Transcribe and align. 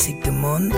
Musique 0.00 0.24
du 0.24 0.30
monde. 0.30 0.72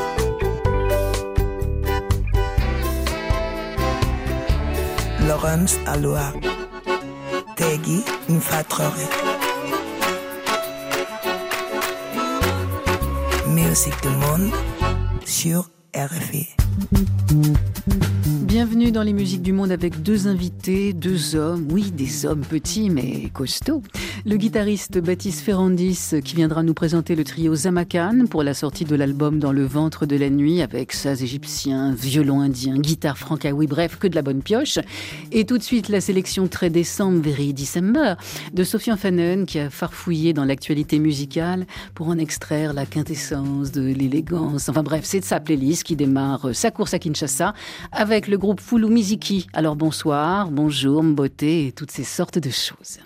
Laurence 5.29 5.79
Aloha. 5.87 6.33
Tegui 7.55 8.03
Mfatrori. 8.29 9.07
Musique 13.47 14.03
du 14.03 14.09
monde 14.09 14.51
sur 15.25 15.71
RFI. 15.95 16.49
Bienvenue 18.27 18.91
dans 18.91 19.03
les 19.03 19.13
musiques 19.13 19.43
du 19.43 19.53
monde 19.53 19.71
avec 19.71 20.03
deux 20.03 20.27
invités, 20.27 20.93
deux 20.93 21.37
hommes, 21.37 21.69
oui, 21.71 21.93
des 21.93 22.27
hommes 22.27 22.41
petits 22.41 22.91
mais 22.91 23.31
costauds. 23.33 23.83
Le 24.25 24.37
guitariste 24.37 24.99
Baptiste 24.99 25.41
Ferrandis 25.41 26.15
qui 26.25 26.37
viendra 26.37 26.63
nous 26.63 26.75
présenter 26.75 27.17
le 27.17 27.25
trio 27.25 27.57
Zamakan 27.57 28.27
pour 28.31 28.45
la 28.45 28.55
sortie 28.55 28.85
de 28.85 28.95
l'album 28.95 29.41
Dans 29.41 29.51
le 29.51 29.65
ventre 29.65 30.07
de 30.07 30.17
la 30.17 30.31
nuit 30.31 30.63
avec 30.63 30.93
saz 30.93 31.25
égyptien, 31.25 31.93
violon 31.93 32.41
indien, 32.41 32.79
guitare 32.79 33.19
francaoui, 33.19 33.67
bref, 33.67 33.97
que 33.99 34.07
de 34.07 34.15
la 34.15 34.23
bonne 34.23 34.41
pioche. 34.41 34.79
Et 35.33 35.45
tout 35.45 35.59
de 35.59 35.63
suite 35.65 35.89
la 35.89 36.01
sélection 36.01 36.47
très 36.47 36.71
décembre, 36.71 37.21
very 37.21 37.53
December, 37.53 38.15
de 38.53 38.63
Sofiane 38.63 38.97
Fanen 38.97 39.45
qui 39.45 39.59
a 39.59 39.71
farfouillé 39.71 40.33
dans 40.33 40.45
l'actualité 40.45 41.01
musicale 41.01 41.67
pour 41.97 42.07
en 42.07 42.17
extraire 42.17 42.75
la 42.75 42.87
quintessence 42.87 43.73
de 43.73 43.83
l'élégance. 43.83 44.69
Enfin 44.69 44.85
bref, 44.85 45.03
c'est 45.05 45.19
de 45.19 45.25
sa 45.25 45.41
playlist 45.41 45.83
qui 45.83 45.97
démarre 45.97 46.55
sa 46.55 46.71
course 46.71 46.95
à 46.95 47.01
Kinshasa 47.01 47.55
avec 47.91 48.29
le 48.29 48.39
groupe 48.39 48.61
Fulu 48.61 48.87
Miziki. 48.87 49.49
Alors 49.53 49.75
bonsoir, 49.75 50.53
bonjour, 50.53 51.03
beauté 51.03 51.67
et 51.67 51.73
toutes 51.73 51.91
ces 51.91 52.05
sortes 52.05 52.39
de 52.39 52.51
choses. 52.51 53.01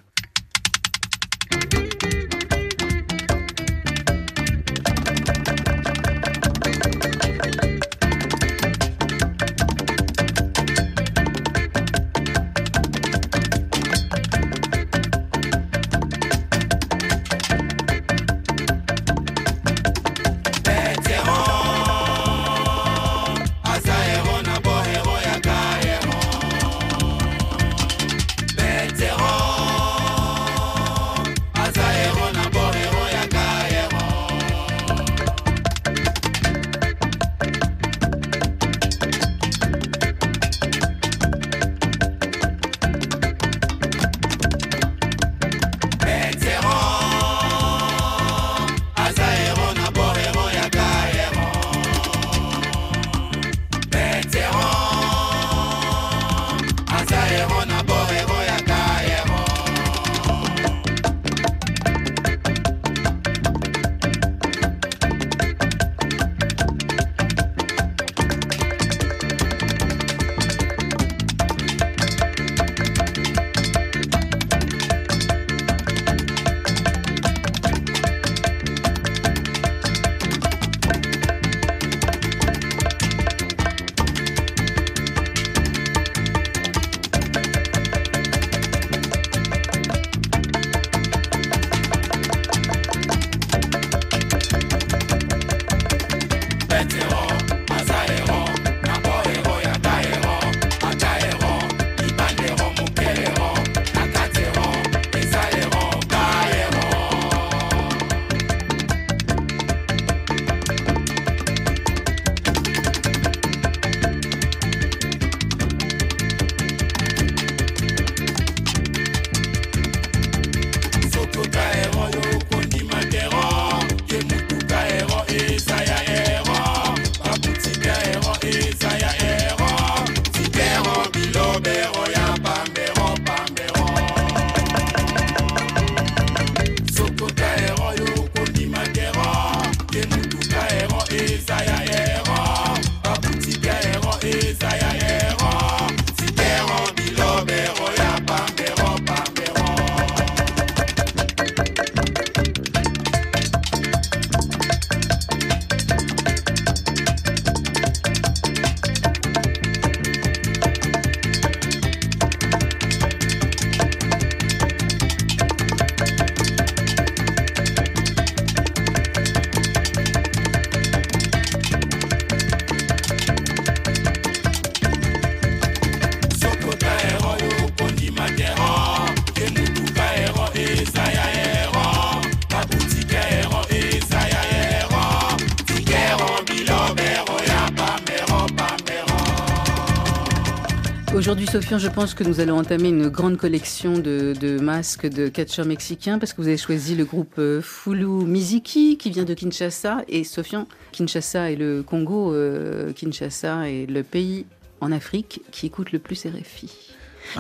Sofiane, 191.57 191.81
je 191.81 191.89
pense 191.89 192.13
que 192.13 192.23
nous 192.23 192.41
allons 192.41 192.59
entamer 192.59 192.91
une 192.91 193.09
grande 193.09 193.39
collection 193.39 193.99
de, 193.99 194.61
masques 194.61 195.07
de 195.07 195.29
catcheurs 195.29 195.65
mexicains 195.65 196.19
parce 196.19 196.35
que 196.35 196.43
vous 196.43 196.49
avez 196.49 196.59
choisi 196.59 196.95
le 196.95 197.07
groupe 197.07 197.37
euh, 197.39 197.63
Fulu 197.63 198.27
Miziki 198.27 198.99
qui 198.99 199.11
vient 199.11 199.25
de 199.25 199.33
Kinshasa. 199.33 200.05
Et 200.07 200.23
Sofiane, 200.25 200.67
Kinshasa 200.93 201.51
et 201.51 201.57
le 201.57 201.83
Congo, 201.83 202.35
euh, 202.35 202.93
Kinshasa 202.93 203.71
est 203.71 203.87
le 203.87 204.03
pays 204.03 204.45
en 204.83 204.93
Afrique 204.93 205.41
qui 205.51 205.65
écoute 205.65 205.93
le 205.93 205.99
plus 205.99 206.27
RFI. 206.27 206.86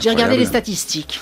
J'ai 0.00 0.10
regardé 0.10 0.36
les 0.36 0.46
statistiques. 0.46 1.20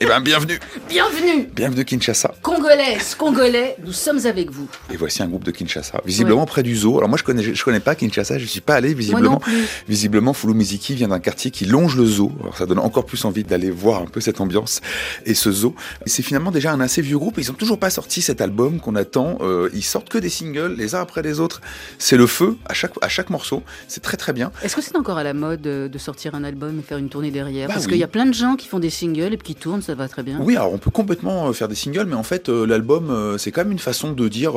eh 0.00 0.06
bien, 0.06 0.20
bienvenue. 0.20 0.58
Bienvenue. 0.88 1.48
Bienvenue 1.54 1.84
Kinshasa. 1.84 2.34
Congolaises, 2.42 3.14
Congolais, 3.14 3.76
nous 3.84 3.92
sommes 3.92 4.26
avec 4.26 4.50
vous. 4.50 4.68
Et 4.92 4.96
voici 4.96 5.22
un 5.22 5.28
groupe 5.28 5.44
de 5.44 5.50
Kinshasa, 5.50 6.00
visiblement 6.04 6.46
près 6.46 6.62
du 6.62 6.74
zoo. 6.74 6.98
Alors 6.98 7.08
moi, 7.08 7.16
je 7.18 7.22
connais, 7.22 7.42
je 7.42 7.64
connais 7.64 7.80
pas 7.80 7.94
Kinshasa, 7.94 8.38
je 8.38 8.46
suis 8.46 8.60
pas 8.60 8.74
allé 8.74 8.94
visiblement. 8.94 9.22
Moi 9.22 9.32
non 9.34 9.38
plus. 9.38 9.66
Visiblement, 9.88 10.34
Miziki 10.44 10.94
vient 10.94 11.08
d'un 11.08 11.20
quartier 11.20 11.50
qui 11.50 11.64
longe 11.64 11.96
le 11.96 12.06
zoo. 12.06 12.32
Alors 12.40 12.56
ça 12.56 12.66
donne 12.66 12.78
encore 12.78 13.06
plus 13.06 13.24
envie 13.24 13.44
d'aller 13.44 13.70
voir 13.70 14.02
un 14.02 14.06
peu 14.06 14.20
cette 14.20 14.40
ambiance 14.40 14.80
et 15.26 15.34
ce 15.34 15.52
zoo. 15.52 15.74
C'est 16.06 16.22
finalement 16.22 16.50
déjà 16.50 16.72
un 16.72 16.80
assez 16.80 17.02
vieux 17.02 17.18
groupe. 17.18 17.38
Ils 17.38 17.50
ont 17.50 17.54
toujours 17.54 17.78
pas 17.78 17.90
sorti 17.90 18.20
cet 18.22 18.40
album 18.40 18.80
qu'on 18.80 18.96
attend. 18.96 19.38
Euh, 19.42 19.70
ils 19.74 19.84
sortent 19.84 20.08
que 20.08 20.18
des 20.18 20.28
singles, 20.28 20.74
les 20.76 20.94
uns 20.94 21.00
après 21.00 21.22
les 21.22 21.40
autres. 21.40 21.60
C'est 21.98 22.16
le 22.16 22.26
feu 22.26 22.56
à 22.66 22.74
chaque 22.74 22.92
à 23.02 23.08
chaque 23.08 23.30
morceau. 23.30 23.62
C'est 23.88 24.02
très 24.02 24.16
très 24.16 24.32
bien. 24.32 24.50
Est-ce 24.62 24.74
que 24.76 24.82
c'est 24.82 24.96
encore 24.96 25.18
à 25.18 25.24
la 25.24 25.34
mode 25.34 25.66
euh, 25.66 25.88
de 25.88 25.98
sortir 25.98 26.34
un 26.34 26.44
album 26.44 26.78
et 26.78 26.82
faire 26.82 26.98
une 26.98 27.08
tournée 27.08 27.30
derrière? 27.30 27.68
Bah 27.68 27.74
Parce 27.74 27.86
qu'il 27.90 28.00
y 28.00 28.04
a 28.04 28.08
plein 28.08 28.26
de 28.26 28.34
gens 28.34 28.56
qui 28.56 28.68
font 28.68 28.78
des 28.78 28.90
singles 28.90 29.34
et 29.34 29.38
qui 29.38 29.54
tournent, 29.54 29.82
ça 29.82 29.94
va 29.94 30.08
très 30.08 30.22
bien. 30.22 30.38
Oui, 30.40 30.56
alors 30.56 30.72
on 30.72 30.78
peut 30.78 30.90
complètement 30.90 31.48
euh, 31.48 31.52
faire 31.52 31.68
des 31.68 31.74
singles, 31.74 32.06
mais 32.06 32.14
en 32.14 32.22
fait, 32.22 32.48
euh, 32.48 32.66
l'album, 32.66 33.10
euh, 33.10 33.38
c'est 33.38 33.50
quand 33.50 33.62
même 33.62 33.72
une 33.72 33.78
façon 33.78 34.12
de 34.12 34.28
dire, 34.28 34.52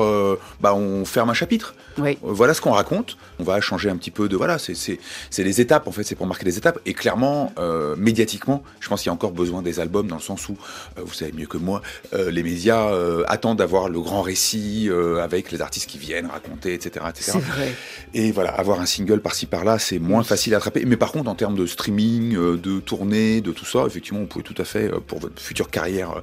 bah, 0.62 0.76
on 0.76 1.06
ferme 1.06 1.30
un 1.30 1.34
chapitre. 1.34 1.76
Oui. 1.98 2.18
voilà 2.22 2.54
ce 2.54 2.62
qu'on 2.62 2.72
raconte. 2.72 3.18
On 3.40 3.44
va 3.44 3.62
changer 3.62 3.90
un 3.90 3.98
petit 3.98 4.12
peu 4.12 4.28
de, 4.28 4.36
voilà, 4.36 4.58
c'est 4.58 5.00
les 5.38 5.62
étapes, 5.62 5.88
en 5.88 5.92
fait, 5.92 6.04
c'est 6.04 6.16
pour 6.16 6.28
marquer 6.28 6.46
les 6.46 6.58
étapes. 6.58 6.80
Et 6.86 6.94
clairement, 6.94 7.54
médiatiquement, 7.98 8.64
je 8.80 8.90
pense 8.90 9.02
qu'il 9.02 9.08
y 9.08 9.12
a 9.12 9.14
encore 9.14 9.32
besoin 9.32 9.62
des 9.62 9.80
albums 9.80 10.08
dans 10.08 10.16
le 10.16 10.22
sens 10.22 10.48
où, 10.50 10.58
vous 10.98 11.14
savez 11.14 11.32
mieux 11.32 11.48
que 11.48 11.58
moi, 11.58 11.82
les 12.14 12.44
médias 12.44 12.90
attendent 13.28 13.58
d'avoir 13.58 13.90
le 13.90 14.00
grand 14.00 14.22
récit 14.22 14.90
avec 15.22 15.52
les 15.52 15.62
artistes 15.62 15.90
qui 15.90 15.98
viennent 15.98 16.28
raconter, 16.28 16.74
etc. 16.74 17.06
etc. 17.10 17.32
C'est 17.34 17.40
vrai. 17.40 17.76
Et 18.14 18.32
voilà, 18.32 18.52
avoir 18.52 18.80
un 18.80 18.86
single 18.86 19.20
par-ci 19.20 19.46
par-là, 19.46 19.80
c'est 19.80 20.00
moins 20.00 20.24
facile 20.24 20.54
à 20.54 20.58
attraper. 20.58 20.84
Mais 20.86 20.98
par 20.98 21.12
contre, 21.12 21.30
en 21.30 21.36
termes 21.36 21.56
de 21.56 21.66
streaming, 21.66 22.36
de 22.36 22.80
tournée, 22.80 23.23
de 23.42 23.52
tout 23.52 23.66
ça, 23.66 23.86
effectivement, 23.86 24.20
vous 24.20 24.28
pouvez 24.28 24.44
tout 24.44 24.60
à 24.62 24.66
fait, 24.66 24.90
pour 25.08 25.20
votre 25.20 25.42
future 25.42 25.70
carrière 25.70 26.22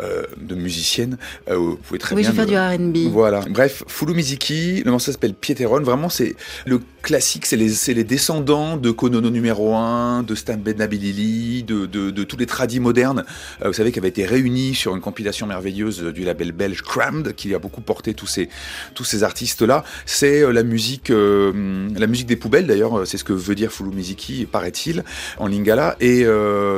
euh, 0.00 0.24
de 0.36 0.54
musicienne, 0.54 1.18
euh, 1.48 1.56
vous 1.56 1.76
pouvez 1.76 1.98
très 1.98 2.14
oui, 2.14 2.22
bien. 2.22 2.30
Oui, 2.30 2.36
fait 2.36 2.46
du 2.46 2.56
R&B. 2.56 3.12
Voilà. 3.12 3.40
Bref, 3.48 3.84
Fulu 3.86 4.14
Miziki, 4.14 4.82
le 4.84 4.90
morceau 4.90 5.12
s'appelle 5.12 5.34
Pieteron. 5.34 5.80
Vraiment, 5.80 6.08
c'est 6.08 6.36
le 6.64 6.80
classique, 7.06 7.46
c'est 7.46 7.56
les, 7.56 7.94
les, 7.94 8.04
descendants 8.04 8.76
de 8.76 8.90
Konono 8.90 9.30
numéro 9.30 9.76
1, 9.76 10.24
de 10.24 10.34
Stan 10.34 10.56
Benabilili, 10.56 11.62
de, 11.62 11.86
de, 11.86 12.10
de, 12.10 12.24
tous 12.24 12.36
les 12.36 12.46
tradis 12.46 12.80
modernes, 12.80 13.24
euh, 13.62 13.68
vous 13.68 13.72
savez, 13.72 13.92
qui 13.92 13.98
avaient 14.00 14.08
été 14.08 14.26
réunis 14.26 14.74
sur 14.74 14.94
une 14.94 15.00
compilation 15.00 15.46
merveilleuse 15.46 16.02
du 16.02 16.24
label 16.24 16.50
belge 16.52 16.82
Crammed, 16.82 17.34
qui 17.34 17.54
a 17.54 17.60
beaucoup 17.60 17.80
porté 17.80 18.12
tous 18.12 18.26
ces, 18.26 18.48
tous 18.94 19.04
ces 19.04 19.22
artistes-là. 19.22 19.84
C'est 20.04 20.52
la 20.52 20.64
musique, 20.64 21.10
la 21.10 22.06
musique 22.06 22.26
des 22.26 22.36
poubelles, 22.36 22.66
d'ailleurs, 22.66 23.06
c'est 23.06 23.18
ce 23.18 23.24
que 23.24 23.32
veut 23.32 23.54
dire 23.54 23.70
Fulu 23.70 23.90
Miziki, 23.90 24.44
paraît-il, 24.44 25.04
en 25.38 25.46
lingala, 25.46 25.96
et 26.00 26.26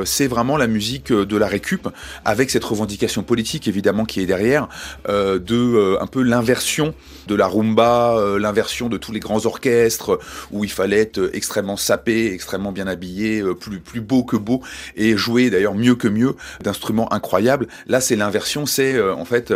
c'est 0.05 0.27
vraiment 0.27 0.57
la 0.57 0.67
musique 0.67 1.11
de 1.11 1.37
la 1.37 1.47
récup, 1.47 1.89
avec 2.23 2.51
cette 2.51 2.63
revendication 2.63 3.23
politique 3.23 3.67
évidemment 3.67 4.05
qui 4.05 4.21
est 4.21 4.25
derrière, 4.25 4.69
euh, 5.07 5.39
de 5.39 5.55
euh, 5.55 6.01
un 6.01 6.07
peu 6.07 6.21
l'inversion 6.21 6.93
de 7.29 7.35
la 7.35 7.47
rumba, 7.47 8.17
euh, 8.17 8.39
l'inversion 8.39 8.89
de 8.89 8.97
tous 8.97 9.11
les 9.11 9.19
grands 9.19 9.45
orchestres 9.45 10.19
où 10.51 10.63
il 10.63 10.71
fallait 10.71 10.99
être 10.99 11.29
extrêmement 11.33 11.77
sapé, 11.77 12.33
extrêmement 12.33 12.71
bien 12.71 12.87
habillé, 12.87 13.43
plus 13.59 13.79
plus 13.79 14.01
beau 14.01 14.23
que 14.23 14.35
beau 14.35 14.61
et 14.95 15.15
jouer 15.15 15.49
d'ailleurs 15.49 15.75
mieux 15.75 15.95
que 15.95 16.07
mieux 16.07 16.35
d'instruments 16.61 17.11
incroyables. 17.13 17.67
Là, 17.87 18.01
c'est 18.01 18.15
l'inversion, 18.15 18.65
c'est 18.65 18.99
en 19.01 19.25
fait 19.25 19.53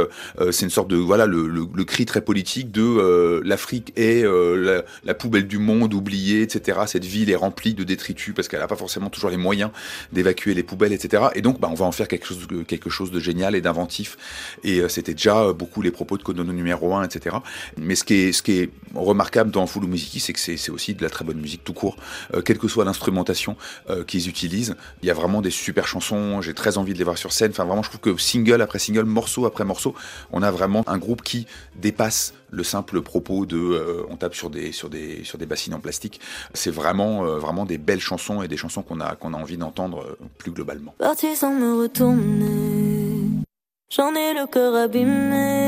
c'est 0.51 0.65
une 0.65 0.69
sorte 0.69 0.87
de 0.87 0.95
voilà 0.95 1.25
le, 1.25 1.47
le, 1.47 1.83
cri 1.83 2.05
très 2.05 2.21
politique 2.21 2.71
de 2.71 3.41
l'Afrique 3.43 3.91
est 3.95 4.23
la, 4.23 5.13
poubelle 5.13 5.47
du 5.47 5.57
monde 5.57 5.93
oubliée, 5.93 6.41
etc. 6.41 6.79
Cette 6.87 7.05
ville 7.05 7.29
est 7.29 7.35
remplie 7.35 7.73
de 7.73 7.83
détritus 7.83 8.33
parce 8.33 8.47
qu'elle 8.47 8.59
n'a 8.59 8.67
pas 8.67 8.75
forcément 8.75 9.09
toujours 9.09 9.29
les 9.29 9.37
moyens 9.37 9.71
d'évacuer 10.11 10.53
les 10.53 10.63
poubelles, 10.63 10.93
etc. 10.93 11.25
Et 11.35 11.41
donc, 11.41 11.59
bah, 11.59 11.69
on 11.71 11.75
va 11.75 11.85
en 11.85 11.91
faire 11.91 12.07
quelque 12.07 12.27
chose, 12.27 12.47
quelque 12.67 12.89
chose 12.89 13.11
de 13.11 13.19
génial 13.19 13.55
et 13.55 13.61
d'inventif. 13.61 14.17
Et 14.63 14.79
euh, 14.79 14.89
c'était 14.89 15.13
déjà 15.13 15.53
beaucoup 15.53 15.81
les 15.81 15.91
propos 15.91 16.17
de 16.17 16.23
Konono 16.23 16.53
numéro 16.53 16.95
1, 16.95 17.03
etc. 17.03 17.37
Mais 17.77 17.95
ce 17.95 18.03
qui 18.03 18.15
est, 18.15 18.31
ce 18.31 18.41
qui 18.43 18.59
est 18.59 18.69
remarquable 18.93 19.51
dans 19.51 19.65
Fulu 19.67 19.87
Musiki, 19.87 20.19
c'est 20.19 20.33
que 20.33 20.39
c'est 20.39 20.69
aussi 20.69 20.93
de 20.93 21.01
la 21.01 21.09
très 21.09 21.25
bonne 21.25 21.39
musique 21.39 21.63
tout 21.63 21.73
court, 21.73 21.97
euh, 22.33 22.41
quelle 22.41 22.57
que 22.57 22.67
soit 22.67 22.85
l'instrumentation 22.85 23.57
euh, 23.89 24.03
qu'ils 24.03 24.29
utilisent. 24.29 24.75
Il 25.01 25.07
y 25.07 25.11
a 25.11 25.13
vraiment 25.13 25.41
des 25.41 25.51
super 25.51 25.87
chansons. 25.87 26.41
J'ai 26.41 26.53
très 26.53 26.77
envie 26.77 26.93
de 26.93 26.97
les 26.97 27.03
voir 27.03 27.17
sur 27.17 27.31
scène. 27.31 27.51
Enfin, 27.51 27.65
vraiment, 27.65 27.83
je 27.83 27.89
trouve 27.89 28.01
que 28.01 28.17
single 28.21 28.61
après 28.61 28.79
single, 28.79 29.05
morceau 29.05 29.45
après 29.45 29.65
morceau, 29.65 29.95
on 30.31 30.43
a 30.43 30.51
vraiment 30.51 30.83
un 30.87 30.97
groupe 30.97 31.21
qui 31.23 31.47
dépasse 31.75 32.33
le 32.51 32.63
simple 32.63 33.01
propos 33.01 33.45
de 33.45 34.05
on 34.09 34.15
tape 34.15 34.35
sur 34.35 34.51
des 34.51 34.71
sur 34.71 34.89
des 34.89 35.23
sur 35.23 35.39
des 35.39 35.47
bassines 35.47 35.73
en 35.73 35.79
plastique. 35.79 36.19
C'est 36.53 36.69
vraiment 36.69 37.23
vraiment 37.23 37.65
des 37.65 37.79
belles 37.79 37.99
chansons 37.99 38.43
et 38.43 38.47
des 38.47 38.57
chansons 38.57 38.83
qu'on 38.83 38.99
a 38.99 39.15
qu'on 39.15 39.33
a 39.33 39.37
envie 39.37 39.57
d'entendre 39.57 40.17
plus 40.37 40.51
globalement. 40.51 40.93
Parti 40.99 41.35
sans 41.35 41.51
me 41.51 41.81
retourner, 41.81 43.43
j'en 43.89 44.13
ai 44.13 44.33
le 44.33 44.45
cœur 44.45 44.75
abîmé. 44.75 45.62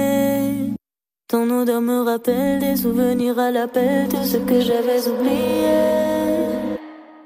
Ton 1.28 1.50
odeur 1.50 1.82
me 1.82 2.04
rappelle 2.04 2.60
des 2.60 2.76
souvenirs 2.76 3.40
à 3.40 3.50
l'appel 3.50 4.08
de 4.10 4.18
ce 4.18 4.38
que 4.38 4.62
j'avais 4.62 5.08
oublié. 5.08 6.78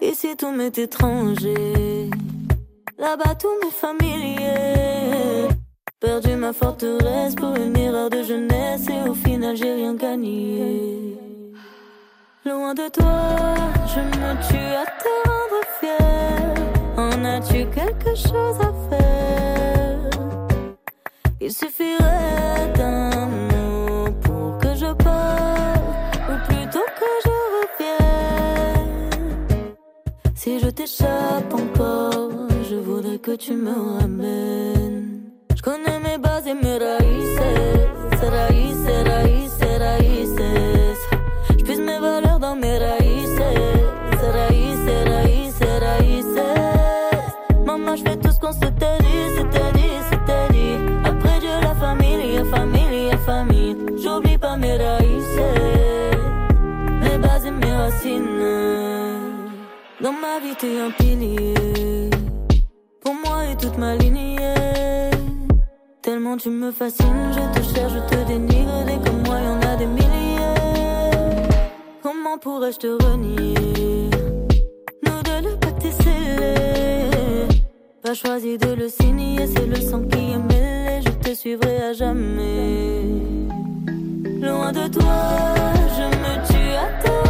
Ici 0.02 0.38
tout 0.38 0.52
m'est 0.52 0.78
étranger, 0.78 2.10
là-bas 2.98 3.36
tout 3.36 3.50
m'est 3.62 3.72
familier. 3.72 5.50
Perdu 6.00 6.36
ma 6.38 6.54
forteresse 6.54 7.36
pour 7.36 7.54
une 7.58 7.76
erreur 7.76 8.10
de 8.10 8.24
jeunesse 8.24 8.88
et 8.88 9.10
au 9.10 9.14
final 9.14 9.58
j'ai 9.58 9.74
rien 9.74 9.94
gagné. 9.96 11.18
Loin 12.46 12.74
de 12.74 12.88
toi, 12.88 13.36
je 13.86 14.00
me 14.00 14.32
tue 14.48 14.76
à 14.82 14.86
te 15.02 15.12
rendre 15.28 15.62
fier. 15.82 16.54
En 16.96 17.26
as-tu 17.26 17.66
quelque 17.70 18.16
chose 18.16 18.60
à 18.62 18.72
faire? 18.90 20.10
Il 21.42 21.52
suffirait 21.52 22.72
d'un 22.78 23.19
Si 30.42 30.58
je 30.58 30.70
t'échappe 30.70 31.54
encore, 31.54 32.32
je 32.70 32.78
voudrais 32.78 33.20
que 33.20 33.36
tu 33.36 33.52
me 33.52 33.74
ramènes. 34.00 35.34
Je 35.54 35.62
connais 35.62 36.00
mes 36.00 36.18
bases 36.18 36.48
et 36.48 36.54
mes 36.54 36.78
raíces, 36.78 37.40
raíces, 38.22 38.88
raíces, 39.06 39.80
raíces. 39.80 40.38
Je 40.40 40.59
Dans 60.10 60.16
ma 60.16 60.40
vie, 60.40 60.56
t'es 60.56 60.80
un 60.80 60.90
pilier. 60.90 62.10
Pour 63.00 63.14
moi 63.14 63.46
et 63.46 63.56
toute 63.56 63.78
ma 63.78 63.96
lignée. 63.96 64.38
Tellement 66.02 66.36
tu 66.36 66.50
me 66.50 66.72
fascines, 66.72 67.32
je 67.32 67.60
te 67.60 67.64
cherche, 67.64 67.94
je 67.94 68.00
te 68.10 68.28
dénigre. 68.28 68.86
Des 68.88 68.98
comme 69.06 69.22
moi, 69.28 69.40
y 69.40 69.48
en 69.48 69.62
a 69.62 69.76
des 69.76 69.86
milliers. 69.86 71.52
Comment 72.02 72.40
pourrais-je 72.40 72.80
te 72.80 72.88
renier? 72.88 74.10
Nous 75.06 75.22
deux, 75.28 75.42
le 75.48 75.56
pacte 75.60 75.86
est. 75.86 77.48
Pas 78.02 78.16
choisi 78.16 78.58
de 78.58 78.74
le 78.74 78.90
signer, 78.90 79.46
c'est 79.46 79.68
le 79.68 79.76
sang 79.76 80.02
qui 80.02 80.32
est 80.32 80.40
mêlé. 80.40 81.02
Je 81.06 81.30
te 81.30 81.36
suivrai 81.36 81.84
à 81.84 81.94
jamais. 81.94 83.04
Loin 84.42 84.72
de 84.72 84.88
toi, 84.88 85.54
je 85.98 86.06
me 86.24 86.48
tue 86.48 86.74
à 86.74 87.04
te 87.04 87.29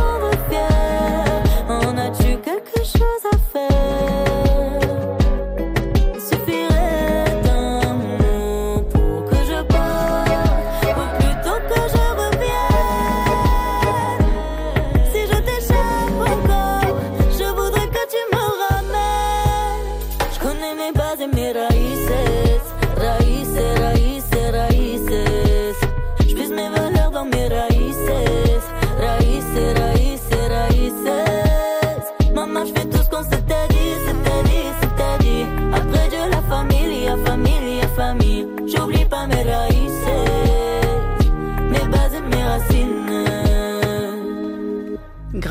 En 1.89 1.97
as-tu 1.97 2.37
quelque 2.43 2.83
chose 2.85 3.25
à 3.33 3.37
faire? 3.51 5.18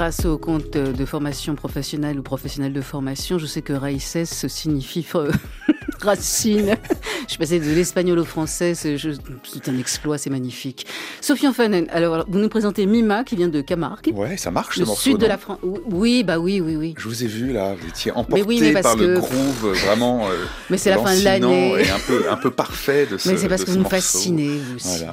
Grâce 0.09 0.25
au 0.25 0.39
compte 0.39 0.71
de 0.71 1.05
formation 1.05 1.55
professionnelle 1.55 2.19
ou 2.19 2.23
professionnelle 2.23 2.73
de 2.73 2.81
formation, 2.81 3.37
je 3.37 3.45
sais 3.45 3.61
que 3.61 3.75
Raïces 3.75 4.47
signifie 4.49 5.03
Racine. 6.01 6.77
Je 7.25 7.31
suis 7.33 7.39
passée 7.39 7.61
de 7.61 7.65
l'espagnol 7.67 8.19
au 8.19 8.25
français, 8.25 8.75
c'est 8.75 8.97
un 9.69 9.79
exploit, 9.79 10.19
c'est 10.19 10.31
magnifique. 10.31 10.87
Sophie 11.21 11.53
Fanen, 11.53 11.87
alors 11.91 12.25
vous 12.29 12.39
nous 12.39 12.49
présentez 12.49 12.87
Mima 12.87 13.25
qui 13.25 13.37
vient 13.37 13.49
de 13.49 13.61
Camargue. 13.61 14.13
Ouais, 14.15 14.37
ça 14.37 14.51
marche 14.51 14.77
le 14.79 14.87
morceau, 14.87 15.11
sud 15.11 15.19
de 15.19 15.27
la 15.27 15.39
France. 15.39 15.59
Oui, 15.63 16.25
bah 16.25 16.39
oui, 16.39 16.61
oui, 16.61 16.77
oui. 16.77 16.95
Je 16.99 17.09
vous 17.09 17.25
ai 17.25 17.27
vu 17.27 17.53
là, 17.53 17.75
vous 17.75 17.89
étiez 17.89 18.13
emporté 18.13 18.73
par 18.73 18.97
le 18.97 19.19
groove 19.19 19.73
vraiment. 19.73 20.29
Euh, 20.29 20.45
mais 20.71 20.79
c'est 20.79 20.91
la 20.91 20.99
fin 20.99 21.17
de 21.17 21.25
l'année. 21.25 21.81
Et 21.81 21.91
un 21.91 21.99
peu, 21.99 22.31
un 22.31 22.37
peu 22.37 22.51
parfait 22.51 23.07
de 23.07 23.19
ce 23.19 23.29
Mais 23.29 23.37
c'est 23.37 23.49
parce 23.49 23.65
que 23.65 23.71
vous 23.71 23.79
nous 23.79 23.89
fascinez, 23.89 24.59
vous 24.59 24.77
aussi. 24.77 25.05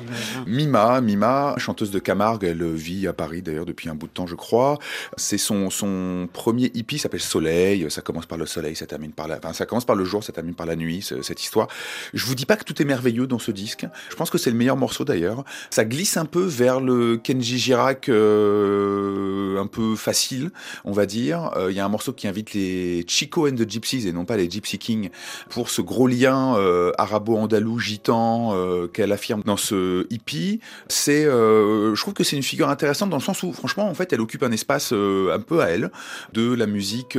Mima, 0.48 1.02
Mima, 1.02 1.56
chanteuse 1.58 1.92
de 1.92 2.00
Camargue, 2.00 2.44
elle 2.44 2.66
vit 2.74 3.08
à 3.08 3.14
Paris 3.14 3.42
d'ailleurs 3.42 3.66
depuis 3.66 3.90
un 3.90 3.96
bout 3.96 4.08
de 4.08 4.12
temps, 4.14 4.28
je 4.28 4.36
crois. 4.36 4.80
C'est 5.18 5.38
son, 5.38 5.70
son 5.70 6.28
premier 6.32 6.72
hippie, 6.74 6.98
s'appelle 6.98 7.22
Soleil. 7.22 7.86
Ça 7.90 8.02
commence 8.02 8.26
par 8.26 8.38
le 8.38 8.46
soleil, 8.46 8.76
ça 8.76 8.86
termine 8.86 9.12
par 9.12 9.28
la. 9.28 9.38
Enfin, 9.38 9.54
ça 9.54 9.66
commence 9.66 9.86
par 9.86 9.96
le 9.96 10.06
jour, 10.06 10.24
ça 10.24 10.34
termine 10.34 10.56
par 10.56 10.66
la 10.66 10.75
nuit, 10.76 11.08
cette 11.22 11.42
histoire. 11.42 11.68
Je 12.14 12.26
vous 12.26 12.36
dis 12.36 12.46
pas 12.46 12.56
que 12.56 12.64
tout 12.64 12.82
est 12.82 12.86
merveilleux 12.86 13.28
dans 13.28 13.40
ce 13.40 13.52
disque. 13.52 13.86
Je 14.10 14.16
pense 14.16 14.30
que 14.30 14.38
c'est 14.38 14.52
le 14.52 14.58
meilleur 14.58 14.78
morceau 14.78 15.06
d'ailleurs. 15.06 15.44
Ça 15.70 15.86
glisse 15.86 16.18
un 16.18 16.26
peu 16.26 16.44
vers 16.44 16.80
le 16.80 17.18
Kenji 17.18 17.58
Girac 17.58 18.10
euh, 18.10 19.60
un 19.60 19.68
peu 19.68 19.96
facile, 19.96 20.52
on 20.84 20.92
va 20.92 21.06
dire. 21.06 21.52
Euh, 21.56 21.72
il 21.72 21.78
y 21.78 21.80
a 21.80 21.86
un 21.86 21.90
morceau 21.90 22.14
qui 22.14 22.28
invite 22.28 22.54
les 22.54 23.06
Chico 23.08 23.48
and 23.48 23.56
the 23.56 23.70
Gypsies 23.70 24.08
et 24.08 24.12
non 24.12 24.26
pas 24.26 24.38
les 24.38 24.50
Gypsy 24.50 24.78
Kings 24.78 25.10
pour 25.50 25.70
ce 25.70 25.82
gros 25.82 26.08
lien 26.08 26.56
euh, 26.58 26.92
arabo-andalou 26.98 27.80
gitan 27.80 28.54
qu'elle 28.94 29.12
affirme 29.12 29.42
dans 29.46 29.58
ce 29.58 30.06
hippie. 30.10 30.60
C'est, 30.88 31.24
je 31.24 32.00
trouve 32.00 32.14
que 32.14 32.24
c'est 32.24 32.36
une 32.36 32.44
figure 32.44 32.70
intéressante 32.70 33.10
dans 33.10 33.18
le 33.18 33.22
sens 33.22 33.44
où, 33.44 33.52
franchement, 33.54 33.88
en 33.88 33.94
fait, 33.94 34.12
elle 34.14 34.22
occupe 34.22 34.44
un 34.44 34.52
espace 34.52 34.92
un 34.92 35.40
peu 35.40 35.62
à 35.62 35.70
elle 35.70 35.92
de 36.34 36.54
la 36.54 36.68
musique 36.68 37.18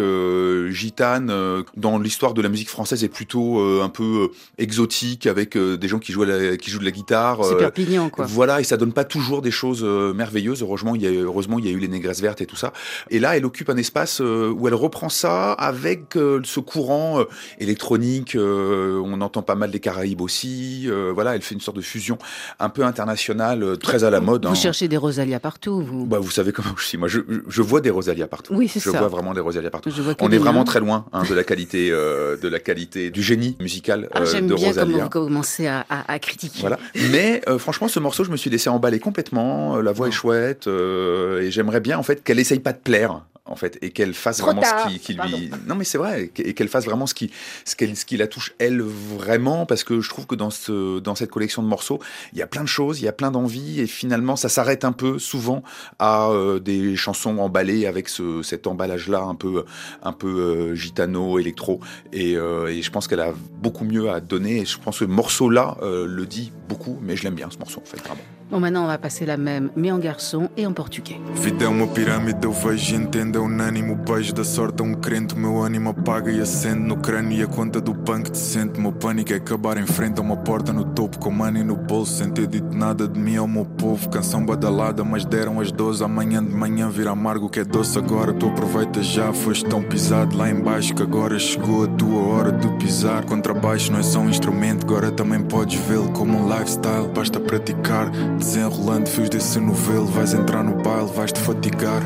gitane 0.71 1.65
dans 1.77 1.99
l'histoire 1.99 2.35
de 2.35 2.43
la 2.43 2.49
musique 2.49 2.69
française 2.69 3.05
est 3.05 3.09
plutôt 3.09 3.46
un 3.83 3.89
peu 3.89 4.31
exotique 4.59 5.27
avec 5.27 5.57
des 5.57 5.89
gens 5.89 5.99
qui 5.99 6.13
jouent, 6.13 6.27
qui 6.59 6.71
jouent 6.71 6.81
de 6.81 6.85
la 6.85 6.91
guitare. 6.91 7.45
C'est 7.45 7.57
Perpignan, 7.57 8.11
quoi. 8.11 8.27
Voilà, 8.27 8.61
et 8.61 8.65
ça 8.65 8.77
donne 8.77 8.93
pas 8.93 9.05
toujours 9.05 9.43
des 9.43 9.51
choses 9.51 9.83
euh, 9.83 10.13
merveilleuses. 10.13 10.63
Heureusement, 10.63 10.95
il 10.95 11.03
y 11.03 11.07
a, 11.07 11.11
heureusement, 11.11 11.59
il 11.59 11.67
y 11.67 11.69
a 11.69 11.73
eu 11.73 11.79
les 11.79 11.89
négresses 11.89 12.21
vertes 12.21 12.41
et 12.41 12.47
tout 12.47 12.57
ça. 12.57 12.73
Et 13.11 13.19
là, 13.19 13.37
elle 13.37 13.45
occupe 13.45 13.71
un 13.71 13.77
espace 13.77 14.21
euh, 14.21 14.51
où 14.51 14.69
elle 14.69 14.75
reprend 14.75 15.09
ça 15.09 15.53
avec 15.53 16.17
euh, 16.17 16.41
ce 16.45 16.61
courant 16.61 17.25
électronique. 17.59 18.37
on 18.37 19.21
entend 19.21 19.43
pas 19.43 19.55
mal 19.55 19.71
des 19.71 19.81
Caraïbes 19.81 20.21
aussi. 20.21 20.89
voilà, 21.15 21.35
elle 21.35 21.43
fait 21.43 21.55
une 21.55 21.61
sorte 21.61 21.77
de 21.77 21.83
fusion 21.83 22.19
un 22.59 22.69
peu 22.69 22.85
internationale, 22.85 23.79
très 23.79 24.05
à 24.05 24.11
la 24.11 24.21
mode. 24.21 24.45
Vous 24.47 24.53
hein. 24.53 24.55
cherchez 24.55 24.89
des 24.89 24.97
Rosalias 24.97 25.41
partout, 25.41 25.83
vous 25.83 26.07
Bah, 26.07 26.19
vous 26.19 26.31
savez 26.31 26.53
comment 26.53 26.75
je 26.77 26.85
suis. 26.85 26.99
Moi, 26.99 27.09
je, 27.09 27.21
je 27.49 27.63
vois 27.63 27.81
des 27.81 27.91
Rosalias 27.91 28.27
partout. 28.27 28.55
Oui, 28.55 28.69
c'est 28.69 28.81
ça. 28.81 28.93
Je 28.93 28.99
vois 28.99 29.09
vraiment 29.09 29.35
des 29.35 29.41
Rosalias 29.41 29.71
partout. 29.71 29.91
on 30.21 30.31
est 30.31 30.39
vraiment 30.39 30.65
très 30.65 30.81
loin 30.81 31.07
hein, 31.13 31.23
de 31.29 31.35
la 31.35 31.45
qualité, 31.45 31.91
de 31.91 32.49
la 32.49 32.59
qualité 32.59 33.11
du 33.11 33.23
génie 33.23 33.36
musical 33.61 34.09
ah, 34.13 34.21
de 34.21 34.41
bien 34.41 34.57
Rosalia. 34.57 34.83
Comment 34.83 35.03
vous 35.05 35.09
commencez 35.09 35.67
à, 35.67 35.85
à, 35.89 36.19
critiquer. 36.19 36.61
Voilà. 36.61 36.79
Mais 37.11 37.43
franchement, 37.59 37.89
ce 37.89 38.01
morceau, 38.01 38.25
je 38.25 38.31
me 38.31 38.37
suis 38.37 38.51
laissé 38.51 38.69
emballer 38.69 38.99
complètement. 38.99 39.77
Euh, 39.77 39.83
la 39.83 39.93
voix 39.93 40.09
est 40.09 40.13
chouette 40.13 40.67
euh, 40.67 41.43
et 41.43 41.51
j'aimerais 41.51 41.81
bien 41.81 41.99
en 41.99 42.03
fait 42.03 42.23
qu'elle 42.23 42.39
essaye 42.39 42.61
pas 42.61 42.73
de 42.73 42.79
plaire 42.79 43.23
en 43.47 43.57
fait 43.57 43.79
et 43.83 43.91
qu'elle 43.91 44.15
fasse 44.15 44.41
vraiment 44.41 44.63
ce 44.63 44.99
qui, 44.99 45.15
lui 45.15 45.51
non 45.67 45.75
mais 45.75 45.85
c'est 45.85 45.99
vrai 45.99 46.31
et 46.37 46.55
qu'elle 46.55 46.69
fasse 46.69 46.85
vraiment 46.85 47.07
ce 47.07 47.15
qui 47.15 47.31
ce, 47.65 47.75
ce 47.95 48.05
qui 48.05 48.17
la 48.17 48.27
touche 48.27 48.55
elle 48.59 48.81
vraiment 48.83 49.67
parce 49.67 49.85
que 49.85 50.01
je 50.01 50.09
trouve 50.09 50.27
que 50.27 50.35
dans 50.35 50.51
ce 50.51 50.99
dans 51.01 51.15
cette 51.15 51.31
collection 51.31 51.63
de 51.63 51.69
morceaux 51.69 52.01
il 52.33 52.39
y 52.39 52.43
a 52.43 52.47
plein 52.47 52.63
de 52.63 52.69
choses 52.69 53.01
il 53.01 53.05
y 53.05 53.09
a 53.09 53.13
plein 53.13 53.31
d'envies 53.31 53.81
et 53.81 53.87
finalement 53.87 54.37
ça 54.37 54.49
s'arrête 54.49 54.85
un 54.85 54.93
peu 54.93 55.19
souvent 55.19 55.63
à 55.99 56.29
euh, 56.29 56.59
des 56.59 56.97
chansons 56.97 57.39
emballées 57.39 57.87
avec 57.87 58.09
ce, 58.09 58.43
cet 58.43 58.67
emballage 58.67 59.09
là 59.09 59.23
un 59.23 59.35
peu 59.35 59.65
un 60.03 60.13
peu 60.13 60.75
gitano 60.75 61.39
électro 61.39 61.81
et, 62.13 62.33
et 62.33 62.83
je 62.83 62.91
pense 62.91 63.09
qu'elle 63.09 63.21
a 63.21 63.33
beaucoup 63.63 63.85
mieux 63.85 64.11
à 64.11 64.21
donner 64.21 64.61
et 64.61 64.65
je 64.65 64.79
pense 64.79 64.99
que 64.99 65.05
ce 65.05 65.11
morceau 65.11 65.51
là 65.51 65.77
le 65.83 66.27
dit 66.27 66.53
beaucoup 66.69 66.99
mais 67.03 67.17
je 67.17 67.25
l'aime 67.25 67.35
bien 67.35 67.49
ce 67.51 67.59
morceau 67.59 67.81
en 67.81 67.89
fait 67.89 67.99
vraiment 67.99 68.23
Bon, 68.49 68.61
maintenant, 68.61 68.85
on 68.85 68.87
va 68.87 68.97
passer 68.97 69.27
la 69.27 69.37
même, 69.37 69.71
mais 69.75 69.91
en 69.91 69.99
garçon 69.99 70.51
et 70.57 70.67
en 70.69 70.73
portugais. 70.73 71.19
Vida 71.35 71.65
é 71.65 71.69
uma 71.69 71.89
pirâmide, 71.89 72.45
eu 72.45 72.53
vejo 72.53 72.95
é 73.37 73.39
unânime. 73.39 73.93
O 73.93 73.97
beijo 73.97 74.33
da 74.35 74.45
sorte 74.45 74.83
é 74.83 74.85
um 74.85 74.95
crente, 74.95 75.35
o 75.35 75.39
meu 75.39 75.63
ânimo 75.63 75.91
apaga 75.91 76.31
e 76.31 76.41
acende 76.41 76.81
no 76.81 76.97
crânio. 76.97 77.39
E 77.39 77.43
a 77.43 77.47
conta 77.47 77.81
do 77.81 77.95
punk 77.95 78.31
decente, 78.31 78.81
meu 78.81 78.93
pânico 78.93 79.33
é 79.33 79.37
acabar 79.37 79.77
em 79.77 79.87
frente 79.87 80.19
a 80.19 80.23
uma 80.23 80.37
porta 80.37 80.73
no 80.73 80.85
topo, 80.85 81.19
com 81.19 81.31
money 81.31 81.63
no 81.63 81.77
bolso, 81.77 82.17
sem 82.19 82.31
ter 82.31 82.47
dito 82.47 82.77
nada 82.77 83.07
de 83.07 83.19
mim 83.19 83.37
ao 83.37 83.47
meu 83.47 83.65
povo. 83.65 84.09
Canção 84.09 84.45
badalada, 84.45 85.05
mas 85.05 85.25
deram 85.25 85.61
as 85.61 85.71
12, 85.71 86.03
amanhã 86.03 86.43
de 86.43 86.55
manhã 86.55 86.89
vira 86.89 87.11
amargo 87.11 87.49
que 87.49 87.61
é 87.61 87.65
doce 87.65 87.99
agora. 87.99 88.33
Tu 88.33 88.47
aproveita 88.47 89.03
já, 89.03 89.33
foste 89.33 89.65
tão 89.67 89.83
pisado 89.83 90.37
lá 90.37 90.51
embaixo 90.51 90.95
que 90.95 91.03
agora 91.03 91.39
chegou 91.39 91.85
a 91.85 91.89
tua 91.89 92.23
hora 92.23 92.53
de 92.53 92.69
pisar. 92.79 93.25
Contrabaixo 93.25 93.93
não 93.93 94.01
é 94.01 94.03
só 94.03 94.19
um 94.19 94.29
instrumento, 94.29 94.85
agora 94.85 95.11
também 95.11 95.43
podes 95.43 95.79
vê-lo 95.81 96.11
como 96.13 96.39
um 96.39 96.49
lifestyle. 96.49 97.09
Basta 97.15 97.39
praticar 97.39 98.11
Desenrolando 98.39 99.09
fios 99.09 99.29
desse 99.29 99.59
novelo, 99.59 100.07
vais 100.07 100.35
entrar 100.35 100.63
no 100.63 100.83
baile, 100.83 101.11
vais 101.15 101.33
te 101.33 101.41
fatigar. 101.41 102.03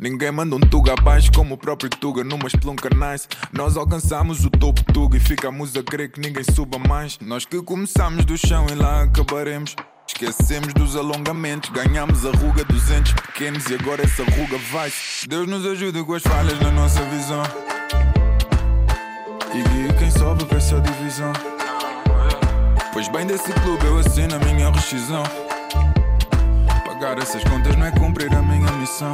Ninguém 0.00 0.30
manda 0.30 0.54
um 0.54 0.60
tuga 0.60 0.92
abaixo 0.92 1.28
como 1.32 1.56
o 1.56 1.58
próprio 1.58 1.90
Tuga 1.90 2.22
numa 2.22 2.46
espelunca 2.46 2.88
nice. 2.88 3.26
Nós 3.52 3.76
alcançamos 3.76 4.44
o 4.44 4.50
topo 4.50 4.80
Tuga 4.92 5.16
e 5.16 5.20
ficamos 5.20 5.76
a 5.76 5.82
crer 5.82 6.08
que 6.12 6.20
ninguém 6.20 6.44
suba 6.54 6.78
mais. 6.78 7.18
Nós 7.20 7.44
que 7.44 7.60
começamos 7.60 8.24
do 8.24 8.38
chão 8.38 8.64
e 8.70 8.76
lá 8.76 9.02
acabaremos. 9.02 9.74
Esquecemos 10.06 10.72
dos 10.72 10.94
alongamentos, 10.94 11.70
ganhamos 11.70 12.24
a 12.24 12.30
ruga 12.30 12.64
dos 12.64 12.88
entes 12.92 13.12
pequenos 13.12 13.68
e 13.68 13.74
agora 13.74 14.04
essa 14.04 14.22
ruga 14.22 14.56
vai. 14.70 14.92
Deus 15.26 15.48
nos 15.48 15.66
ajude 15.66 16.04
com 16.04 16.14
as 16.14 16.22
falhas 16.22 16.60
na 16.60 16.70
nossa 16.70 17.02
visão. 17.06 17.42
E 19.52 19.68
guia 19.68 19.92
quem 19.98 20.12
sobe 20.12 20.44
para 20.44 20.58
essa 20.58 20.80
divisão. 20.80 21.32
Pois 22.92 23.08
bem 23.08 23.26
desse 23.26 23.52
clube 23.52 23.84
eu 23.84 23.98
assino 23.98 24.36
a 24.36 24.38
minha 24.38 24.70
rescisão. 24.70 25.24
Pagar 26.84 27.18
essas 27.18 27.42
contas 27.42 27.74
não 27.74 27.86
é 27.86 27.90
cumprir 27.90 28.32
a 28.32 28.42
minha 28.42 28.70
missão. 28.74 29.12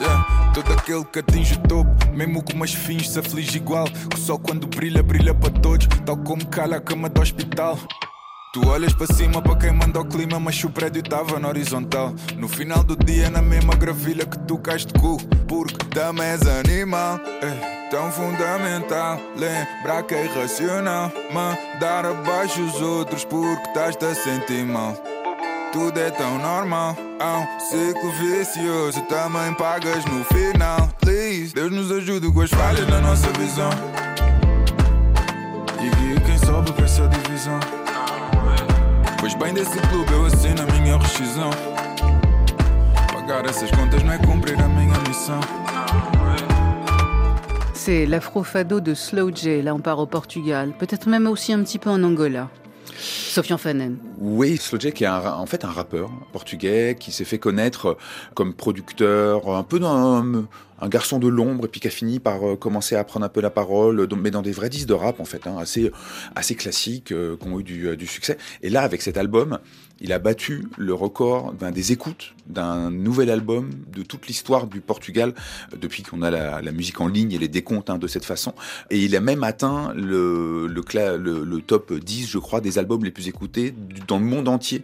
Yeah, 0.00 0.52
todo 0.54 0.72
aquele 0.72 1.04
que 1.04 1.18
atinge 1.18 1.54
o 1.54 1.58
topo, 1.68 1.90
mesmo 2.12 2.42
com 2.42 2.52
umas 2.52 2.72
fins, 2.72 3.10
se 3.10 3.18
aflige 3.18 3.56
igual. 3.56 3.86
O 4.14 4.18
sol 4.18 4.38
quando 4.38 4.66
brilha, 4.66 5.02
brilha 5.02 5.34
para 5.34 5.50
todos, 5.50 5.86
tal 6.04 6.16
como 6.16 6.46
calha 6.46 6.76
a 6.76 6.80
cama 6.80 7.08
do 7.08 7.20
hospital. 7.20 7.78
Tu 8.52 8.68
olhas 8.68 8.92
para 8.92 9.06
cima 9.14 9.40
para 9.40 9.56
quem 9.56 9.72
manda 9.72 9.98
o 9.98 10.04
clima, 10.04 10.38
mas 10.38 10.62
o 10.62 10.68
prédio 10.68 11.00
estava 11.00 11.40
na 11.40 11.48
horizontal. 11.48 12.14
No 12.36 12.46
final 12.46 12.84
do 12.84 12.94
dia, 12.94 13.30
na 13.30 13.40
mesma 13.40 13.74
gravilha 13.74 14.26
que 14.26 14.38
tu 14.40 14.58
cais 14.58 14.84
de 14.84 14.92
cu, 14.92 15.16
porque 15.48 15.86
também 15.86 16.26
és 16.26 16.42
animal. 16.46 17.18
É 17.40 17.88
tão 17.90 18.12
fundamental 18.12 19.18
lembrar 19.38 20.02
que 20.02 20.14
é 20.14 20.26
irracional. 20.26 21.10
Mandar 21.32 22.04
abaixo 22.04 22.60
os 22.60 22.80
outros 22.82 23.24
porque 23.24 23.68
estás-te 23.68 24.04
a 24.04 24.14
sentir 24.14 24.66
mal. 24.66 25.11
Tudo 25.72 25.98
é 25.98 26.10
tão 26.10 26.38
normal. 26.38 26.94
Há 27.18 27.38
um 27.38 27.60
ciclo 27.60 28.12
vicioso, 28.12 29.00
também 29.02 29.54
pagas 29.54 30.04
no 30.04 30.22
final. 30.24 30.86
Please, 31.00 31.54
Deus 31.54 31.72
nos 31.72 31.90
ajude 31.90 32.30
com 32.30 32.42
as 32.42 32.50
falhas 32.50 32.86
na 32.88 33.00
nossa 33.00 33.26
visão. 33.32 33.70
E 35.80 35.88
guia 35.96 36.20
quem 36.20 36.36
sobe 36.38 36.70
para 36.72 36.84
essa 36.84 37.08
divisão? 37.08 37.58
Pois 39.18 39.34
bem 39.34 39.54
desse 39.54 39.78
clube 39.88 40.12
eu 40.12 40.26
assino 40.26 40.62
a 40.62 40.72
minha 40.78 40.98
rescisão. 40.98 41.50
Pagar 43.10 43.46
essas 43.46 43.70
contas 43.70 44.02
não 44.02 44.12
é 44.12 44.18
cumprir 44.18 44.60
a 44.60 44.68
minha 44.68 44.98
missão. 45.08 45.40
C'est 47.74 48.06
l'afro-fado 48.06 48.80
de 48.80 48.92
Slow 48.92 49.30
J. 49.34 49.62
Là, 49.62 49.74
on 49.74 49.80
part 49.80 49.98
au 49.98 50.06
Portugal. 50.06 50.72
Peut-être 50.78 51.08
même 51.08 51.26
aussi 51.26 51.52
un 51.52 51.62
petit 51.64 51.78
peu 51.78 51.90
en 51.90 52.02
Angola. 52.04 52.48
Sofian 52.98 53.58
Fanen. 53.58 53.96
Oui, 54.18 54.56
Slowjack 54.56 55.02
est 55.02 55.08
en 55.08 55.46
fait 55.46 55.64
un 55.64 55.70
rappeur 55.70 56.10
portugais 56.32 56.96
qui 56.98 57.12
s'est 57.12 57.24
fait 57.24 57.38
connaître 57.38 57.96
comme 58.34 58.54
producteur, 58.54 59.48
un 59.48 59.62
peu 59.62 59.78
dans 59.78 60.22
un, 60.22 60.44
un 60.82 60.88
garçon 60.88 61.20
de 61.20 61.28
l'ombre 61.28 61.64
et 61.64 61.68
puis 61.68 61.80
qui 61.80 61.86
a 61.86 61.90
fini 61.90 62.18
par 62.18 62.46
euh, 62.46 62.56
commencer 62.56 62.96
à 62.96 63.04
prendre 63.04 63.24
un 63.24 63.28
peu 63.28 63.40
la 63.40 63.50
parole, 63.50 64.06
mais 64.20 64.32
dans 64.32 64.42
des 64.42 64.50
vrais 64.50 64.68
disques 64.68 64.88
de 64.88 64.94
rap 64.94 65.20
en 65.20 65.24
fait, 65.24 65.46
hein, 65.46 65.56
assez 66.34 66.54
classiques, 66.56 67.12
euh, 67.12 67.36
qui 67.36 67.48
ont 67.48 67.60
eu 67.60 67.62
du, 67.62 67.86
euh, 67.86 67.96
succès. 68.04 68.36
Et 68.62 68.68
là, 68.68 68.82
avec 68.82 69.00
cet 69.00 69.16
album, 69.16 69.60
il 70.00 70.12
a 70.12 70.18
battu 70.18 70.66
le 70.76 70.92
record 70.92 71.54
des 71.54 71.92
écoutes 71.92 72.34
d'un 72.48 72.90
nouvel 72.90 73.30
album 73.30 73.70
de 73.94 74.02
toute 74.02 74.26
l'histoire 74.26 74.66
du 74.66 74.80
Portugal 74.80 75.32
depuis 75.80 76.02
qu'on 76.02 76.22
a 76.22 76.30
la, 76.30 76.72
musique 76.72 77.00
en 77.00 77.06
ligne 77.06 77.30
et 77.30 77.38
les 77.38 77.46
décomptes 77.46 77.88
hein, 77.88 77.98
de 77.98 78.08
cette 78.08 78.24
façon. 78.24 78.52
Et 78.90 78.98
il 78.98 79.14
a 79.14 79.20
même 79.20 79.44
atteint 79.44 79.92
le, 79.94 80.66
le, 80.66 81.60
top 81.60 81.92
10, 81.92 82.26
je 82.26 82.38
crois, 82.38 82.60
des 82.60 82.78
albums 82.78 83.04
les 83.04 83.12
plus 83.12 83.28
écoutés 83.28 83.72
dans 84.08 84.18
le 84.18 84.24
monde 84.24 84.48
entier. 84.48 84.82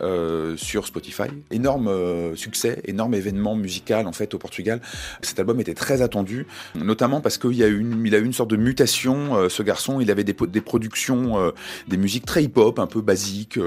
Euh, 0.00 0.56
sur 0.56 0.86
Spotify. 0.86 1.28
Énorme 1.50 1.88
euh, 1.88 2.34
succès, 2.34 2.80
énorme 2.84 3.14
événement 3.14 3.54
musical 3.54 4.06
en 4.08 4.12
fait 4.12 4.34
au 4.34 4.38
Portugal. 4.38 4.80
Cet 5.22 5.38
album 5.38 5.60
était 5.60 5.74
très 5.74 6.02
attendu, 6.02 6.46
notamment 6.74 7.20
parce 7.20 7.38
qu'il 7.38 7.62
a, 7.62 7.68
une, 7.68 8.04
il 8.04 8.14
a 8.14 8.18
eu 8.18 8.24
une 8.24 8.32
sorte 8.32 8.50
de 8.50 8.56
mutation. 8.56 9.36
Euh, 9.36 9.48
ce 9.48 9.62
garçon, 9.62 10.00
il 10.00 10.10
avait 10.10 10.24
des, 10.24 10.34
des 10.34 10.60
productions, 10.60 11.52
des 11.88 11.96
musiques 11.96 12.26
très 12.26 12.44
hip-hop, 12.44 12.78
un 12.78 12.86
peu 12.86 13.00
basiques, 13.00 13.58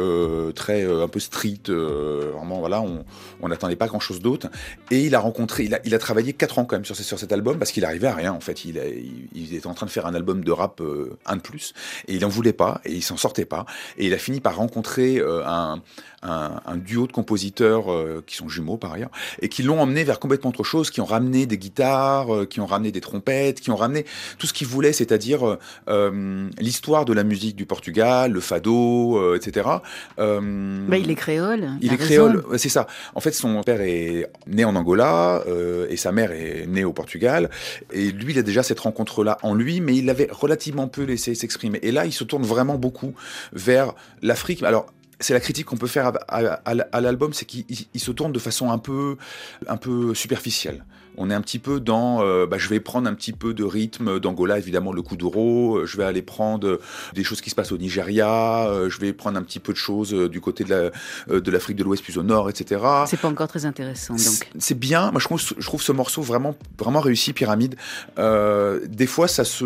très 0.55 0.83
un 0.83 1.07
peu 1.07 1.19
street. 1.19 1.61
vraiment, 1.67 2.59
voilà, 2.59 2.83
on 3.41 3.47
n'attendait 3.47 3.75
pas 3.75 3.87
grand-chose 3.87 4.21
d'autre. 4.21 4.47
Et 4.91 5.05
il 5.05 5.15
a 5.15 5.19
rencontré, 5.19 5.63
il 5.63 5.75
a, 5.75 5.79
il 5.85 5.95
a 5.95 5.99
travaillé 5.99 6.33
4 6.33 6.59
ans 6.59 6.65
quand 6.65 6.75
même 6.75 6.85
sur, 6.85 6.95
sur 6.95 7.19
cet 7.19 7.31
album 7.31 7.57
parce 7.57 7.71
qu'il 7.71 7.85
arrivait 7.85 8.07
à 8.07 8.15
rien 8.15 8.33
en 8.33 8.39
fait. 8.39 8.65
Il, 8.65 8.81
il, 9.33 9.55
était 9.55 9.67
en 9.67 9.73
train 9.73 9.85
de 9.85 9.91
faire 9.91 10.05
un 10.05 10.13
album 10.13 10.43
de 10.43 10.51
rap 10.51 10.81
un 11.25 11.35
de 11.35 11.41
plus 11.41 11.73
et 12.07 12.15
il 12.15 12.25
en 12.25 12.29
voulait 12.29 12.53
pas 12.53 12.81
et 12.85 12.93
il 12.93 13.03
s'en 13.03 13.17
sortait 13.17 13.45
pas. 13.45 13.65
Et 13.97 14.07
il 14.07 14.13
a 14.13 14.17
fini 14.17 14.41
par 14.41 14.55
rencontrer 14.57 15.21
un 15.45 15.81
un, 16.23 16.77
duo 16.77 17.07
de 17.07 17.11
compositeurs 17.11 17.91
euh, 17.91 18.23
qui 18.25 18.35
sont 18.35 18.49
jumeaux 18.49 18.77
par 18.77 18.93
ailleurs, 18.93 19.11
et 19.41 19.49
qui 19.49 19.63
l'ont 19.63 19.79
emmené 19.79 20.03
vers 20.03 20.19
complètement 20.19 20.49
autre 20.49 20.63
chose, 20.63 20.89
qui 20.89 21.01
ont 21.01 21.05
ramené 21.05 21.45
des 21.45 21.57
guitares, 21.57 22.33
euh, 22.33 22.45
qui 22.45 22.59
ont 22.59 22.65
ramené 22.65 22.91
des 22.91 23.01
trompettes, 23.01 23.61
qui 23.61 23.69
ont 23.69 23.75
ramené 23.75 24.05
tout 24.37 24.47
ce 24.47 24.53
qu'ils 24.53 24.67
voulaient, 24.67 24.93
c'est-à-dire 24.93 25.57
euh, 25.89 26.49
l'histoire 26.59 27.05
de 27.05 27.13
la 27.13 27.23
musique 27.23 27.55
du 27.55 27.65
Portugal, 27.65 28.31
le 28.31 28.39
fado, 28.39 29.35
etc. 29.35 29.67
Bah, 30.17 30.97
il 30.97 31.11
est 31.11 31.15
créole. 31.15 31.71
Il 31.81 31.93
est 31.93 31.97
créole, 31.97 32.43
c'est 32.57 32.69
ça. 32.69 32.87
En 33.15 33.19
fait, 33.19 33.31
son 33.31 33.61
père 33.63 33.81
est 33.81 34.29
né 34.47 34.65
en 34.65 34.75
Angola 34.75 35.43
et 35.89 35.97
sa 35.97 36.11
mère 36.11 36.31
est 36.31 36.65
née 36.67 36.83
au 36.83 36.93
Portugal. 36.93 37.49
Et 37.91 38.11
lui, 38.11 38.33
il 38.33 38.39
a 38.39 38.43
déjà 38.43 38.63
cette 38.63 38.79
rencontre-là 38.79 39.37
en 39.43 39.53
lui, 39.53 39.81
mais 39.81 39.95
il 39.95 40.05
l'avait 40.05 40.29
relativement 40.31 40.87
peu 40.87 41.03
laissé 41.03 41.35
s'exprimer. 41.35 41.79
Et 41.81 41.91
là, 41.91 42.05
il 42.05 42.13
se 42.13 42.23
tourne 42.23 42.43
vraiment 42.43 42.75
beaucoup 42.75 43.13
vers 43.53 43.93
l'Afrique. 44.21 44.63
Alors, 44.63 44.87
c'est 45.19 45.33
la 45.33 45.39
critique 45.39 45.65
qu'on 45.65 45.77
peut 45.77 45.87
faire 45.87 46.11
à, 46.27 47.01
l'album, 47.01 47.33
c'est 47.33 47.45
qu'il 47.45 47.87
se 47.95 48.11
tourne 48.11 48.31
de 48.31 48.39
façon 48.39 48.71
un 48.71 48.77
peu, 48.77 49.17
un 49.67 49.77
peu 49.77 50.13
superficielle 50.13 50.83
on 51.17 51.29
est 51.29 51.33
un 51.33 51.41
petit 51.41 51.59
peu 51.59 51.79
dans, 51.79 52.21
euh, 52.21 52.45
bah, 52.45 52.57
je 52.57 52.69
vais 52.69 52.79
prendre 52.79 53.09
un 53.09 53.13
petit 53.13 53.33
peu 53.33 53.53
de 53.53 53.63
rythme 53.63 54.19
d'Angola, 54.19 54.57
évidemment 54.57 54.93
le 54.93 55.01
kuduro, 55.01 55.77
euh, 55.77 55.85
je 55.85 55.97
vais 55.97 56.03
aller 56.03 56.21
prendre 56.21 56.79
des 57.13 57.23
choses 57.23 57.41
qui 57.41 57.49
se 57.49 57.55
passent 57.55 57.71
au 57.71 57.77
Nigeria, 57.77 58.67
euh, 58.67 58.89
je 58.89 58.99
vais 58.99 59.13
prendre 59.13 59.37
un 59.37 59.43
petit 59.43 59.59
peu 59.59 59.73
de 59.73 59.77
choses 59.77 60.13
du 60.13 60.39
côté 60.39 60.63
de 60.63 61.51
l'Afrique 61.51 61.77
de 61.77 61.83
l'Ouest 61.83 62.03
plus 62.03 62.17
au 62.17 62.23
nord, 62.23 62.49
etc. 62.49 62.81
C'est 63.07 63.19
pas 63.19 63.27
encore 63.27 63.47
très 63.47 63.65
intéressant, 63.65 64.13
donc. 64.13 64.49
C'est 64.59 64.77
bien, 64.77 65.11
moi 65.11 65.19
je 65.19 65.25
trouve, 65.25 65.41
je 65.57 65.65
trouve 65.65 65.81
ce 65.81 65.91
morceau 65.91 66.21
vraiment, 66.21 66.55
vraiment 66.77 66.99
réussi, 66.99 67.33
Pyramide. 67.33 67.75
des 68.17 69.07
fois, 69.07 69.27
ça 69.27 69.43
se, 69.43 69.65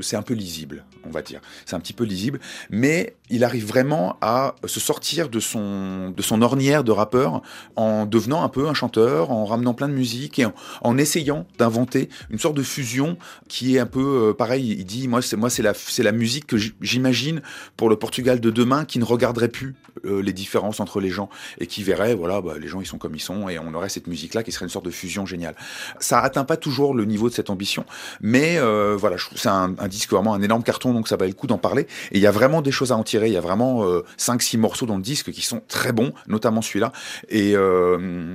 c'est 0.00 0.16
un 0.16 0.22
peu 0.22 0.34
lisible, 0.34 0.84
on 1.06 1.10
va 1.10 1.22
dire. 1.22 1.40
C'est 1.66 1.76
un 1.76 1.80
petit 1.80 1.92
peu 1.92 2.04
lisible, 2.04 2.40
mais 2.70 3.16
il 3.30 3.44
arrive 3.44 3.66
vraiment 3.66 4.16
à 4.20 4.54
se 4.64 4.80
sortir 4.80 5.28
de 5.28 5.40
son, 5.40 6.10
de 6.10 6.22
son 6.22 6.42
ornière 6.42 6.84
de 6.84 6.92
rappeur 6.92 7.42
en 7.76 8.06
devenant 8.06 8.42
un 8.42 8.48
peu 8.48 8.68
un 8.68 8.74
chanteur, 8.74 9.30
en 9.30 9.44
ramenant 9.44 9.73
plein 9.74 9.88
de 9.88 9.94
musique 9.94 10.38
et 10.38 10.46
en, 10.82 10.98
essayant 10.98 11.46
d'inventer 11.58 12.08
une 12.30 12.38
sorte 12.38 12.56
de 12.56 12.62
fusion 12.62 13.16
qui 13.48 13.76
est 13.76 13.78
un 13.78 13.86
peu 13.86 14.28
euh, 14.30 14.32
pareil. 14.32 14.76
Il 14.78 14.84
dit 14.84 15.08
moi 15.08 15.22
c'est 15.22 15.36
moi 15.36 15.50
c'est 15.50 15.62
la 15.62 15.74
c'est 15.74 16.02
la 16.02 16.12
musique 16.12 16.46
que 16.46 16.56
j'imagine 16.80 17.42
pour 17.76 17.88
le 17.88 17.96
Portugal 17.96 18.40
de 18.40 18.50
demain 18.50 18.84
qui 18.84 18.98
ne 18.98 19.04
regarderait 19.04 19.48
plus 19.48 19.74
euh, 20.04 20.22
les 20.22 20.32
différences 20.32 20.80
entre 20.80 21.00
les 21.00 21.10
gens 21.10 21.28
et 21.58 21.66
qui 21.66 21.82
verrait 21.82 22.14
voilà 22.14 22.40
bah, 22.40 22.54
les 22.60 22.68
gens 22.68 22.80
ils 22.80 22.86
sont 22.86 22.98
comme 22.98 23.14
ils 23.14 23.20
sont 23.20 23.48
et 23.48 23.58
on 23.58 23.74
aurait 23.74 23.88
cette 23.88 24.06
musique 24.06 24.34
là 24.34 24.42
qui 24.42 24.52
serait 24.52 24.64
une 24.64 24.70
sorte 24.70 24.84
de 24.84 24.90
fusion 24.90 25.26
géniale. 25.26 25.56
Ça 25.98 26.20
atteint 26.20 26.44
pas 26.44 26.56
toujours 26.56 26.94
le 26.94 27.04
niveau 27.04 27.28
de 27.28 27.34
cette 27.34 27.50
ambition, 27.50 27.84
mais 28.20 28.56
euh, 28.58 28.96
voilà 28.98 29.16
c'est 29.34 29.48
un, 29.48 29.68
disque 29.88 30.10
vraiment 30.10 30.34
un 30.34 30.42
énorme 30.42 30.62
carton 30.62 30.92
donc 30.92 31.08
ça 31.08 31.16
valait 31.16 31.30
le 31.30 31.36
coup 31.36 31.46
d'en 31.46 31.58
parler 31.58 31.82
et 32.12 32.18
il 32.18 32.20
y 32.20 32.26
a 32.26 32.30
vraiment 32.30 32.62
des 32.62 32.72
choses 32.72 32.92
à 32.92 32.96
en 32.96 33.02
tirer. 33.02 33.26
Il 33.26 33.34
y 33.34 33.36
a 33.36 33.40
vraiment 33.40 33.84
5-6 34.18 34.58
morceaux 34.58 34.86
dans 34.86 34.96
le 34.96 35.02
disque 35.02 35.32
qui 35.32 35.42
sont 35.42 35.62
très 35.68 35.92
bons, 35.92 36.12
notamment 36.28 36.62
celui-là 36.62 36.92
et 37.28 37.54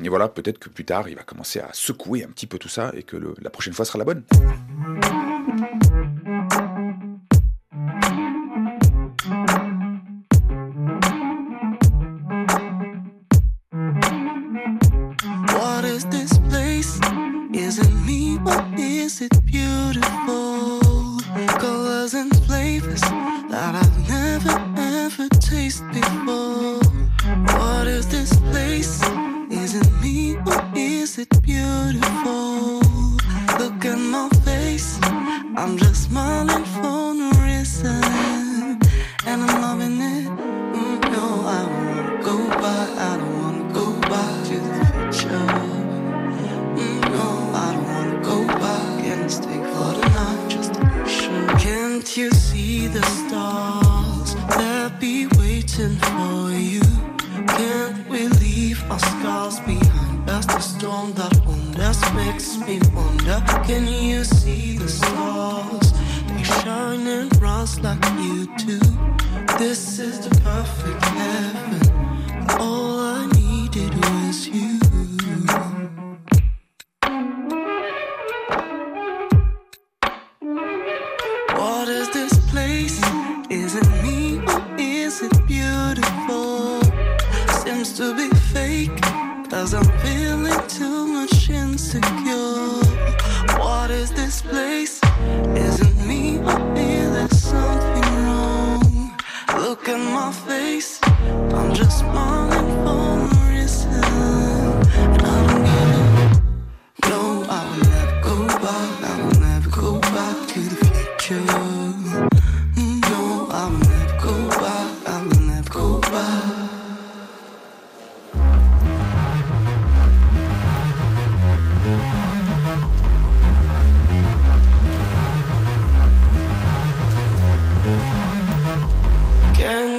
voilà 0.09 0.27
peut-être 0.27 0.59
que 0.59 0.69
plus 0.69 0.85
tard 0.85 1.07
il 1.07 1.15
va 1.15 1.23
commencer 1.29 1.59
à 1.59 1.69
secouer 1.73 2.23
un 2.23 2.29
petit 2.29 2.47
peu 2.47 2.57
tout 2.57 2.69
ça 2.69 2.91
et 2.95 3.03
que 3.03 3.17
la 3.39 3.49
prochaine 3.51 3.73
fois 3.73 3.85
sera 3.85 3.99
la 3.99 4.05
bonne. 4.05 4.23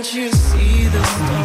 Can't 0.01 0.15
you 0.15 0.33
see 0.33 0.87
the 0.87 1.05
stars 1.05 1.40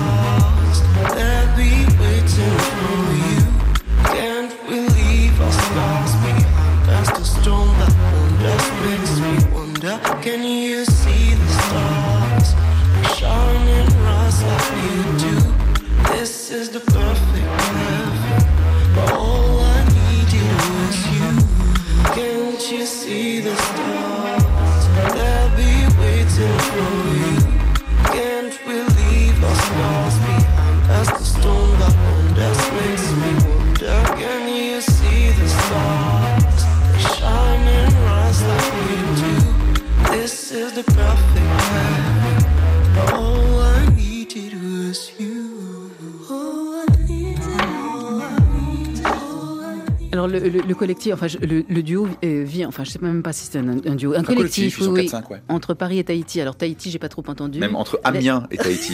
enfin 51.13 51.27
le, 51.41 51.81
duo 51.81 52.07
euh, 52.23 52.43
vit, 52.45 52.65
enfin 52.65 52.83
je 52.83 52.91
sais 52.91 52.99
même 53.01 53.23
pas 53.23 53.33
si 53.33 53.47
c'est 53.47 53.57
un, 53.59 53.95
duo, 53.95 54.13
un, 54.13 54.23
collectif, 54.23 54.79
oui, 54.81 55.09
entre 55.49 55.73
Paris 55.73 55.99
et 55.99 56.03
Tahiti. 56.03 56.41
Alors 56.41 56.55
Tahiti, 56.55 56.91
j'ai 56.91 56.99
pas 56.99 57.09
trop 57.09 57.23
entendu. 57.27 57.59
Même 57.59 57.75
entre 57.75 57.99
Amiens 58.03 58.47
et 58.51 58.57
Tahiti. 58.57 58.93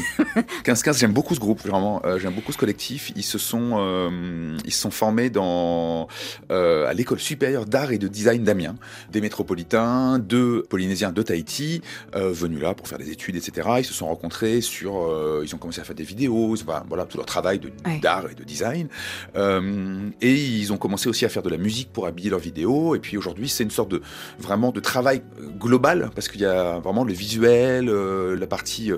15-15, 0.64 1.00
j'aime 1.00 1.14
beaucoup 1.14 1.36
ce 1.36 1.40
groupe, 1.40 1.62
vraiment. 1.62 2.02
Euh, 2.06 2.20
j'aime 2.20 2.34
beaucoup 2.34 2.52
ce 2.52 2.58
collectif. 2.58 3.12
Ils 3.16 3.24
se 3.24 3.38
sont, 3.38 3.78
euh, 3.80 4.58
ils 4.66 4.74
se 4.74 4.82
sont 4.82 4.92
formés 4.92 5.30
dans 5.30 6.08
à 6.50 6.94
l'école 6.94 7.20
supérieure 7.20 7.66
d'art 7.66 7.92
et 7.92 7.98
de 7.98 8.08
design 8.08 8.44
d'Amiens, 8.44 8.76
des 9.12 9.22
métropolitains, 9.22 10.20
deux 10.20 10.64
Polynésiens 10.64 11.12
de 11.12 11.22
Tahiti, 11.22 11.82
venus 12.14 12.62
là 12.62 12.74
pour 12.74 12.88
faire 12.88 12.98
des 12.98 13.12
études, 13.12 13.36
etc. 13.36 13.70
Ils 13.80 13.86
se 13.86 13.94
sont 13.94 14.08
rencontrés 14.08 14.62
sur, 14.62 15.42
ils 15.44 15.56
ont 15.56 15.58
commencé 15.58 15.82
à 15.82 15.84
faire 15.84 15.96
des 15.96 16.04
vidéos, 16.04 16.56
voilà 16.88 17.06
tout 17.06 17.18
leur 17.18 17.26
travail 17.26 17.62
d'art 18.02 18.30
et 18.30 18.36
de 18.36 18.44
design, 18.44 18.88
et 19.36 20.36
ils 20.36 20.74
ont 20.74 20.78
commencé 20.78 21.10
aussi 21.10 21.26
à 21.26 21.30
faire 21.30 21.44
de 21.44 21.50
la 21.50 21.58
musique 21.58 21.92
pour 21.92 22.01
habiller 22.08 22.30
leurs 22.30 22.40
vidéos. 22.40 22.96
Et 22.96 23.00
puis 23.00 23.18
aujourd'hui, 23.18 23.50
c'est 23.50 23.64
une 23.64 23.72
sorte 23.72 23.90
de 23.90 24.02
vraiment 24.40 24.72
de 24.72 24.80
travail 24.80 25.22
global 25.60 26.10
parce 26.16 26.28
qu'il 26.28 26.42
y 26.42 26.46
a 26.46 26.80
vraiment 26.80 27.04
le 27.04 27.14
visuel, 27.14 27.90
euh, 27.90 28.36
la 28.36 28.48
partie 28.48 28.92
euh, 28.92 28.98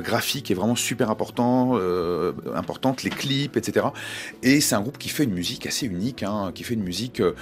graphique 0.00 0.50
est 0.50 0.54
vraiment 0.54 0.76
super 0.76 1.10
important, 1.10 1.72
euh, 1.74 2.32
importante, 2.54 3.02
les 3.02 3.10
clips, 3.10 3.56
etc. 3.56 3.86
Et 4.42 4.60
c'est 4.60 4.74
un 4.74 4.80
groupe 4.80 4.98
qui 4.98 5.08
fait 5.08 5.24
une 5.24 5.34
musique 5.34 5.66
assez 5.66 5.86
unique, 5.86 6.22
hein, 6.22 6.52
qui 6.54 6.64
fait 6.64 6.74
une 6.74 6.82
musique 6.82 7.20
un 7.20 7.34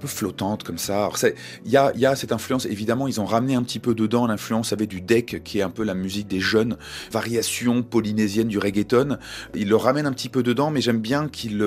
peu 0.00 0.06
flottante 0.06 0.62
comme 0.62 0.78
ça. 0.78 1.08
Il 1.64 1.70
y 1.70 1.76
a, 1.76 1.92
y 1.96 2.06
a 2.06 2.14
cette 2.16 2.32
influence. 2.32 2.66
Évidemment, 2.66 3.08
ils 3.08 3.20
ont 3.20 3.24
ramené 3.24 3.54
un 3.54 3.62
petit 3.62 3.78
peu 3.78 3.94
dedans 3.94 4.26
l'influence 4.26 4.72
avec 4.72 4.88
du 4.88 5.00
deck, 5.00 5.42
qui 5.44 5.58
est 5.58 5.62
un 5.62 5.70
peu 5.70 5.84
la 5.84 5.94
musique 5.94 6.28
des 6.28 6.40
jeunes, 6.40 6.76
variation 7.10 7.82
polynésienne 7.82 8.48
du 8.48 8.58
reggaeton. 8.58 9.18
Ils 9.54 9.68
le 9.68 9.76
ramènent 9.76 10.06
un 10.06 10.12
petit 10.12 10.28
peu 10.28 10.42
dedans, 10.42 10.70
mais 10.70 10.80
j'aime 10.80 11.00
bien 11.00 11.28
qu'ils 11.28 11.64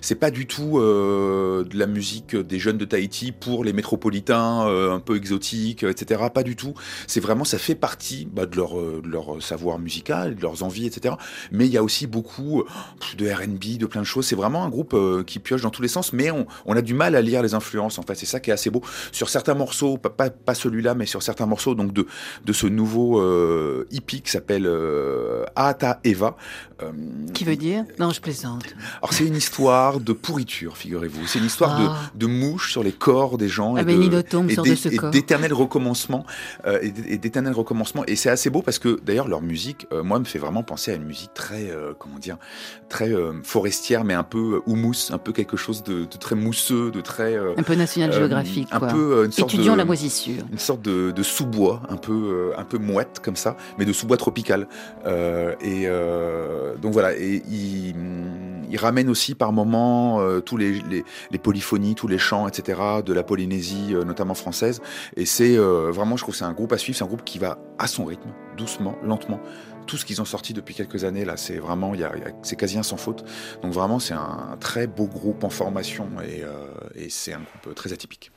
c'est 0.00 0.14
pas 0.14 0.30
du 0.30 0.46
tout 0.46 0.73
euh, 0.78 1.64
de 1.64 1.78
la 1.78 1.86
musique 1.86 2.36
des 2.36 2.58
jeunes 2.58 2.78
de 2.78 2.84
Tahiti 2.84 3.32
pour 3.32 3.64
les 3.64 3.72
métropolitains 3.72 4.66
euh, 4.66 4.92
un 4.92 5.00
peu 5.00 5.16
exotiques, 5.16 5.82
etc. 5.82 6.22
Pas 6.32 6.42
du 6.42 6.56
tout. 6.56 6.74
C'est 7.06 7.20
vraiment, 7.20 7.44
ça 7.44 7.58
fait 7.58 7.74
partie 7.74 8.28
bah, 8.30 8.46
de, 8.46 8.56
leur, 8.56 8.78
euh, 8.78 9.02
leur 9.04 9.42
savoir 9.42 9.78
musical, 9.78 10.36
de 10.36 10.42
leurs 10.42 10.62
envies, 10.62 10.86
etc. 10.86 11.14
Mais 11.52 11.66
il 11.66 11.72
y 11.72 11.78
a 11.78 11.82
aussi 11.82 12.06
beaucoup 12.06 12.64
de 13.18 13.30
R&B, 13.30 13.78
de 13.78 13.86
plein 13.86 14.00
de 14.00 14.06
choses. 14.06 14.26
C'est 14.26 14.36
vraiment 14.36 14.64
un 14.64 14.68
groupe 14.68 14.96
qui 15.26 15.38
pioche 15.38 15.62
dans 15.62 15.70
tous 15.70 15.82
les 15.82 15.88
sens, 15.88 16.12
mais 16.12 16.30
on, 16.30 16.46
a 16.74 16.82
du 16.82 16.94
mal 16.94 17.14
à 17.14 17.22
lire 17.22 17.42
les 17.42 17.54
influences. 17.54 17.98
En 17.98 18.02
fait, 18.02 18.14
c'est 18.14 18.26
ça 18.26 18.40
qui 18.40 18.50
est 18.50 18.52
assez 18.52 18.70
beau. 18.70 18.82
Sur 19.12 19.28
certains 19.28 19.54
morceaux, 19.54 19.96
pas, 19.96 20.10
pas, 20.30 20.54
celui-là, 20.54 20.94
mais 20.94 21.06
sur 21.06 21.22
certains 21.22 21.46
morceaux, 21.46 21.74
donc 21.74 21.92
de, 21.92 22.06
de 22.44 22.52
ce 22.52 22.66
nouveau 22.66 23.22
hippie 23.90 24.22
qui 24.22 24.30
s'appelle 24.30 24.68
Ata 25.56 26.00
Eva. 26.04 26.36
qui 27.32 27.44
veut 27.44 27.56
dire? 27.56 27.84
Non, 27.98 28.10
je 28.10 28.20
plaisante. 28.20 28.64
Alors 28.98 29.12
c'est 29.12 29.26
une 29.26 29.36
histoire 29.36 30.00
de 30.00 30.12
pourriture, 30.12 30.63
figurez-vous. 30.72 31.26
C'est 31.26 31.38
une 31.38 31.44
histoire 31.44 31.78
de, 31.78 31.86
ah. 31.86 32.10
de 32.14 32.26
mouches 32.26 32.72
sur 32.72 32.82
les 32.82 32.92
corps 32.92 33.38
des 33.38 33.48
gens. 33.48 33.74
Ah 33.76 33.82
et 33.82 35.10
d'éternel 35.10 35.52
recommencement. 35.52 36.24
Euh, 36.66 36.78
et 36.82 37.18
d'éternel 37.18 37.52
recommencement. 37.52 38.04
Et 38.06 38.16
c'est 38.16 38.30
assez 38.30 38.50
beau 38.50 38.62
parce 38.62 38.78
que, 38.78 38.98
d'ailleurs, 39.04 39.28
leur 39.28 39.42
musique, 39.42 39.86
euh, 39.92 40.02
moi, 40.02 40.18
me 40.18 40.24
fait 40.24 40.38
vraiment 40.38 40.62
penser 40.62 40.92
à 40.92 40.94
une 40.94 41.04
musique 41.04 41.34
très, 41.34 41.70
euh, 41.70 41.92
comment 41.98 42.18
dire, 42.18 42.36
très 42.88 43.12
forestière, 43.42 44.04
mais 44.04 44.14
un 44.14 44.22
peu 44.22 44.62
houmous, 44.66 45.10
un 45.10 45.18
peu 45.18 45.32
quelque 45.32 45.56
chose 45.56 45.82
de, 45.82 46.04
très 46.04 46.36
mousseux, 46.36 46.90
de 46.90 47.00
très... 47.00 47.36
un 47.36 47.62
peu 47.62 47.74
national 47.74 48.12
géographique, 48.12 48.68
Un 48.70 48.80
peu 48.80 49.24
une 49.24 49.32
sorte 49.32 49.52
Étudiant 49.52 49.76
la 49.76 49.84
moisissure. 49.84 50.42
Une 50.50 50.58
sorte 50.58 50.82
de, 50.82 51.10
de 51.10 51.22
sous-bois, 51.22 51.82
un 51.88 51.96
peu, 51.96 52.52
un 52.56 52.64
peu 52.64 52.78
mouette 52.78 53.20
comme 53.22 53.36
ça, 53.36 53.56
mais 53.78 53.84
de 53.84 53.92
sous-bois 53.92 54.16
tropical. 54.16 54.68
et 55.60 55.88
donc 56.80 56.92
voilà, 56.92 57.16
et 57.16 57.42
il, 57.48 57.94
il 58.70 58.76
ramène 58.76 59.08
aussi 59.08 59.34
par 59.34 59.52
moment 59.52 60.20
euh, 60.20 60.40
tous 60.44 60.56
les, 60.56 60.82
les, 61.30 61.38
polyphonies, 61.38 61.94
tous 61.94 62.08
les 62.08 62.18
chants, 62.18 62.48
etc. 62.48 62.80
de 63.04 63.12
la 63.12 63.22
Polynésie, 63.22 63.94
euh, 63.94 64.04
notamment 64.04 64.34
française. 64.34 64.80
Et 65.16 65.26
c'est 65.26 65.56
euh, 65.56 65.90
vraiment, 65.90 66.16
je 66.16 66.22
trouve, 66.22 66.34
c'est 66.34 66.44
un 66.44 66.52
groupe 66.52 66.72
à 66.72 66.78
suivre. 66.78 66.96
C'est 66.96 67.04
un 67.04 67.08
groupe 67.08 67.24
qui 67.24 67.38
va 67.38 67.58
à 67.78 67.86
son 67.86 68.04
rythme, 68.04 68.30
doucement, 68.56 68.96
lentement. 69.02 69.40
Tout 69.86 69.96
ce 69.96 70.04
qu'ils 70.04 70.22
ont 70.22 70.24
sorti 70.24 70.54
depuis 70.54 70.74
quelques 70.74 71.04
années, 71.04 71.24
là, 71.24 71.36
c'est 71.36 71.58
vraiment, 71.58 71.94
y 71.94 72.04
a, 72.04 72.12
c'est 72.42 72.56
quasi 72.56 72.78
un 72.78 72.82
sans 72.82 72.96
faute. 72.96 73.24
Donc 73.62 73.72
vraiment, 73.72 73.98
c'est 73.98 74.14
un, 74.14 74.56
très 74.58 74.86
beau 74.86 75.06
groupe 75.06 75.44
en 75.44 75.50
formation 75.50 76.08
et, 76.26 76.42
et 76.94 77.10
c'est 77.10 77.34
un 77.34 77.40
groupe 77.40 77.74
très 77.74 77.92
atypique. 77.92 78.32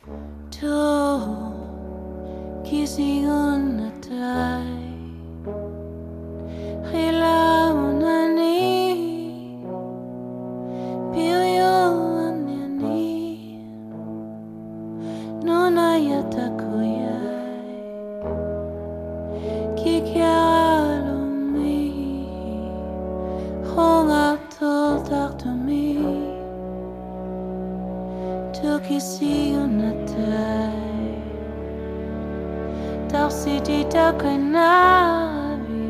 Tausiti 33.97 34.13
takanavi 34.13 35.89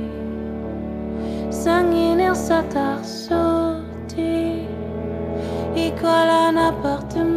Sangin 1.52 2.20
il 2.20 2.36
satar 2.36 3.04
soti. 3.04 4.65
Ikola 5.76 6.52
na 6.52 6.72
partemi 6.82 7.37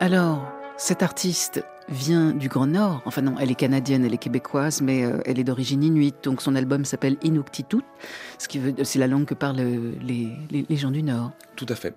Alors, 0.00 0.50
cet 0.78 1.02
artiste 1.02 1.62
vient 1.90 2.32
du 2.32 2.48
Grand 2.48 2.66
Nord. 2.66 3.02
Enfin 3.04 3.20
non, 3.20 3.34
elle 3.38 3.50
est 3.50 3.54
canadienne, 3.54 4.02
elle 4.04 4.14
est 4.14 4.18
québécoise, 4.18 4.80
mais 4.80 5.04
euh, 5.04 5.18
elle 5.26 5.38
est 5.38 5.44
d'origine 5.44 5.82
inuite. 5.82 6.16
Donc 6.24 6.40
son 6.40 6.56
album 6.56 6.86
s'appelle 6.86 7.18
Inuktitut, 7.22 7.82
ce 8.38 8.48
qui 8.48 8.58
veut, 8.58 8.74
c'est 8.82 8.98
la 8.98 9.08
langue 9.08 9.26
que 9.26 9.34
parlent 9.34 9.60
euh, 9.60 9.92
les, 10.00 10.30
les, 10.50 10.64
les 10.66 10.76
gens 10.76 10.90
du 10.90 11.02
Nord. 11.02 11.32
Tout 11.54 11.66
à 11.68 11.74
fait. 11.74 11.94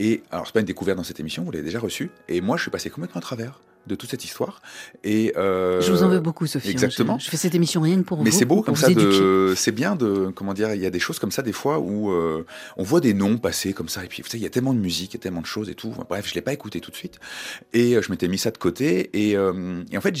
Et 0.00 0.24
alors, 0.32 0.46
c'est 0.46 0.52
pas 0.52 0.60
une 0.60 0.66
découverte 0.66 0.96
dans 0.96 1.04
cette 1.04 1.20
émission, 1.20 1.44
vous 1.44 1.52
l'avez 1.52 1.64
déjà 1.64 1.78
reçue. 1.78 2.10
Et 2.28 2.40
moi, 2.40 2.56
je 2.56 2.62
suis 2.62 2.70
passé 2.72 2.90
complètement 2.90 3.20
à 3.20 3.22
travers 3.22 3.60
de 3.86 3.94
toute 3.94 4.10
cette 4.10 4.24
histoire. 4.24 4.60
Et 5.04 5.32
euh, 5.36 5.80
Je 5.80 5.92
vous 5.92 6.02
en 6.02 6.08
veux 6.08 6.20
beaucoup, 6.20 6.46
Sophie. 6.46 6.68
hein. 6.68 6.72
Exactement. 6.72 7.18
Je, 7.18 7.24
je 7.26 7.30
fais 7.30 7.36
cette 7.36 7.54
émission 7.54 7.80
rien 7.80 7.96
que 7.96 8.02
pour 8.02 8.22
Mais 8.22 8.30
vous. 8.30 8.38
c'est 8.38 8.44
beau 8.44 8.62
comme 8.62 8.76
ça. 8.76 8.88
C'est 9.56 9.72
bien 9.72 9.96
de 9.96 10.30
comment 10.34 10.54
dire. 10.54 10.74
Il 10.74 10.80
y 10.80 10.86
a 10.86 10.90
des 10.90 10.98
choses 11.00 11.18
comme 11.18 11.30
ça 11.30 11.42
des 11.42 11.52
fois 11.52 11.78
où 11.78 12.10
euh, 12.10 12.44
on 12.76 12.82
voit 12.82 13.00
des 13.00 13.14
noms 13.14 13.38
passer 13.38 13.72
comme 13.72 13.88
ça 13.88 14.04
et 14.04 14.08
puis 14.08 14.22
vous 14.22 14.28
savez 14.28 14.40
il 14.40 14.42
y 14.44 14.46
a 14.46 14.50
tellement 14.50 14.74
de 14.74 14.78
musique, 14.78 15.12
il 15.14 15.16
y 15.16 15.20
a 15.20 15.22
tellement 15.22 15.40
de 15.40 15.46
choses 15.46 15.68
et 15.70 15.74
tout. 15.74 15.92
Bref, 16.08 16.28
je 16.28 16.34
l'ai 16.34 16.40
pas 16.42 16.52
écouté 16.52 16.80
tout 16.80 16.90
de 16.90 16.96
suite 16.96 17.18
et 17.72 17.94
euh, 17.96 18.02
je 18.02 18.10
m'étais 18.10 18.28
mis 18.28 18.38
ça 18.38 18.50
de 18.50 18.58
côté 18.58 19.10
et, 19.12 19.36
euh, 19.36 19.82
et 19.90 19.96
en 19.98 20.00
fait 20.00 20.14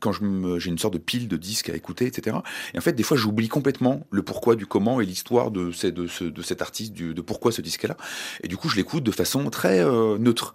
quand 0.00 0.12
j'ai 0.12 0.70
une 0.70 0.78
sorte 0.78 0.94
de 0.94 0.98
pile 0.98 1.28
de 1.28 1.36
disques 1.36 1.70
à 1.70 1.74
écouter 1.74 2.06
etc. 2.06 2.36
Et 2.74 2.78
en 2.78 2.80
fait 2.80 2.92
des 2.92 3.02
fois 3.02 3.16
j'oublie 3.16 3.48
complètement 3.48 4.06
le 4.10 4.22
pourquoi 4.22 4.56
du 4.56 4.66
comment 4.66 5.00
et 5.00 5.06
l'histoire 5.06 5.50
de, 5.50 5.72
ces- 5.72 5.92
de, 5.92 6.06
ce, 6.06 6.24
de 6.24 6.42
cet 6.42 6.62
artiste 6.62 6.92
du, 6.92 7.14
de 7.14 7.20
pourquoi 7.20 7.52
ce 7.52 7.60
disque 7.62 7.84
est 7.84 7.88
là. 7.88 7.96
Et 8.42 8.48
du 8.48 8.56
coup 8.56 8.68
je 8.68 8.76
l'écoute 8.76 9.02
de 9.04 9.10
façon 9.12 9.48
très 9.50 9.84
neutre. 10.18 10.54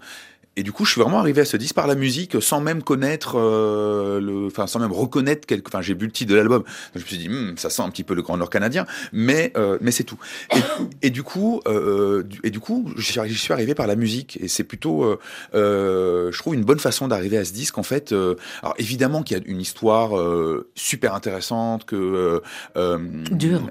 Et 0.57 0.63
du 0.63 0.71
coup, 0.73 0.83
je 0.85 0.91
suis 0.91 0.99
vraiment 1.01 1.19
arrivé 1.19 1.41
à 1.41 1.45
ce 1.45 1.55
disque 1.55 1.75
par 1.75 1.87
la 1.87 1.95
musique, 1.95 2.41
sans 2.41 2.59
même 2.59 2.81
connaître, 2.83 3.35
euh, 3.37 4.19
le, 4.19 4.47
enfin, 4.47 4.67
sans 4.67 4.79
même 4.79 4.91
reconnaître 4.91 5.45
quelque. 5.47 5.67
Enfin, 5.69 5.81
j'ai 5.81 5.93
vu 5.93 6.07
le 6.07 6.11
titre 6.11 6.31
de 6.31 6.35
l'album, 6.35 6.63
je 6.95 6.99
me 6.99 7.05
suis 7.05 7.17
dit, 7.17 7.29
Hmm, 7.29 7.55
ça 7.57 7.69
sent 7.69 7.83
un 7.83 7.89
petit 7.91 8.03
peu 8.03 8.15
le 8.15 8.21
Grand 8.23 8.37
Nord 8.37 8.49
canadien, 8.49 8.85
mais 9.13 9.53
euh, 9.55 9.77
mais 9.81 9.91
c'est 9.91 10.03
tout. 10.03 10.17
Et, 10.55 11.07
et 11.07 11.09
du 11.11 11.21
coup, 11.23 11.61
euh, 11.67 12.23
du- 12.23 12.39
et 12.43 12.49
du 12.49 12.59
coup, 12.59 12.89
j'y 12.97 13.35
suis, 13.37 13.53
arrivé 13.53 13.75
par 13.75 13.85
la 13.87 13.95
musique, 13.95 14.37
et 14.41 14.47
c'est 14.47 14.63
plutôt, 14.63 15.03
euh, 15.03 15.19
euh, 15.53 16.31
je 16.31 16.37
trouve, 16.39 16.55
une 16.55 16.63
bonne 16.65 16.79
façon 16.79 17.07
d'arriver 17.07 17.37
à 17.37 17.45
ce 17.45 17.53
disque. 17.53 17.77
En 17.77 17.83
fait, 17.83 18.11
euh, 18.11 18.35
alors 18.63 18.73
évidemment 18.79 19.21
qu'il 19.23 19.37
y 19.37 19.39
a 19.39 19.43
une 19.45 19.61
histoire 19.61 20.17
euh, 20.17 20.67
super 20.75 21.13
intéressante, 21.13 21.85
que 21.85 21.95
euh, 21.95 22.39
euh, 22.77 22.97
Dur. 23.31 23.61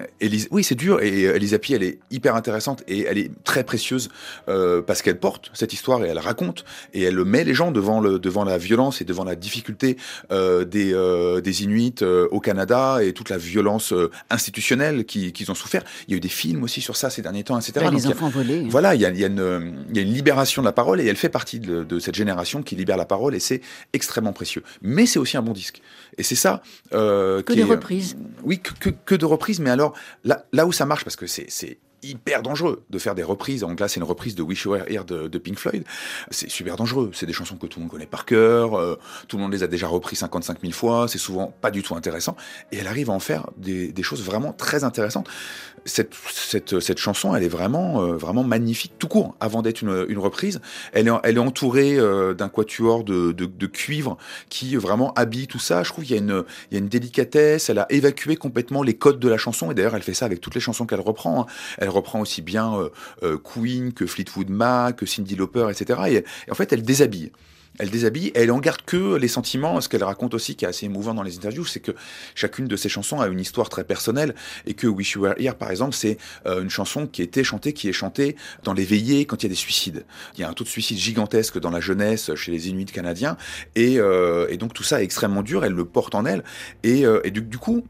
Oui, 0.51 0.63
c'est 0.63 0.75
dur, 0.75 1.01
et 1.01 1.25
euh, 1.25 1.35
Elisa 1.35 1.59
Pi, 1.59 1.73
elle 1.73 1.83
est 1.83 1.99
hyper 2.11 2.35
intéressante 2.35 2.83
et 2.87 3.03
elle 3.03 3.17
est 3.17 3.31
très 3.43 3.63
précieuse 3.63 4.09
euh, 4.47 4.81
parce 4.81 5.01
qu'elle 5.01 5.19
porte 5.19 5.51
cette 5.53 5.73
histoire 5.73 6.03
et 6.05 6.07
elle 6.07 6.19
raconte 6.19 6.63
et 6.93 7.03
elle 7.03 7.23
met 7.25 7.43
les 7.43 7.53
gens 7.53 7.71
devant 7.71 7.99
le 7.99 8.19
devant 8.19 8.43
la 8.43 8.57
violence 8.57 9.01
et 9.01 9.05
devant 9.05 9.23
la 9.23 9.35
difficulté 9.35 9.97
euh, 10.31 10.65
des 10.65 10.93
euh, 10.93 11.41
des 11.41 11.63
Inuits 11.63 11.95
euh, 12.01 12.27
au 12.31 12.39
Canada 12.39 12.99
et 13.03 13.13
toute 13.13 13.29
la 13.29 13.37
violence 13.37 13.93
institutionnelle 14.29 15.05
qui- 15.05 15.31
qu'ils 15.33 15.51
ont 15.51 15.55
souffert. 15.55 15.83
Il 16.07 16.11
y 16.11 16.13
a 16.13 16.17
eu 16.17 16.19
des 16.19 16.27
films 16.29 16.63
aussi 16.63 16.81
sur 16.81 16.95
ça 16.95 17.09
ces 17.09 17.21
derniers 17.21 17.43
temps, 17.43 17.59
etc. 17.59 17.85
Les 17.91 18.07
a- 18.07 18.09
enfants 18.09 18.29
volés. 18.29 18.65
voilà, 18.69 18.95
il 18.95 19.01
y 19.01 19.05
a, 19.05 19.09
il 19.09 19.19
y 19.19 19.23
a 19.23 19.27
une, 19.27 19.85
il 19.89 19.95
y 19.95 19.99
a 19.99 20.03
une 20.03 20.13
libération 20.13 20.61
de 20.61 20.67
la 20.67 20.71
parole 20.71 21.01
et 21.01 21.05
elle 21.05 21.15
fait 21.15 21.29
partie 21.29 21.59
de, 21.59 21.83
de 21.83 21.99
cette 21.99 22.15
génération 22.15 22.61
qui 22.63 22.75
libère 22.75 22.97
la 22.97 23.05
parole 23.05 23.35
et 23.35 23.39
c'est 23.39 23.61
extrêmement 23.93 24.33
précieux. 24.33 24.63
Mais 24.81 25.05
c'est 25.05 25.19
aussi 25.19 25.37
un 25.37 25.41
bon 25.41 25.53
disque. 25.53 25.81
Et 26.17 26.23
c'est 26.23 26.35
ça. 26.35 26.61
Que 26.91 27.41
qui 27.41 27.55
des 27.55 27.61
est- 27.61 27.65
reprises. 27.65 28.17
Oui, 28.43 28.59
que, 28.59 28.71
que, 28.79 28.89
que 29.05 29.15
de 29.15 29.25
reprises. 29.25 29.59
Mais 29.59 29.69
alors, 29.69 29.93
là, 30.23 30.45
là 30.53 30.65
où 30.65 30.71
ça 30.71 30.85
marche, 30.85 31.03
parce 31.03 31.15
que 31.15 31.27
c'est 31.27 31.77
hyper 32.03 32.41
dangereux 32.41 32.83
de 32.89 32.99
faire 32.99 33.15
des 33.15 33.23
reprises. 33.23 33.63
En 33.63 33.73
là, 33.73 33.87
c'est 33.87 33.99
une 33.99 34.03
reprise 34.05 34.35
de 34.35 34.41
Wish 34.43 34.63
You 34.63 34.71
Were 34.71 34.85
Here 34.87 35.03
de, 35.03 35.37
Pink 35.37 35.57
Floyd. 35.57 35.83
C'est 36.31 36.49
super 36.49 36.75
dangereux. 36.75 37.11
C'est 37.13 37.25
des 37.25 37.33
chansons 37.33 37.55
que 37.57 37.67
tout 37.67 37.79
le 37.79 37.83
monde 37.83 37.91
connaît 37.91 38.05
par 38.05 38.25
cœur. 38.25 38.75
euh, 38.77 38.97
tout 39.27 39.37
le 39.37 39.43
monde 39.43 39.51
les 39.53 39.63
a 39.63 39.67
déjà 39.67 39.87
repris 39.87 40.15
55 40.15 40.59
000 40.61 40.73
fois. 40.73 41.07
C'est 41.07 41.17
souvent 41.17 41.53
pas 41.61 41.71
du 41.71 41.83
tout 41.83 41.95
intéressant. 41.95 42.35
Et 42.71 42.77
elle 42.77 42.87
arrive 42.87 43.09
à 43.09 43.13
en 43.13 43.19
faire 43.19 43.47
des, 43.57 43.91
des 43.91 44.03
choses 44.03 44.23
vraiment 44.23 44.53
très 44.53 44.83
intéressantes. 44.83 45.27
Cette, 45.85 46.13
cette, 46.33 46.79
cette 46.81 46.97
chanson, 46.97 47.33
elle 47.35 47.43
est 47.43 47.49
vraiment, 47.49 48.01
euh, 48.01 48.17
vraiment 48.17 48.43
magnifique 48.43 48.93
tout 48.99 49.07
court. 49.07 49.35
Avant 49.39 49.61
d'être 49.61 49.81
une, 49.81 50.17
reprise, 50.17 50.59
elle 50.91 51.07
est, 51.07 51.11
elle 51.23 51.37
est 51.37 51.39
entourée 51.39 51.97
euh, 51.97 52.33
d'un 52.33 52.49
quatuor 52.49 53.03
de, 53.05 53.31
de, 53.31 53.67
cuivre 53.67 54.17
qui 54.49 54.75
vraiment 54.75 55.13
habille 55.13 55.47
tout 55.47 55.59
ça. 55.59 55.83
Je 55.83 55.91
trouve 55.91 56.03
qu'il 56.03 56.15
y 56.15 56.19
a 56.19 56.21
une, 56.21 56.43
il 56.71 56.73
y 56.73 56.77
a 56.77 56.79
une 56.79 56.89
délicatesse. 56.89 57.69
Elle 57.69 57.79
a 57.79 57.85
évacué 57.89 58.35
complètement 58.35 58.83
les 58.83 58.95
codes 58.95 59.19
de 59.19 59.29
la 59.29 59.37
chanson. 59.37 59.71
Et 59.71 59.75
d'ailleurs, 59.75 59.95
elle 59.95 60.03
fait 60.03 60.13
ça 60.13 60.25
avec 60.25 60.41
toutes 60.41 60.55
les 60.55 60.61
chansons 60.61 60.85
qu'elle 60.85 60.99
reprend. 60.99 61.41
hein. 61.41 61.45
Elle 61.77 61.86
reprend 61.89 62.19
aussi 62.21 62.41
bien 62.41 62.73
euh, 62.75 62.89
euh, 63.23 63.37
Queen 63.37 63.93
que 63.93 64.05
Fleetwood 64.05 64.49
Mac, 64.49 64.97
que 64.97 65.05
Cindy 65.05 65.35
Lauper, 65.35 65.67
etc. 65.69 66.23
Et, 66.47 66.51
en 66.51 66.55
fait, 66.55 66.71
elle 66.73 66.83
déshabille. 66.83 67.31
Elle 67.79 67.91
déshabille 67.91 68.27
et 68.29 68.39
elle 68.39 68.51
en 68.51 68.59
garde 68.59 68.81
que 68.83 69.17
les 69.17 69.27
sentiments. 69.27 69.79
Ce 69.81 69.89
qu'elle 69.89 70.03
raconte 70.03 70.33
aussi, 70.33 70.55
qui 70.55 70.65
est 70.65 70.67
assez 70.67 70.87
émouvant 70.87 71.13
dans 71.13 71.21
les 71.21 71.35
interviews, 71.35 71.65
c'est 71.65 71.79
que 71.79 71.91
chacune 72.33 72.67
de 72.67 72.75
ses 72.75 72.89
chansons 72.89 73.21
a 73.21 73.27
une 73.27 73.39
histoire 73.39 73.69
très 73.69 73.83
personnelle 73.83 74.33
et 74.65 74.73
que 74.73 74.87
Wish 74.87 75.11
You 75.11 75.21
Were 75.21 75.35
Here, 75.37 75.53
par 75.53 75.69
exemple, 75.69 75.93
c'est 75.93 76.17
euh, 76.47 76.63
une 76.63 76.71
chanson 76.71 77.05
qui 77.05 77.21
était 77.21 77.43
chantée, 77.43 77.73
qui 77.73 77.87
est 77.87 77.93
chantée 77.93 78.35
dans 78.63 78.73
les 78.73 78.83
veillées 78.83 79.25
quand 79.25 79.43
il 79.43 79.45
y 79.45 79.45
a 79.45 79.49
des 79.49 79.55
suicides. 79.55 80.05
Il 80.35 80.41
y 80.41 80.43
a 80.43 80.49
un 80.49 80.53
taux 80.53 80.63
de 80.63 80.69
suicide 80.69 80.97
gigantesque 80.97 81.59
dans 81.59 81.69
la 81.69 81.79
jeunesse 81.79 82.33
chez 82.33 82.51
les 82.51 82.69
Inuits 82.69 82.85
canadiens 82.85 83.37
et, 83.75 83.99
donc 84.57 84.73
tout 84.73 84.83
ça 84.83 85.01
est 85.01 85.03
extrêmement 85.03 85.43
dur. 85.43 85.63
Elle 85.63 85.73
le 85.73 85.85
porte 85.85 86.15
en 86.15 86.25
elle 86.25 86.43
et, 86.83 87.05
du 87.29 87.57
coup, 87.59 87.85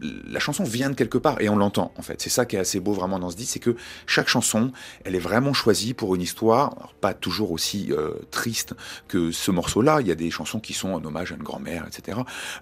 la 0.00 0.40
chanson 0.40 0.64
vient 0.64 0.90
de 0.90 0.94
quelque 0.94 1.18
part 1.18 1.40
et 1.40 1.48
on 1.48 1.56
l'entend 1.56 1.92
en 1.96 2.02
fait. 2.02 2.20
C'est 2.20 2.30
ça 2.30 2.46
qui 2.46 2.56
est 2.56 2.58
assez 2.58 2.80
beau 2.80 2.92
vraiment 2.92 3.18
dans 3.18 3.30
ce 3.30 3.36
disque, 3.36 3.54
c'est 3.54 3.58
que 3.60 3.76
chaque 4.06 4.28
chanson, 4.28 4.72
elle 5.04 5.14
est 5.14 5.20
vraiment 5.20 5.52
choisie 5.52 5.94
pour 5.94 6.14
une 6.14 6.22
histoire, 6.22 6.94
pas 7.00 7.14
toujours 7.14 7.52
aussi 7.52 7.88
euh, 7.90 8.12
triste 8.30 8.74
que 9.08 9.32
ce 9.32 9.50
morceau-là. 9.50 9.98
Il 10.00 10.06
y 10.06 10.10
a 10.10 10.14
des 10.14 10.30
chansons 10.30 10.60
qui 10.60 10.74
sont 10.74 10.90
en 10.90 11.04
hommage 11.04 11.32
à 11.32 11.36
une 11.36 11.42
grand-mère, 11.42 11.86
etc. 11.86 12.18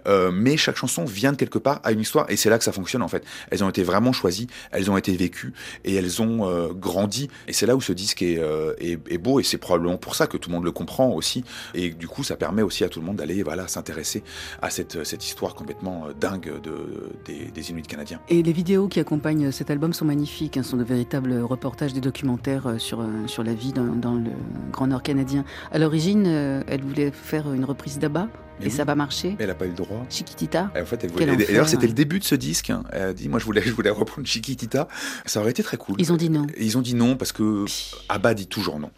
Euh, 0.07 0.31
mais 0.33 0.57
chaque 0.57 0.77
chanson 0.77 1.05
vient 1.05 1.33
de 1.33 1.37
quelque 1.37 1.59
part 1.59 1.81
à 1.85 1.93
une 1.93 2.01
histoire 2.01 2.27
et 2.31 2.37
c'est 2.37 2.51
là 2.51 2.59
que 2.59 2.65
ça 2.65 2.73
fonctionne 2.73 3.03
en 3.03 3.09
fait. 3.09 3.25
Elles 3.51 3.65
ont 3.65 3.69
été 3.69 3.83
vraiment 3.83 4.13
choisies, 4.13 4.47
elles 4.71 4.91
ont 4.91 4.97
été 4.97 5.17
vécues 5.17 5.53
et 5.85 5.95
elles 5.95 6.23
ont 6.23 6.49
euh, 6.49 6.69
grandi. 6.73 7.29
Et 7.49 7.53
c'est 7.53 7.67
là 7.67 7.77
où 7.77 7.81
ce 7.81 7.93
disque 7.93 8.23
est, 8.23 8.39
euh, 8.39 8.75
est, 8.79 9.19
beau 9.19 9.41
et 9.41 9.43
c'est 9.43 9.59
probablement 9.59 9.97
pour 9.97 10.15
ça 10.15 10.27
que 10.27 10.37
tout 10.37 10.51
le 10.51 10.55
monde 10.57 10.65
le 10.65 10.73
comprend 10.73 11.11
aussi. 11.11 11.45
Et 11.75 11.91
du 11.91 12.09
coup, 12.09 12.23
ça 12.23 12.37
permet 12.37 12.63
aussi 12.63 12.85
à 12.85 12.89
tout 12.89 13.01
le 13.01 13.07
monde 13.07 13.17
d'aller 13.17 13.43
voilà 13.43 13.69
s'intéresser 13.69 14.23
à 14.63 14.71
cette, 14.71 14.97
histoire 15.25 15.55
complètement 15.55 16.09
dingue 16.21 16.61
de, 16.63 17.26
des, 17.27 17.71
Inuits 17.71 17.83
canadiens. 17.83 18.21
Et 18.29 18.43
les 18.43 18.53
vidéos 18.53 18.89
qui 18.89 19.01
accompagnent 19.01 19.51
cet 19.51 19.71
album 19.71 19.93
sont 19.93 20.05
magnifiques, 20.05 20.57
hein, 20.57 20.63
sont 20.63 20.77
de 20.77 20.85
véritables 20.85 21.41
reportages, 21.41 21.93
des 21.93 22.01
documentaires 22.01 22.67
euh, 22.67 22.79
sur, 22.79 23.01
euh, 23.01 23.27
sur 23.27 23.43
la 23.43 23.55
vie 23.55 23.73
dans, 23.73 23.95
dans 23.95 24.15
le 24.15 24.31
Grand 24.71 24.87
Nord 24.87 25.03
canadien. 25.03 25.45
À 25.73 25.79
l'origine, 25.79 26.25
euh, 26.27 26.63
elle 26.69 26.83
voulait 26.83 27.11
faire 27.11 27.53
une 27.53 27.65
reprise 27.65 27.99
d'Abba, 27.99 28.29
Mais 28.61 28.67
et 28.67 28.69
oui. 28.71 28.75
ça 28.75 28.85
va 28.85 28.95
marcher. 28.95 29.31
Mais 29.31 29.37
elle 29.41 29.49
n'a 29.49 29.55
pas 29.55 29.67
eu 29.67 29.71
le 29.71 29.75
droit. 29.75 30.05
Chiquitita. 30.11 30.71
Et 30.77 30.81
en 30.81 30.87
fait, 30.87 31.05
elle 31.05 31.11
voulait. 31.11 31.37
D'ailleurs, 31.37 31.69
c'était 31.69 31.87
le 31.87 31.93
début 31.93 32.19
de 32.19 32.25
ce 32.25 32.35
disque. 32.35 32.71
hein. 32.71 32.85
Elle 32.93 33.03
a 33.03 33.13
dit, 33.13 33.29
moi, 33.29 33.39
je 33.39 33.45
voulais, 33.45 33.63
je 33.65 33.73
voulais 33.73 33.91
reprendre 33.91 34.27
Chiquitita. 34.27 34.89
Ça 35.27 35.41
aurait 35.41 35.51
été 35.51 35.63
très 35.63 35.77
cool. 35.77 35.97
Ils 35.99 36.13
ont 36.13 36.17
dit 36.17 36.31
non. 36.31 36.47
Et 36.57 36.65
Ils 36.65 36.79
ont 36.79 36.83
dit 36.83 36.95
non 36.95 37.17
parce 37.17 37.33
que 37.33 37.65
Abba 38.09 38.35
dit 38.35 38.47
toujours 38.47 38.79
non. 38.79 38.91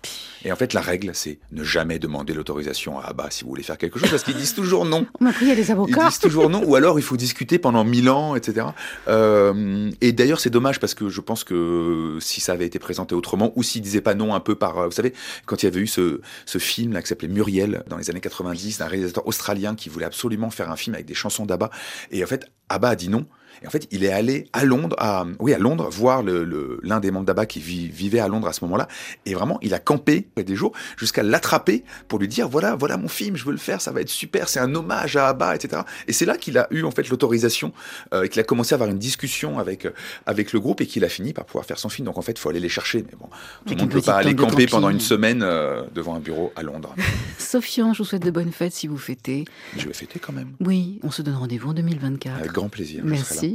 Et 0.45 0.53
en 0.53 0.57
fait, 0.57 0.73
la 0.73 0.81
règle, 0.81 1.11
c'est 1.15 1.41
ne 1.51 1.65
jamais 1.65 1.99
demander 1.99 2.33
l'autorisation 2.33 3.01
à 3.01 3.07
Abba 3.07 3.27
si 3.31 3.43
vous 3.43 3.51
voulez 3.51 3.65
faire 3.65 3.77
quelque 3.77 3.99
chose, 3.99 4.09
parce 4.11 4.23
qu'ils 4.23 4.37
disent 4.37 4.55
toujours 4.55 4.85
non. 4.85 5.05
On 5.21 5.25
m'a 5.25 5.33
pris, 5.33 5.47
les 5.47 5.61
Ils 5.61 5.73
avocats. 5.73 6.09
disent 6.09 6.21
toujours 6.21 6.49
non, 6.49 6.63
ou 6.65 6.77
alors 6.77 7.01
il 7.01 7.03
faut 7.03 7.17
discuter 7.17 7.59
pendant 7.59 7.83
mille 7.83 8.09
ans, 8.09 8.37
etc. 8.37 8.69
Euh, 9.09 9.91
et 10.01 10.13
d'ailleurs, 10.13 10.39
c'est 10.41 10.51
dommage 10.51 10.79
parce 10.79 10.95
que 10.95 11.09
je 11.09 11.21
pense 11.21 11.43
que 11.43 12.19
si 12.21 12.41
ça 12.41 12.53
avait 12.53 12.67
été 12.67 12.79
présenté 12.79 13.15
autrement, 13.17 13.53
ou 13.57 13.63
s'ils 13.65 13.83
disaient 13.83 14.01
pas 14.01 14.15
non 14.15 14.33
un 14.35 14.41
peu 14.41 14.55
par, 14.55 14.79
euh, 14.79 14.87
vous 14.87 14.93
savez, 14.93 15.13
quand 15.47 15.63
il 15.63 15.67
y 15.67 15.69
avait 15.69 15.81
eu 15.81 15.87
ce, 15.87 16.21
ce 16.47 16.59
film 16.59 16.93
là 16.93 17.03
qui 17.03 17.09
s'appelait 17.09 17.27
Muriel 17.29 17.83
dans 17.89 17.97
les 17.97 18.09
années 18.11 18.21
90, 18.21 18.79
d'un 18.79 18.87
réalisateur 18.87 19.27
australien 19.27 19.48
qui 19.75 19.89
voulait 19.89 20.07
absolument 20.07 20.51
faire 20.51 20.71
un 20.71 20.77
film 20.77 20.95
avec 20.95 21.07
des 21.07 21.15
chansons 21.15 21.47
d'Abba, 21.47 21.71
et 22.11 22.23
en 22.23 22.27
fait, 22.27 22.47
Abba 22.69 22.91
a 22.91 22.97
dit 22.97 23.09
non. 23.09 23.27
Et 23.63 23.67
en 23.67 23.71
fait, 23.71 23.87
il 23.91 24.05
est 24.05 24.13
allé 24.13 24.47
à 24.53 24.65
Londres, 24.65 24.97
à, 24.99 25.25
oui, 25.41 25.53
à 25.55 25.59
Londres, 25.59 25.89
voir 25.91 26.23
le- 26.23 26.45
le- 26.45 26.79
l'un 26.83 27.01
des 27.01 27.11
membres 27.11 27.27
d'Abba 27.27 27.47
qui 27.47 27.61
vi- 27.61 27.89
vivait 27.89 28.21
à 28.21 28.29
Londres 28.29 28.47
à 28.49 28.53
ce 28.53 28.65
moment-là. 28.65 28.89
Et 29.27 29.35
vraiment, 29.35 29.59
il 29.63 29.75
a 29.75 29.79
campé 29.79 30.27
des 30.37 30.55
jours 30.57 30.73
jusqu'à 30.97 31.23
l'attraper 31.23 31.85
pour 32.09 32.19
lui 32.19 32.29
dire, 32.29 32.49
voilà, 32.49 32.77
voilà 32.77 32.97
mon 32.97 33.09
film, 33.09 33.37
je 33.37 33.45
veux 33.45 33.53
le 33.53 33.59
faire, 33.59 33.81
ça 33.81 33.91
va 33.93 34.01
être 34.01 34.09
super, 34.09 34.49
c'est 34.49 34.61
un 34.61 34.75
hommage 34.75 35.17
à 35.17 35.29
Abba, 35.29 35.55
etc. 35.55 35.83
Et 36.07 36.13
c'est 36.13 36.27
là 36.27 36.37
qu'il 36.37 36.57
a 36.59 36.67
eu, 36.71 36.83
en 36.85 36.91
fait, 36.91 37.09
l'autorisation, 37.09 37.73
euh, 38.15 38.25
et 38.25 38.29
qu'il 38.29 38.41
a 38.41 38.45
commencé 38.45 38.75
à 38.75 38.77
avoir 38.77 38.91
une 38.91 38.99
discussion 38.99 39.59
avec, 39.59 39.87
euh, 39.87 39.91
avec 40.27 40.53
le 40.53 40.61
groupe 40.61 40.81
et 40.81 40.87
qu'il 40.87 41.05
a 41.05 41.09
fini 41.09 41.33
par 41.33 41.45
pouvoir 41.45 41.65
faire 41.67 41.79
son 41.79 41.89
film. 41.89 42.07
Donc, 42.07 42.19
en 42.19 42.23
fait, 42.23 42.33
il 42.33 42.39
faut 42.39 42.49
aller 42.51 42.61
les 42.61 42.69
chercher. 42.69 43.03
Mais 43.03 43.17
bon, 43.19 43.27
tout 43.67 43.75
le 43.75 43.77
monde 43.77 43.89
ne 43.89 43.93
peut 43.93 44.01
pas 44.03 44.17
aller 44.19 44.35
camper 44.37 44.67
pendant 44.67 44.91
une 44.91 45.01
semaine 45.01 45.43
euh, 45.43 45.83
devant 45.95 46.15
un 46.15 46.21
bureau 46.21 46.53
à 46.57 46.63
Londres. 46.63 46.95
Sofian, 47.39 47.93
je 47.93 47.99
vous 47.99 48.05
souhaite 48.05 48.23
de 48.25 48.31
bonnes 48.31 48.53
fêtes 48.53 48.73
si 48.73 48.87
vous 48.87 48.99
fêtez. 48.99 49.45
je 49.77 49.87
vais 49.87 49.93
fêter 49.95 50.19
quand 50.19 50.33
même. 50.33 50.53
Oui, 50.61 50.99
on 51.03 51.11
se 51.11 51.23
donne 51.23 51.35
rendez-vous 51.35 51.71
en 51.71 51.75
2024. 51.75 52.37
Avec 52.39 52.53
grand 52.53 52.69
plaisir. 52.69 53.05
là. 53.05 53.11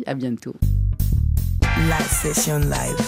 À 0.05 0.15
bientôt. 0.15 0.55
La 1.87 1.99
session 1.99 2.59
live. 2.59 3.01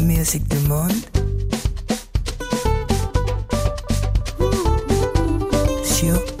Musique 0.00 0.48
du 0.48 0.58
monde. 0.68 0.92
Sur 5.84 6.35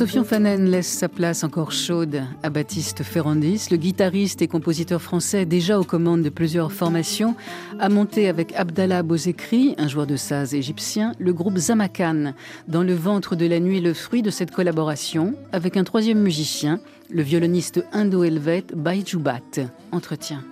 Sofian 0.00 0.24
Fanen 0.24 0.64
laisse 0.64 0.88
sa 0.88 1.10
place 1.10 1.44
encore 1.44 1.72
chaude 1.72 2.22
à 2.42 2.48
Baptiste 2.48 3.02
Ferrandis. 3.02 3.66
Le 3.70 3.76
guitariste 3.76 4.40
et 4.40 4.48
compositeur 4.48 5.02
français, 5.02 5.44
déjà 5.44 5.78
aux 5.78 5.84
commandes 5.84 6.22
de 6.22 6.30
plusieurs 6.30 6.72
formations, 6.72 7.36
a 7.78 7.90
monté 7.90 8.26
avec 8.26 8.54
Abdallah 8.56 9.02
Bozekri, 9.02 9.74
un 9.76 9.88
joueur 9.88 10.06
de 10.06 10.16
saz 10.16 10.54
égyptien, 10.54 11.12
le 11.18 11.34
groupe 11.34 11.58
Zamakan. 11.58 12.32
Dans 12.66 12.82
le 12.82 12.94
ventre 12.94 13.36
de 13.36 13.44
la 13.44 13.60
nuit, 13.60 13.82
le 13.82 13.92
fruit 13.92 14.22
de 14.22 14.30
cette 14.30 14.52
collaboration 14.52 15.34
avec 15.52 15.76
un 15.76 15.84
troisième 15.84 16.22
musicien, 16.22 16.80
le 17.10 17.20
violoniste 17.20 17.84
indo-helvète 17.92 18.74
Baijubat. 18.74 19.68
Entretien. 19.92 20.42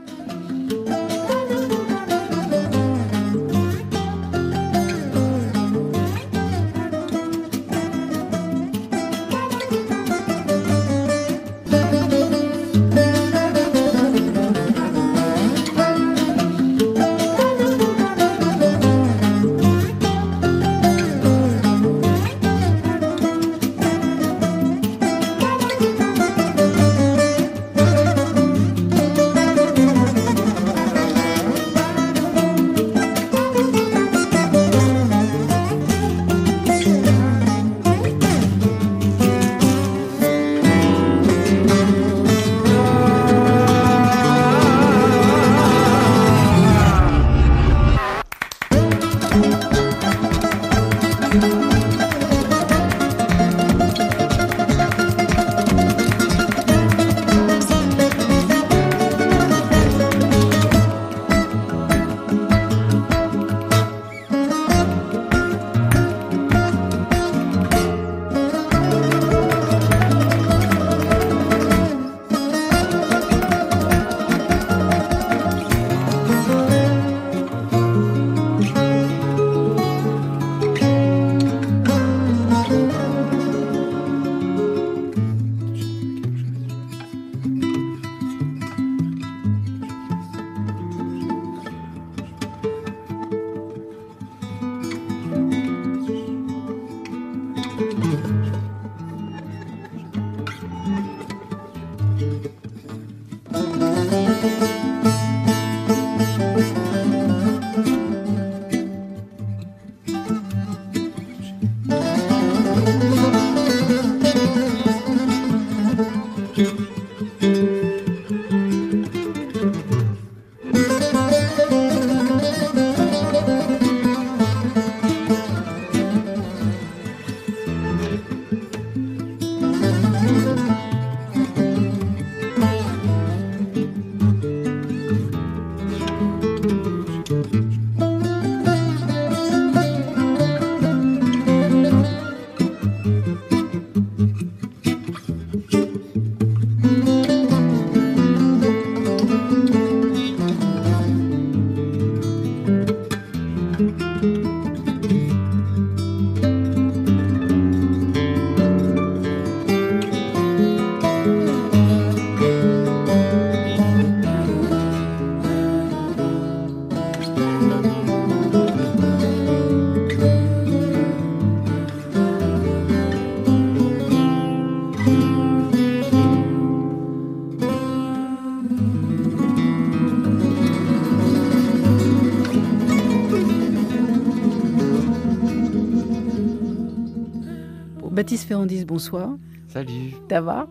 Baptiste 188.29 188.47
Ferrandis, 188.47 188.85
bonsoir. 188.85 189.39
Salut. 189.69 190.13
Ça 190.29 190.43
va? 190.43 190.69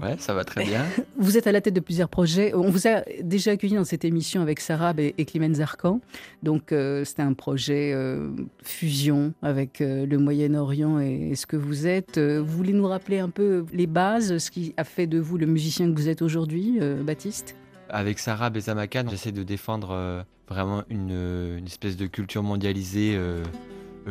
Ouais, 0.00 0.14
ça 0.20 0.32
va 0.32 0.44
très 0.44 0.64
bien. 0.64 0.86
Vous 1.18 1.36
êtes 1.36 1.48
à 1.48 1.50
la 1.50 1.60
tête 1.60 1.74
de 1.74 1.80
plusieurs 1.80 2.08
projets. 2.08 2.54
On 2.54 2.70
vous 2.70 2.86
a 2.86 3.02
déjà 3.20 3.50
accueilli 3.50 3.74
dans 3.74 3.82
cette 3.82 4.04
émission 4.04 4.42
avec 4.42 4.60
Sarah 4.60 4.94
et, 4.96 5.16
et 5.18 5.54
Zarkan. 5.54 6.00
Donc, 6.44 6.70
euh, 6.70 7.04
c'était 7.04 7.22
un 7.22 7.32
projet 7.32 7.90
euh, 7.92 8.30
fusion 8.62 9.34
avec 9.42 9.80
euh, 9.80 10.06
le 10.06 10.18
Moyen-Orient 10.18 11.00
et, 11.00 11.30
et 11.32 11.34
ce 11.34 11.46
que 11.46 11.56
vous 11.56 11.88
êtes. 11.88 12.20
Vous 12.20 12.56
voulez 12.56 12.72
nous 12.72 12.86
rappeler 12.86 13.18
un 13.18 13.28
peu 13.28 13.66
les 13.72 13.88
bases, 13.88 14.38
ce 14.38 14.50
qui 14.52 14.72
a 14.76 14.84
fait 14.84 15.08
de 15.08 15.18
vous 15.18 15.36
le 15.36 15.46
musicien 15.46 15.90
que 15.90 15.96
vous 15.96 16.08
êtes 16.08 16.22
aujourd'hui, 16.22 16.78
Baptiste? 17.04 17.56
Avec 17.88 18.20
Sarah 18.20 18.50
Bezamakan, 18.50 19.06
j'essaie 19.10 19.32
de 19.32 19.42
défendre 19.42 20.24
vraiment 20.48 20.84
une, 20.88 21.56
une 21.58 21.66
espèce 21.66 21.96
de 21.96 22.06
culture 22.06 22.44
mondialisée 22.44 23.18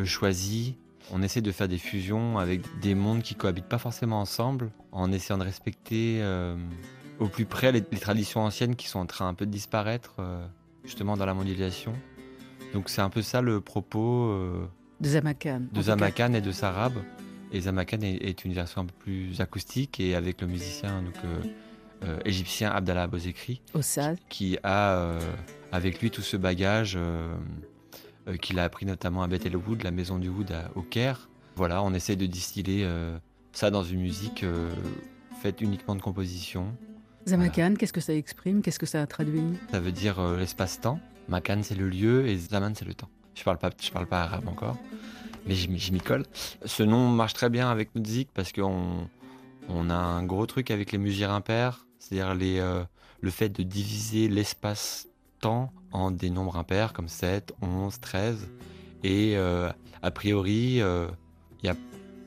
choisie. 0.04 0.76
On 1.12 1.22
essaie 1.24 1.42
de 1.42 1.52
faire 1.52 1.68
des 1.68 1.78
fusions 1.78 2.38
avec 2.38 2.62
des 2.82 2.96
mondes 2.96 3.22
qui 3.24 3.36
cohabitent 3.36 3.70
pas 3.70 3.78
forcément 3.78 4.20
ensemble, 4.20 4.70
en 4.92 5.12
essayant 5.12 5.38
de 5.38 5.44
respecter 5.44 6.20
euh, 6.22 6.56
au 7.20 7.28
plus 7.28 7.46
près 7.46 7.72
les, 7.72 7.84
les 7.92 7.98
traditions 8.00 8.42
anciennes 8.42 8.76
qui 8.76 8.88
sont 8.88 9.00
en 9.00 9.06
train 9.06 9.28
un 9.28 9.34
peu 9.34 9.46
de 9.46 9.52
disparaître, 9.52 10.16
euh, 10.20 10.46
justement 10.84 11.18
dans 11.18 11.26
la 11.26 11.34
mondialisation. 11.34 11.94
Donc 12.74 12.90
c'est 12.90 13.02
un 13.02 13.10
peu 13.10 13.22
ça 13.22 13.42
le 13.42 13.62
propos 13.62 14.30
euh, 14.30 14.68
De 15.00 15.10
Zamakan. 15.10 15.62
de 15.72 15.82
Zamakan 15.82 16.34
et 16.34 16.42
de 16.42 16.52
Sarab. 16.52 16.94
Et 17.52 17.62
Zamakan 17.62 18.02
est, 18.02 18.24
est 18.24 18.46
une 18.46 18.54
version 18.54 18.82
un 18.82 18.86
peu 18.86 18.94
plus 19.00 19.42
acoustique 19.42 20.00
et 20.00 20.14
avec 20.14 20.40
le 20.42 20.48
musicien 20.48 21.02
donc, 21.02 21.16
égyptien 22.24 22.70
Abdallah 22.70 23.10
SAD. 23.82 24.18
qui 24.30 24.60
a 24.64 25.18
avec 25.72 26.00
lui 26.00 26.12
tout 26.12 26.22
ce 26.22 26.38
bagage 26.38 26.96
euh, 28.30 28.38
qu'il 28.38 28.60
a 28.60 28.64
appris 28.64 28.86
notamment 28.86 29.24
à 29.24 29.28
Bethel 29.28 29.56
Wood, 29.58 29.84
la 29.84 29.92
maison 29.92 30.18
du 30.20 30.30
Wood 30.30 30.52
à- 30.52 30.72
au 30.76 30.82
Caire. 30.82 31.30
Voilà, 31.56 31.84
on 31.84 31.94
essaie 31.94 32.16
de 32.16 32.26
distiller 32.26 32.84
euh, 32.86 33.18
ça 33.52 33.70
dans 33.72 33.84
une 33.84 34.00
musique 34.02 34.44
euh, 34.44 34.72
faite 35.42 35.62
uniquement 35.62 35.96
de 35.96 36.02
composition. 36.02 36.74
Zamakan, 37.28 37.76
qu'est-ce 37.78 37.94
que 37.94 38.02
ça 38.02 38.14
exprime? 38.14 38.62
Qu'est-ce 38.62 38.80
que 38.80 38.86
ça 38.86 39.06
traduit? 39.08 39.44
Ça 39.72 39.80
veut 39.80 39.92
dire 39.92 40.22
l'espace-temps. 40.38 41.00
Makan 41.28 41.60
c'est 41.64 41.76
le 41.76 41.90
lieu 41.90 42.28
et 42.28 42.38
Zaman 42.38 42.74
c'est 42.76 42.86
le 42.86 42.94
temps. 42.94 43.10
Je 43.36 43.44
parle 43.44 43.58
pas, 43.58 43.70
je 43.82 43.92
parle 43.92 44.08
pas 44.08 44.24
arabe 44.24 44.48
encore, 44.48 44.78
mais 45.46 45.54
je, 45.56 45.70
m'y- 45.70 45.78
je 45.80 45.92
m'y 45.92 46.00
colle. 46.00 46.26
Ce 46.66 46.82
nom 46.84 47.08
marche 47.10 47.34
très 47.34 47.50
bien 47.50 47.70
avec 47.70 47.94
notre 47.96 48.10
zik 48.10 48.30
parce 48.34 48.52
qu'on 48.52 49.08
on 49.68 49.90
a 49.90 49.96
un 49.96 50.24
gros 50.24 50.46
truc 50.48 50.72
avec 50.72 50.92
les 50.92 50.98
mesures 50.98 51.30
impaires, 51.30 51.86
c'est-à-dire 52.00 52.34
les, 52.34 52.58
euh, 52.60 52.84
le 53.22 53.30
fait 53.30 53.50
de 53.50 53.62
diviser 53.64 54.28
l'espace-temps 55.40 55.72
en 55.92 56.12
des 56.12 56.30
nombres 56.30 56.58
impairs 56.58 56.94
comme 56.94 57.08
7, 57.08 57.54
11, 57.62 58.00
13. 58.00 58.50
Et 59.04 59.38
euh, 59.38 59.70
a 60.02 60.12
priori, 60.12 60.82
euh, 60.82 61.08
il 61.64 61.68
y 61.68 61.70
a 61.70 61.76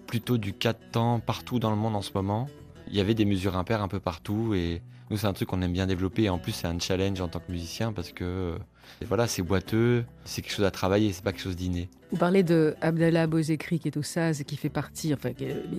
plutôt 0.06 0.38
du 0.38 0.52
4 0.52 0.90
temps 0.90 1.20
partout 1.20 1.58
dans 1.58 1.70
le 1.70 1.76
monde 1.76 1.96
en 1.96 2.02
ce 2.02 2.10
moment. 2.14 2.48
Il 2.88 2.96
y 2.96 3.00
avait 3.00 3.14
des 3.14 3.24
mesures 3.24 3.56
impaires 3.56 3.82
un 3.82 3.88
peu 3.88 4.00
partout 4.00 4.54
et 4.54 4.82
nous, 5.10 5.16
c'est 5.16 5.26
un 5.26 5.32
truc 5.32 5.48
qu'on 5.48 5.62
aime 5.62 5.72
bien 5.72 5.86
développer 5.86 6.24
et 6.24 6.28
en 6.30 6.38
plus, 6.38 6.52
c'est 6.52 6.66
un 6.66 6.78
challenge 6.78 7.20
en 7.20 7.28
tant 7.28 7.40
que 7.40 7.52
musicien 7.52 7.92
parce 7.92 8.12
que 8.12 8.58
euh, 9.02 9.06
voilà, 9.08 9.26
c'est 9.26 9.42
boiteux, 9.42 10.04
c'est 10.24 10.42
quelque 10.42 10.54
chose 10.54 10.64
à 10.64 10.70
travailler, 10.70 11.12
c'est 11.12 11.24
pas 11.24 11.32
quelque 11.32 11.42
chose 11.42 11.56
d'inné. 11.56 11.88
Vous 12.12 12.18
parlez 12.18 12.42
de 12.42 12.74
Abdallah 12.82 13.26
Bozekri 13.26 13.78
qui 13.78 13.88
est 13.88 13.96
au 13.96 14.02
SAZ 14.02 14.42
et 14.42 14.44
qui 14.44 14.58
fait 14.58 14.68
partie, 14.68 15.14
enfin, 15.14 15.30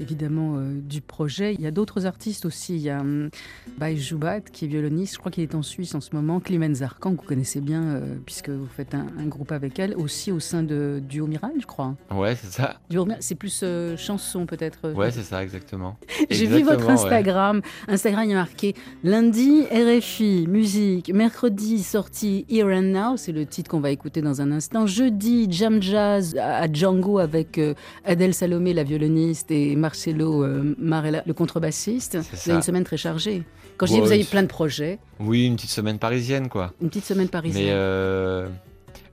évidemment 0.01 0.55
euh, 0.57 0.79
du 0.81 0.99
projet. 0.99 1.53
Il 1.53 1.61
y 1.61 1.67
a 1.67 1.71
d'autres 1.71 2.07
artistes 2.07 2.45
aussi. 2.45 2.75
Il 2.75 2.81
y 2.81 2.89
a 2.89 3.01
hum, 3.01 3.29
Baï 3.77 3.99
Joubat 3.99 4.41
qui 4.41 4.65
est 4.65 4.67
violoniste. 4.67 5.13
Je 5.13 5.19
crois 5.19 5.31
qu'il 5.31 5.43
est 5.43 5.53
en 5.53 5.61
Suisse 5.61 5.93
en 5.93 6.01
ce 6.01 6.09
moment. 6.15 6.39
Climène 6.39 6.73
Zarkan, 6.73 7.15
que 7.15 7.21
vous 7.21 7.27
connaissez 7.27 7.61
bien 7.61 7.83
euh, 7.83 8.15
puisque 8.25 8.49
vous 8.49 8.65
faites 8.65 8.95
un, 8.95 9.05
un 9.19 9.27
groupe 9.27 9.51
avec 9.51 9.77
elle, 9.77 9.95
aussi 9.95 10.31
au 10.31 10.39
sein 10.39 10.63
de 10.63 10.99
Duo 11.07 11.27
Miral, 11.27 11.51
je 11.59 11.67
crois. 11.67 11.93
Ouais, 12.09 12.35
c'est 12.35 12.51
ça. 12.51 12.79
Duo 12.89 13.05
Miral, 13.05 13.21
c'est 13.21 13.35
plus 13.35 13.61
euh, 13.61 13.95
chanson 13.95 14.47
peut-être. 14.47 14.91
Ouais, 14.93 15.11
c'est 15.11 15.21
ça, 15.21 15.43
exactement. 15.43 15.97
J'ai 16.31 16.47
vu 16.47 16.63
votre 16.63 16.87
ouais. 16.87 16.93
Instagram. 16.93 17.61
Instagram, 17.87 18.23
il 18.25 18.31
y 18.31 18.33
a 18.33 18.37
marqué 18.37 18.73
lundi 19.03 19.65
RFI, 19.71 20.47
musique. 20.47 21.13
Mercredi, 21.13 21.83
sortie 21.83 22.47
and 22.51 22.92
Now, 22.93 23.17
c'est 23.17 23.31
le 23.31 23.45
titre 23.45 23.69
qu'on 23.71 23.79
va 23.79 23.89
écouter 23.89 24.21
dans 24.21 24.39
un 24.41 24.51
instant. 24.51 24.85
Jeudi, 24.85 25.47
Jam 25.49 25.81
Jazz 25.81 26.35
à 26.39 26.71
Django 26.71 27.17
avec 27.17 27.57
euh, 27.57 27.73
Adèle 28.05 28.33
Salomé, 28.35 28.73
la 28.73 28.83
violoniste, 28.83 29.49
et 29.51 29.75
Marcelo 29.75 30.43
euh, 30.43 30.75
Marella, 30.77 31.23
le 31.25 31.33
contrebassiste. 31.33 32.17
Vous 32.17 32.23
ça. 32.37 32.51
avez 32.51 32.57
une 32.57 32.61
semaine 32.63 32.83
très 32.83 32.97
chargée. 32.97 33.43
Quand 33.77 33.87
je 33.87 33.93
dis 33.93 33.99
vous 33.99 34.11
avez 34.11 34.23
plein 34.23 34.43
de 34.43 34.47
projets, 34.47 34.99
Oui, 35.19 35.47
une 35.47 35.55
petite 35.55 35.71
semaine 35.71 35.97
parisienne, 35.97 36.47
quoi. 36.49 36.71
une 36.81 36.89
petite 36.89 37.05
semaine 37.05 37.27
parisienne. 37.29 37.63
Mais 37.65 37.71
euh, 37.71 38.47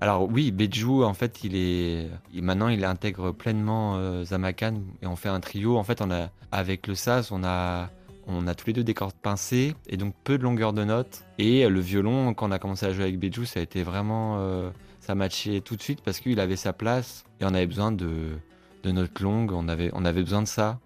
alors 0.03 0.29
oui, 0.31 0.51
Bejou, 0.53 1.03
en 1.03 1.15
fait, 1.15 1.43
il 1.45 1.57
est 1.57 2.07
il- 2.35 2.43
maintenant 2.43 2.69
il 2.69 2.85
intègre 2.85 3.33
pleinement 3.33 3.95
euh, 3.97 4.23
Zamakan 4.25 4.75
et 5.03 5.07
on 5.07 5.17
fait 5.17 5.31
un 5.31 5.41
trio. 5.41 5.79
En 5.79 5.85
fait, 5.85 6.03
on 6.03 6.11
a 6.11 6.29
avec 6.53 6.87
le 6.87 6.95
sas, 6.95 7.31
on 7.33 7.43
a 7.45 7.89
on 8.27 8.47
a 8.47 8.55
tous 8.55 8.67
les 8.69 8.73
deux 8.73 8.85
des 8.85 8.95
cordes 8.95 9.15
pincées 9.15 9.75
et 9.89 9.97
donc 9.97 10.15
peu 10.25 10.39
de 10.39 10.43
longueur 10.43 10.73
de 10.73 10.85
notes. 10.85 11.25
Et 11.39 11.69
le 11.69 11.81
violon, 11.81 12.35
quand 12.35 12.49
on 12.49 12.53
a 12.53 12.59
commencé 12.59 12.87
à 12.87 12.93
jouer 12.93 13.05
avec 13.05 13.19
Bejou, 13.19 13.45
ça 13.45 13.61
a 13.61 13.63
été 13.63 13.83
vraiment 13.83 14.39
euh, 14.41 14.71
ça 15.01 15.15
matchait 15.15 15.61
tout 15.61 15.77
de 15.77 15.83
suite 15.83 16.01
parce 16.03 16.21
qu'il 16.21 16.39
avait 16.41 16.57
sa 16.57 16.73
place 16.73 17.25
et 17.41 17.45
on 17.45 17.55
avait 17.55 17.67
besoin 17.67 17.93
de 17.93 18.39
de 18.83 18.91
notes 18.93 19.21
longues. 19.21 19.53
On 19.53 19.69
avait 19.69 20.23
besoin 20.23 20.43
de 20.43 20.49
ça. 20.49 20.79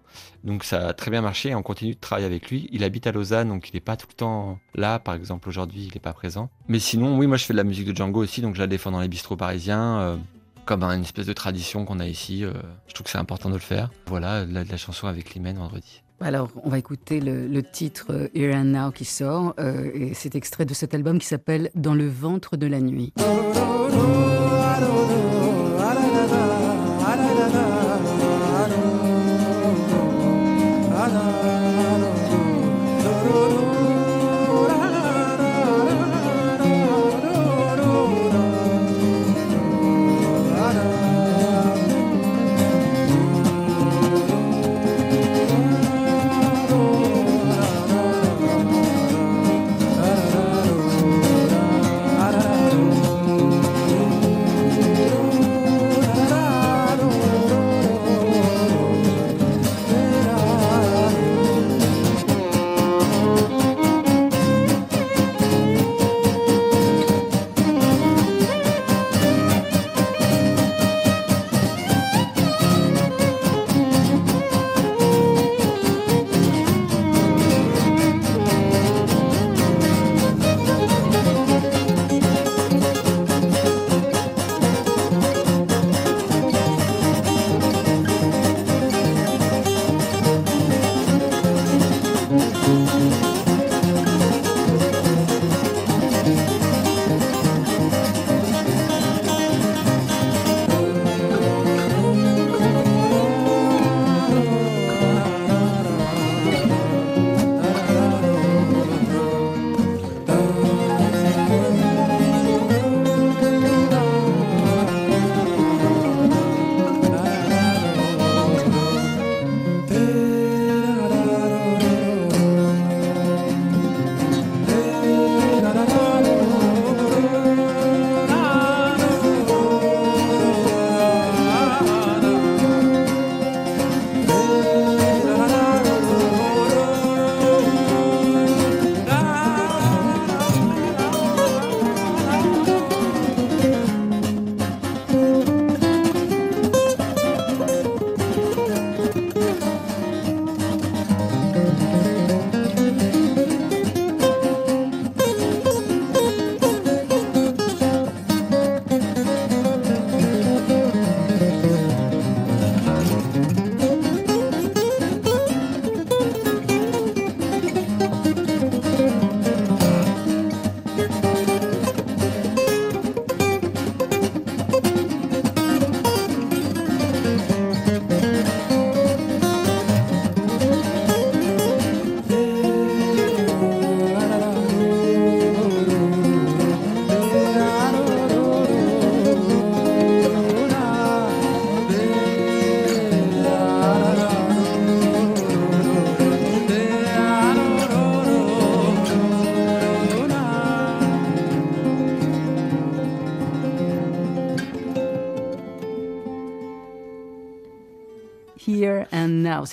Donc 0.43 0.63
ça 0.63 0.89
a 0.89 0.93
très 0.93 1.11
bien 1.11 1.21
marché 1.21 1.49
et 1.49 1.55
on 1.55 1.63
continue 1.63 1.93
de 1.95 1.99
travailler 1.99 2.25
avec 2.25 2.49
lui. 2.49 2.67
Il 2.71 2.83
habite 2.83 3.07
à 3.07 3.11
Lausanne, 3.11 3.49
donc 3.49 3.69
il 3.69 3.73
n'est 3.73 3.79
pas 3.81 3.95
tout 3.97 4.07
le 4.09 4.15
temps 4.15 4.59
là. 4.73 4.99
Par 4.99 5.13
exemple, 5.13 5.47
aujourd'hui, 5.49 5.83
il 5.83 5.93
n'est 5.93 6.01
pas 6.01 6.13
présent. 6.13 6.49
Mais 6.67 6.79
sinon, 6.79 7.17
oui, 7.17 7.27
moi 7.27 7.37
je 7.37 7.45
fais 7.45 7.53
de 7.53 7.57
la 7.57 7.63
musique 7.63 7.85
de 7.87 7.95
Django 7.95 8.21
aussi, 8.21 8.41
donc 8.41 8.55
je 8.55 8.59
la 8.59 8.67
défends 8.67 8.91
dans 8.91 9.01
les 9.01 9.07
bistrots 9.07 9.37
parisiens, 9.37 9.99
euh, 9.99 10.17
comme 10.65 10.83
une 10.83 11.01
espèce 11.01 11.25
de 11.25 11.33
tradition 11.33 11.85
qu'on 11.85 11.99
a 11.99 12.07
ici. 12.07 12.43
euh, 12.43 12.53
je 12.87 12.93
trouve 12.93 13.05
que 13.05 13.11
c'est 13.11 13.17
important 13.17 13.49
de 13.49 13.55
le 13.55 13.59
faire. 13.61 13.91
Voilà, 14.07 14.45
la, 14.45 14.63
la 14.63 14.77
chanson 14.77 15.07
avec 15.07 15.33
Limène 15.33 15.57
vendredi. 15.57 16.01
Alors, 16.21 16.49
on 16.63 16.69
va 16.69 16.77
écouter 16.77 17.19
le, 17.19 17.61
titre 17.61 18.07
euh, 18.09 18.27
Here 18.33 18.55
and 18.55 18.65
Now 18.65 18.91
qui 18.91 19.05
sort, 19.05 19.53
euh, 19.59 19.91
et 19.93 20.13
c'est 20.13 20.35
extrait 20.35 20.65
de 20.65 20.73
cet 20.73 20.93
album 20.93 21.19
qui 21.19 21.27
s'appelle 21.27 21.69
Dans 21.75 21.93
le 21.93 22.07
ventre 22.07 22.57
de 22.57 22.67
la 22.67 22.79
nuit. 22.79 23.13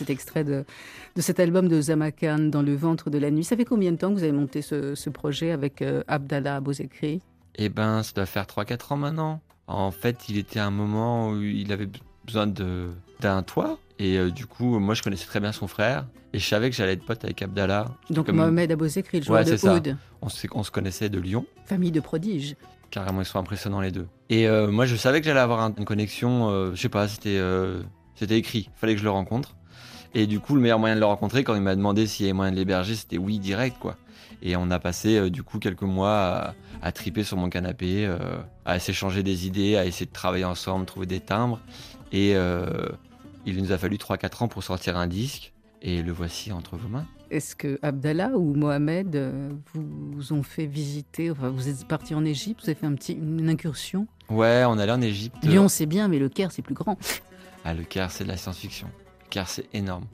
C'est 0.06 0.12
extrait 0.12 0.44
de, 0.44 0.64
de 1.16 1.20
cet 1.20 1.40
album 1.40 1.68
de 1.68 1.80
Zamakan, 1.80 2.38
Dans 2.38 2.62
le 2.62 2.74
ventre 2.74 3.10
de 3.10 3.18
la 3.18 3.30
nuit. 3.30 3.44
Ça 3.44 3.56
fait 3.56 3.64
combien 3.64 3.92
de 3.92 3.96
temps 3.96 4.08
que 4.10 4.14
vous 4.14 4.22
avez 4.22 4.32
monté 4.32 4.62
ce, 4.62 4.94
ce 4.94 5.10
projet 5.10 5.50
avec 5.52 5.82
euh, 5.82 6.02
Abdallah 6.08 6.56
Abozekri 6.56 7.20
Eh 7.56 7.68
ben, 7.68 8.02
ça 8.02 8.12
doit 8.14 8.26
faire 8.26 8.44
3-4 8.44 8.92
ans 8.94 8.96
maintenant. 8.96 9.40
En 9.66 9.90
fait, 9.90 10.28
il 10.28 10.38
était 10.38 10.58
à 10.58 10.66
un 10.66 10.70
moment 10.70 11.30
où 11.30 11.40
il 11.42 11.72
avait 11.72 11.88
besoin 12.26 12.46
d'un 12.46 13.42
toit. 13.42 13.78
Et 13.98 14.18
euh, 14.18 14.30
du 14.30 14.46
coup, 14.46 14.78
moi, 14.78 14.94
je 14.94 15.02
connaissais 15.02 15.26
très 15.26 15.40
bien 15.40 15.52
son 15.52 15.68
frère. 15.68 16.06
Et 16.32 16.38
je 16.38 16.46
savais 16.48 16.70
que 16.70 16.76
j'allais 16.76 16.94
être 16.94 17.04
pote 17.04 17.22
avec 17.24 17.40
Abdallah. 17.42 17.86
Donc 18.10 18.26
Comme- 18.26 18.36
Mohamed 18.36 18.72
Abozekri, 18.72 19.20
le 19.20 19.24
joueur 19.24 19.44
Ouais, 19.44 19.50
de 19.56 19.68
oud, 19.68 19.96
On 20.22 20.28
se, 20.28 20.46
on 20.52 20.62
se 20.62 20.70
connaissait 20.70 21.08
de 21.10 21.20
Lyon. 21.20 21.46
famille 21.66 21.92
de 21.92 22.00
prodiges. 22.00 22.56
Carrément, 22.90 23.20
ils 23.22 23.26
sont 23.26 23.38
impressionnants 23.38 23.80
les 23.80 23.90
deux. 23.90 24.06
Et 24.28 24.48
euh, 24.48 24.70
moi, 24.70 24.84
je 24.86 24.96
savais 24.96 25.20
que 25.20 25.26
j'allais 25.26 25.40
avoir 25.40 25.60
un- 25.60 25.72
une 25.78 25.84
connexion. 25.84 26.48
euh, 26.50 26.72
je 26.74 26.80
sais 26.80 26.88
pas, 26.88 27.06
c'était 27.08 27.38
euh, 27.38 27.82
c'était 28.14 28.36
écrit. 28.38 28.68
Fallait 28.76 28.94
que 28.94 28.98
je 28.98 29.04
le 29.04 29.10
rencontre. 29.10 29.54
Et 30.14 30.26
du 30.26 30.40
coup, 30.40 30.54
le 30.54 30.60
meilleur 30.60 30.78
moyen 30.78 30.94
de 30.94 31.00
le 31.00 31.06
rencontrer, 31.06 31.42
quand 31.44 31.54
il 31.54 31.62
m'a 31.62 31.74
demandé 31.74 32.06
s'il 32.06 32.26
y 32.26 32.28
avait 32.28 32.34
moyen 32.34 32.52
de 32.52 32.56
l'héberger, 32.56 32.94
c'était 32.94 33.18
oui 33.18 33.38
direct, 33.38 33.76
quoi. 33.78 33.96
Et 34.42 34.56
on 34.56 34.70
a 34.70 34.78
passé 34.78 35.16
euh, 35.16 35.30
du 35.30 35.42
coup 35.42 35.58
quelques 35.58 35.82
mois 35.82 36.18
à, 36.18 36.54
à 36.82 36.92
triper 36.92 37.22
sur 37.22 37.36
mon 37.36 37.48
canapé, 37.48 38.04
euh, 38.06 38.18
à 38.64 38.78
s'échanger 38.78 39.22
des 39.22 39.46
idées, 39.46 39.76
à 39.76 39.86
essayer 39.86 40.06
de 40.06 40.12
travailler 40.12 40.44
ensemble, 40.44 40.84
trouver 40.84 41.06
des 41.06 41.20
timbres. 41.20 41.60
Et 42.10 42.32
euh, 42.34 42.88
il 43.46 43.62
nous 43.62 43.72
a 43.72 43.78
fallu 43.78 43.96
3-4 43.96 44.44
ans 44.44 44.48
pour 44.48 44.64
sortir 44.64 44.96
un 44.96 45.06
disque. 45.06 45.52
Et 45.80 46.02
le 46.02 46.12
voici 46.12 46.52
entre 46.52 46.76
vos 46.76 46.88
mains. 46.88 47.06
Est-ce 47.30 47.56
que 47.56 47.78
Abdallah 47.82 48.30
ou 48.36 48.54
Mohamed 48.54 49.18
vous 49.74 50.32
ont 50.32 50.44
fait 50.44 50.66
visiter, 50.66 51.28
enfin 51.30 51.48
vous 51.48 51.68
êtes 51.68 51.88
parti 51.88 52.14
en 52.14 52.24
Égypte, 52.24 52.60
vous 52.62 52.70
avez 52.70 52.78
fait 52.78 52.86
un 52.86 52.94
petit, 52.94 53.14
une 53.14 53.48
incursion? 53.48 54.06
Ouais, 54.30 54.62
on 54.64 54.78
allait 54.78 54.92
en 54.92 55.00
Égypte. 55.00 55.36
Lyon 55.42 55.66
c'est 55.66 55.86
bien, 55.86 56.06
mais 56.06 56.20
le 56.20 56.28
Caire 56.28 56.52
c'est 56.52 56.62
plus 56.62 56.74
grand. 56.74 56.96
Ah, 57.64 57.74
le 57.74 57.84
Caire, 57.84 58.10
c'est 58.10 58.24
de 58.24 58.28
la 58.28 58.36
science-fiction. 58.36 58.88
Caire, 59.32 59.48
c'est 59.48 59.66
énorme. 59.72 60.04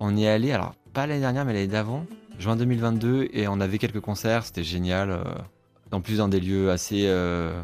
On 0.00 0.14
y 0.16 0.24
est 0.24 0.28
allé, 0.28 0.52
alors 0.52 0.74
pas 0.92 1.06
l'année 1.06 1.20
dernière, 1.20 1.46
mais 1.46 1.54
l'année 1.54 1.66
d'avant, 1.66 2.04
juin 2.38 2.56
2022, 2.56 3.30
et 3.32 3.48
on 3.48 3.58
avait 3.58 3.78
quelques 3.78 4.00
concerts, 4.00 4.44
c'était 4.44 4.64
génial. 4.64 5.10
euh, 5.10 5.24
en 5.92 6.02
plus, 6.02 6.18
dans 6.18 6.28
des 6.28 6.40
lieux 6.40 6.70
assez, 6.70 7.06
euh, 7.06 7.62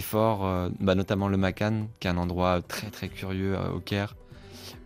forts, 0.00 0.46
euh, 0.46 0.68
bah, 0.78 0.94
notamment 0.94 1.26
le 1.26 1.36
Macan, 1.36 1.88
qui 1.98 2.06
est 2.06 2.10
un 2.10 2.18
endroit 2.18 2.62
très 2.62 2.88
très 2.90 3.08
curieux 3.08 3.56
euh, 3.56 3.72
au 3.72 3.80
Caire, 3.80 4.14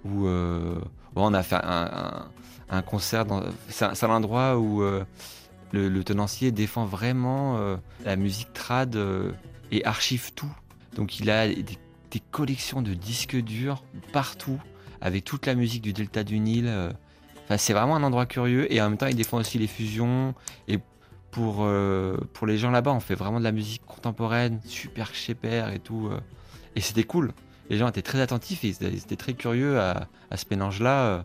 où 0.06 0.26
euh, 0.26 0.80
on 1.16 1.34
a 1.34 1.42
fait 1.42 1.60
un, 1.62 2.82
concert. 2.82 3.26
C'est 3.68 3.84
un, 3.84 4.10
endroit 4.10 4.58
où 4.58 4.82
euh, 4.82 5.04
le, 5.72 6.02
tenancier 6.02 6.50
défend 6.50 6.86
vraiment 6.86 7.58
euh, 7.58 7.76
la 8.06 8.16
musique 8.16 8.54
trad 8.54 8.96
euh, 8.96 9.32
et 9.70 9.84
archive 9.84 10.32
tout. 10.34 10.52
Donc 10.96 11.20
il 11.20 11.30
a 11.30 11.46
des 11.48 12.20
collections 12.30 12.80
de 12.80 12.94
disques 12.94 13.36
durs 13.36 13.84
partout, 14.12 14.58
avec 15.02 15.24
toute 15.24 15.46
la 15.46 15.54
musique 15.54 15.82
du 15.82 15.92
delta 15.92 16.24
du 16.24 16.38
Nil. 16.38 16.66
euh. 16.68 16.90
Enfin, 17.44 17.58
c'est 17.58 17.72
vraiment 17.72 17.96
un 17.96 18.02
endroit 18.04 18.24
curieux 18.24 18.72
et 18.72 18.80
en 18.80 18.88
même 18.88 18.96
temps, 18.96 19.08
il 19.08 19.16
défend 19.16 19.38
aussi 19.38 19.58
les 19.58 19.66
fusions. 19.66 20.34
Et 20.68 20.78
pour, 21.32 21.58
euh, 21.60 22.16
pour 22.32 22.46
les 22.46 22.56
gens 22.56 22.70
là-bas, 22.70 22.92
on 22.92 23.00
fait 23.00 23.16
vraiment 23.16 23.40
de 23.40 23.44
la 23.44 23.52
musique 23.52 23.84
contemporaine, 23.84 24.60
super 24.64 25.12
chez 25.12 25.34
père 25.34 25.72
et 25.72 25.80
tout. 25.80 26.08
euh. 26.10 26.20
Et 26.76 26.80
c'était 26.80 27.02
cool. 27.02 27.32
Les 27.68 27.78
gens 27.78 27.88
étaient 27.88 28.02
très 28.02 28.20
attentifs 28.20 28.64
et 28.64 28.68
ils 28.68 28.96
étaient, 28.96 29.16
très 29.16 29.34
curieux 29.34 29.78
à, 29.80 30.08
ce 30.34 30.44
mélange-là. 30.50 31.24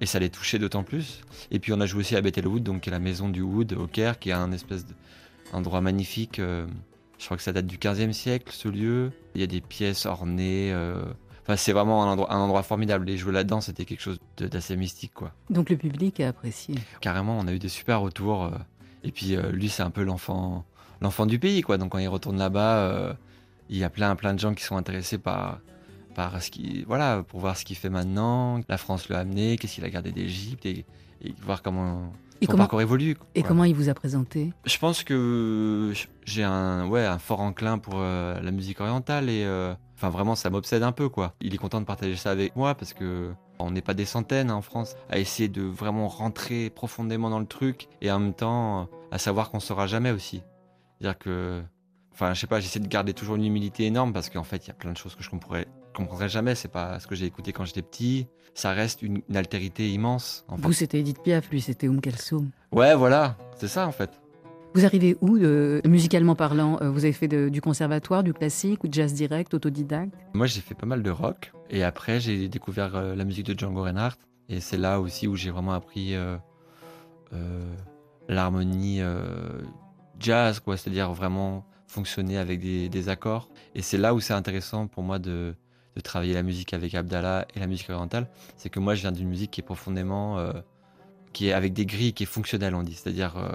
Et 0.00 0.06
ça 0.06 0.18
les 0.18 0.30
touchait 0.30 0.58
d'autant 0.58 0.82
plus. 0.82 1.20
Et 1.50 1.58
puis 1.58 1.72
on 1.72 1.80
a 1.80 1.86
joué 1.86 2.00
aussi 2.00 2.16
à 2.16 2.20
Bethel 2.20 2.46
Wood, 2.46 2.62
donc 2.62 2.82
qui 2.82 2.88
est 2.88 2.92
la 2.92 2.98
maison 2.98 3.28
du 3.28 3.42
Wood 3.42 3.74
au 3.74 3.86
Caire, 3.86 4.18
qui 4.18 4.30
est 4.30 4.32
un 4.32 4.50
espèce 4.52 4.84
d'endroit 5.52 5.80
magnifique. 5.80 6.38
je 6.38 7.24
crois 7.24 7.36
que 7.36 7.42
ça 7.42 7.52
date 7.52 7.66
du 7.66 7.78
15e 7.78 8.12
siècle, 8.12 8.52
ce 8.52 8.68
lieu. 8.68 9.12
Il 9.34 9.40
y 9.40 9.44
a 9.44 9.46
des 9.46 9.60
pièces 9.60 10.06
ornées. 10.06 10.74
Enfin, 11.42 11.56
c'est 11.56 11.72
vraiment 11.72 12.04
un 12.04 12.12
endroit, 12.12 12.32
un 12.32 12.38
endroit 12.38 12.62
formidable. 12.62 13.08
Et 13.10 13.16
jouer 13.16 13.32
là-dedans, 13.32 13.60
c'était 13.60 13.84
quelque 13.84 14.00
chose 14.00 14.18
d'assez 14.38 14.76
mystique, 14.76 15.12
quoi. 15.14 15.32
Donc 15.50 15.70
le 15.70 15.76
public 15.76 16.20
a 16.20 16.28
apprécié. 16.28 16.76
Carrément, 17.00 17.38
on 17.38 17.46
a 17.48 17.52
eu 17.52 17.58
des 17.58 17.68
super 17.68 18.00
retours. 18.00 18.44
euh, 18.44 18.50
Et 19.04 19.10
puis, 19.10 19.34
euh, 19.34 19.50
lui, 19.50 19.68
c'est 19.68 19.82
un 19.82 19.90
peu 19.90 20.02
l'enfant 20.04 20.64
l'enfant 21.00 21.26
du 21.26 21.40
pays, 21.40 21.62
quoi. 21.62 21.78
Donc, 21.78 21.90
quand 21.90 21.98
il 21.98 22.06
retourne 22.06 22.38
là-bas, 22.38 22.76
euh, 22.76 23.12
il 23.68 23.76
y 23.76 23.82
a 23.82 23.90
plein, 23.90 24.14
plein 24.14 24.34
de 24.34 24.38
gens 24.38 24.54
qui 24.54 24.62
sont 24.62 24.76
intéressés 24.76 25.18
par, 25.18 25.58
par 26.14 26.40
ce 26.40 26.48
qui, 26.52 26.84
voilà, 26.84 27.24
pour 27.26 27.40
voir 27.40 27.56
ce 27.56 27.64
qu'il 27.64 27.76
fait 27.76 27.90
maintenant. 27.90 28.60
La 28.68 28.78
France 28.78 29.08
l'a 29.08 29.18
amené, 29.18 29.56
qu'est-ce 29.58 29.74
qu'il 29.74 29.84
a 29.84 29.90
gardé 29.90 30.12
d'Égypte 30.12 30.64
et, 30.64 30.84
et 31.24 31.34
voir 31.42 31.60
comment 31.62 32.12
Et 32.42 32.46
son 32.46 32.52
comment, 32.52 32.64
parcours 32.64 32.80
évolue. 32.80 33.16
et 33.36 33.42
comment 33.44 33.62
il 33.62 33.74
vous 33.74 33.88
a 33.88 33.94
présenté? 33.94 34.52
Je 34.64 34.76
pense 34.78 35.04
que 35.04 35.92
j'ai 36.24 36.42
un, 36.42 36.88
ouais, 36.88 37.06
un 37.06 37.18
fort 37.18 37.40
enclin 37.40 37.78
pour 37.78 37.94
euh, 37.96 38.40
la 38.40 38.50
musique 38.50 38.80
orientale 38.80 39.30
et 39.30 39.44
euh, 39.44 39.74
enfin 39.94 40.10
vraiment 40.10 40.34
ça 40.34 40.50
m'obsède 40.50 40.82
un 40.82 40.90
peu 40.90 41.08
quoi. 41.08 41.34
Il 41.40 41.54
est 41.54 41.58
content 41.58 41.80
de 41.80 41.86
partager 41.86 42.16
ça 42.16 42.32
avec 42.32 42.56
moi 42.56 42.74
parce 42.74 42.94
que 42.94 43.30
on 43.60 43.70
n'est 43.70 43.80
pas 43.80 43.94
des 43.94 44.04
centaines 44.04 44.50
hein, 44.50 44.56
en 44.56 44.62
France 44.62 44.96
à 45.08 45.20
essayer 45.20 45.48
de 45.48 45.62
vraiment 45.62 46.08
rentrer 46.08 46.68
profondément 46.70 47.30
dans 47.30 47.38
le 47.38 47.46
truc 47.46 47.86
et 48.00 48.10
en 48.10 48.18
même 48.18 48.34
temps 48.34 48.88
à 49.12 49.18
savoir 49.18 49.50
qu'on 49.50 49.60
saura 49.60 49.86
jamais 49.86 50.10
aussi. 50.10 50.42
C'est-à-dire 50.98 51.18
que, 51.18 51.62
enfin 52.12 52.34
je 52.34 52.40
sais 52.40 52.48
pas, 52.48 52.58
j'essaie 52.58 52.80
de 52.80 52.88
garder 52.88 53.14
toujours 53.14 53.36
une 53.36 53.44
humilité 53.44 53.84
énorme 53.84 54.12
parce 54.12 54.30
qu'en 54.30 54.42
fait 54.42 54.66
il 54.66 54.68
y 54.68 54.72
a 54.72 54.74
plein 54.74 54.90
de 54.90 54.96
choses 54.98 55.14
que 55.14 55.22
je 55.22 55.30
comprendrais, 55.30 55.68
comprendrais 55.92 56.28
jamais. 56.28 56.54
C'est 56.54 56.68
pas 56.68 56.98
ce 57.00 57.06
que 57.06 57.14
j'ai 57.14 57.26
écouté 57.26 57.52
quand 57.52 57.64
j'étais 57.64 57.82
petit. 57.82 58.26
Ça 58.54 58.72
reste 58.72 59.02
une, 59.02 59.22
une 59.28 59.36
altérité 59.36 59.90
immense. 59.90 60.44
En 60.48 60.56
fait. 60.56 60.62
Vous 60.62 60.72
c'était 60.72 61.00
Edith 61.00 61.22
Piaf, 61.22 61.50
lui 61.50 61.60
c'était 61.60 61.88
Oum 61.88 62.00
Kalsoum. 62.00 62.50
Ouais 62.70 62.94
voilà, 62.94 63.36
c'est 63.56 63.68
ça 63.68 63.86
en 63.86 63.92
fait. 63.92 64.10
Vous 64.74 64.86
arrivez 64.86 65.18
où, 65.20 65.36
musicalement 65.86 66.34
parlant? 66.34 66.78
Euh, 66.80 66.88
Vous 66.90 67.04
avez 67.04 67.12
fait 67.12 67.28
de- 67.28 67.50
du 67.50 67.60
conservatoire, 67.60 68.22
du 68.22 68.32
classique 68.32 68.84
ou 68.84 68.88
jazz 68.90 69.12
direct, 69.12 69.52
autodidacte? 69.52 70.14
Moi, 70.32 70.46
j'ai 70.46 70.62
fait 70.62 70.74
pas 70.74 70.86
mal 70.86 71.02
de 71.02 71.10
rock. 71.10 71.52
Et 71.68 71.84
après, 71.84 72.20
j'ai 72.20 72.48
découvert 72.48 72.96
euh, 72.96 73.14
la 73.14 73.24
musique 73.26 73.44
de 73.44 73.58
Django 73.58 73.82
Reinhardt. 73.82 74.16
Et 74.48 74.60
c'est 74.60 74.78
là 74.78 74.98
aussi 74.98 75.28
où 75.28 75.36
j'ai 75.36 75.50
vraiment 75.50 75.72
appris 75.74 76.14
euh, 76.14 76.38
l'harmonie 78.28 79.00
jazz, 80.18 80.60
quoi. 80.60 80.76
C'est-à-dire 80.76 81.12
vraiment 81.12 81.64
fonctionner 81.86 82.38
avec 82.38 82.60
des, 82.60 82.88
des 82.88 83.08
accords. 83.10 83.50
Et 83.74 83.82
c'est 83.82 83.98
là 83.98 84.14
où 84.14 84.20
c'est 84.20 84.32
intéressant 84.34 84.86
pour 84.86 85.02
moi 85.02 85.18
de, 85.18 85.54
de 85.96 86.00
travailler 86.00 86.34
la 86.34 86.42
musique 86.42 86.74
avec 86.74 86.94
Abdallah 86.94 87.46
et 87.54 87.60
la 87.60 87.66
musique 87.66 87.90
orientale. 87.90 88.28
C'est 88.56 88.70
que 88.70 88.80
moi, 88.80 88.94
je 88.94 89.02
viens 89.02 89.12
d'une 89.12 89.28
musique 89.28 89.50
qui 89.50 89.60
est 89.60 89.64
profondément. 89.64 90.38
euh, 90.38 90.52
qui 91.32 91.48
est 91.48 91.52
avec 91.52 91.72
des 91.72 91.86
grilles, 91.86 92.12
qui 92.12 92.24
est 92.24 92.26
fonctionnelle, 92.26 92.74
on 92.74 92.82
dit. 92.82 92.94
C'est-à-dire, 92.94 93.36
euh, 93.36 93.50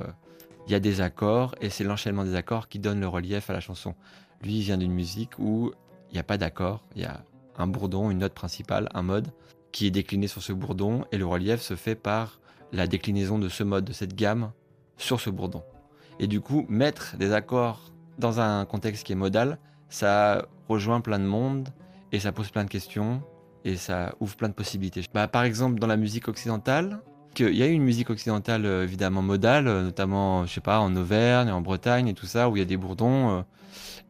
il 0.68 0.72
y 0.72 0.76
a 0.76 0.80
des 0.80 1.02
accords 1.02 1.56
et 1.62 1.70
c'est 1.70 1.84
l'enchaînement 1.84 2.24
des 2.24 2.36
accords 2.36 2.68
qui 2.68 2.80
donne 2.80 3.00
le 3.00 3.08
relief 3.08 3.50
à 3.50 3.54
la 3.54 3.60
chanson. 3.60 3.96
Lui, 4.42 4.58
il 4.58 4.62
vient 4.64 4.78
d'une 4.78 4.92
musique 4.92 5.40
où 5.40 5.72
il 6.10 6.14
n'y 6.14 6.20
a 6.20 6.24
pas 6.24 6.38
d'accord, 6.38 6.84
il 6.96 7.02
y 7.02 7.06
a 7.06 7.24
un 7.58 7.68
bourdon, 7.68 8.12
une 8.12 8.20
note 8.20 8.34
principale, 8.34 8.90
un 8.94 9.02
mode 9.02 9.30
qui 9.72 9.88
est 9.88 9.92
décliné 9.92 10.28
sur 10.28 10.42
ce 10.42 10.54
bourdon 10.54 11.06
et 11.12 11.18
le 11.18 11.26
relief 11.26 11.62
se 11.62 11.76
fait 11.76 11.96
par 11.96 12.40
la 12.72 12.88
déclinaison 12.88 13.40
de 13.40 13.50
ce 13.50 13.64
mode, 13.64 13.86
de 13.86 13.94
cette 13.94 14.16
gamme 14.16 14.52
sur 14.98 15.20
ce 15.20 15.30
bourdon. 15.30 15.64
Et 16.20 16.28
du 16.28 16.42
coup, 16.42 16.66
mettre 16.70 17.16
des 17.18 17.34
accords 17.34 17.92
dans 18.18 18.40
un 18.40 18.66
contexte 18.66 19.06
qui 19.06 19.14
est 19.14 19.16
modal, 19.16 19.60
ça 19.90 20.48
rejoint 20.68 21.02
plein 21.02 21.20
de 21.20 21.26
monde 21.26 21.70
et 22.12 22.20
ça 22.20 22.32
pose 22.32 22.50
plein 22.50 22.64
de 22.64 22.70
questions 22.70 23.22
et 23.66 23.76
ça 23.76 24.14
ouvre 24.20 24.36
plein 24.36 24.50
de 24.50 24.54
possibilités. 24.54 25.04
Bah, 25.14 25.28
par 25.28 25.44
exemple, 25.44 25.80
dans 25.80 25.88
la 25.88 25.98
musique 25.98 26.28
occidentale, 26.28 27.02
qu'il 27.34 27.56
y 27.56 27.64
a 27.64 27.68
une 27.68 27.84
musique 27.84 28.10
occidentale 28.10 28.66
euh, 28.66 28.84
évidemment 28.84 29.22
modale, 29.22 29.68
euh, 29.68 29.84
notamment, 29.84 30.46
je 30.46 30.54
sais 30.54 30.62
pas, 30.62 30.80
en 30.80 30.96
Auvergne, 30.96 31.52
en 31.52 31.62
Bretagne 31.62 32.08
et 32.08 32.14
tout 32.14 32.26
ça, 32.26 32.50
où 32.50 32.56
il 32.56 32.60
y 32.60 32.62
a 32.62 32.66
des 32.66 32.78
bourdons. 32.78 33.44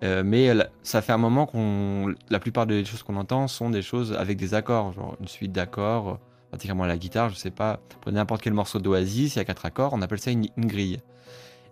euh, 0.04 0.24
mais 0.24 0.50
ça 0.84 1.02
fait 1.02 1.12
un 1.12 1.18
moment 1.18 1.45
qu'on, 1.45 2.14
la 2.30 2.39
plupart 2.39 2.68
des 2.68 2.86
choses 2.86 3.04
qu'on 3.04 3.18
entend 3.18 3.48
sont 3.48 3.70
des 3.70 3.82
choses 3.82 4.14
avec 4.14 4.38
des 4.38 4.54
accords, 4.54 4.93
genre 4.93 5.18
une 5.20 5.28
suite 5.28 5.52
d'accords, 5.52 6.20
particulièrement 6.52 6.86
la 6.86 6.98
guitare, 6.98 7.30
je 7.30 7.36
sais 7.36 7.52
pas. 7.52 7.80
Prenez 8.02 8.16
n'importe 8.18 8.41
quel 8.41 8.54
morceau 8.54 8.80
d'Oasis, 8.80 9.36
il 9.36 9.39
y 9.39 9.41
a 9.41 9.45
quatre 9.45 9.66
accords, 9.66 9.93
on 9.93 10.02
appelle 10.02 10.20
ça 10.20 10.32
une, 10.32 10.48
une 10.56 10.68
grille. 10.68 11.00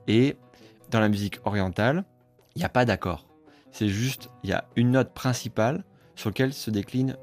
Et 0.07 0.35
dans 0.89 0.99
la 0.99 1.07
musique 1.07 1.39
orientale, 1.45 2.03
il 2.55 2.59
n'y 2.59 2.65
a 2.65 2.69
pas 2.69 2.85
d'accord. 2.85 3.25
C'est 3.71 3.89
juste, 3.89 4.29
il 4.43 4.49
y 4.49 4.53
a 4.53 4.65
une 4.75 4.91
note 4.91 5.13
principale 5.13 5.83
sur 6.15 6.29
laquelle 6.29 6.53
se 6.53 6.69
décline 6.71 7.17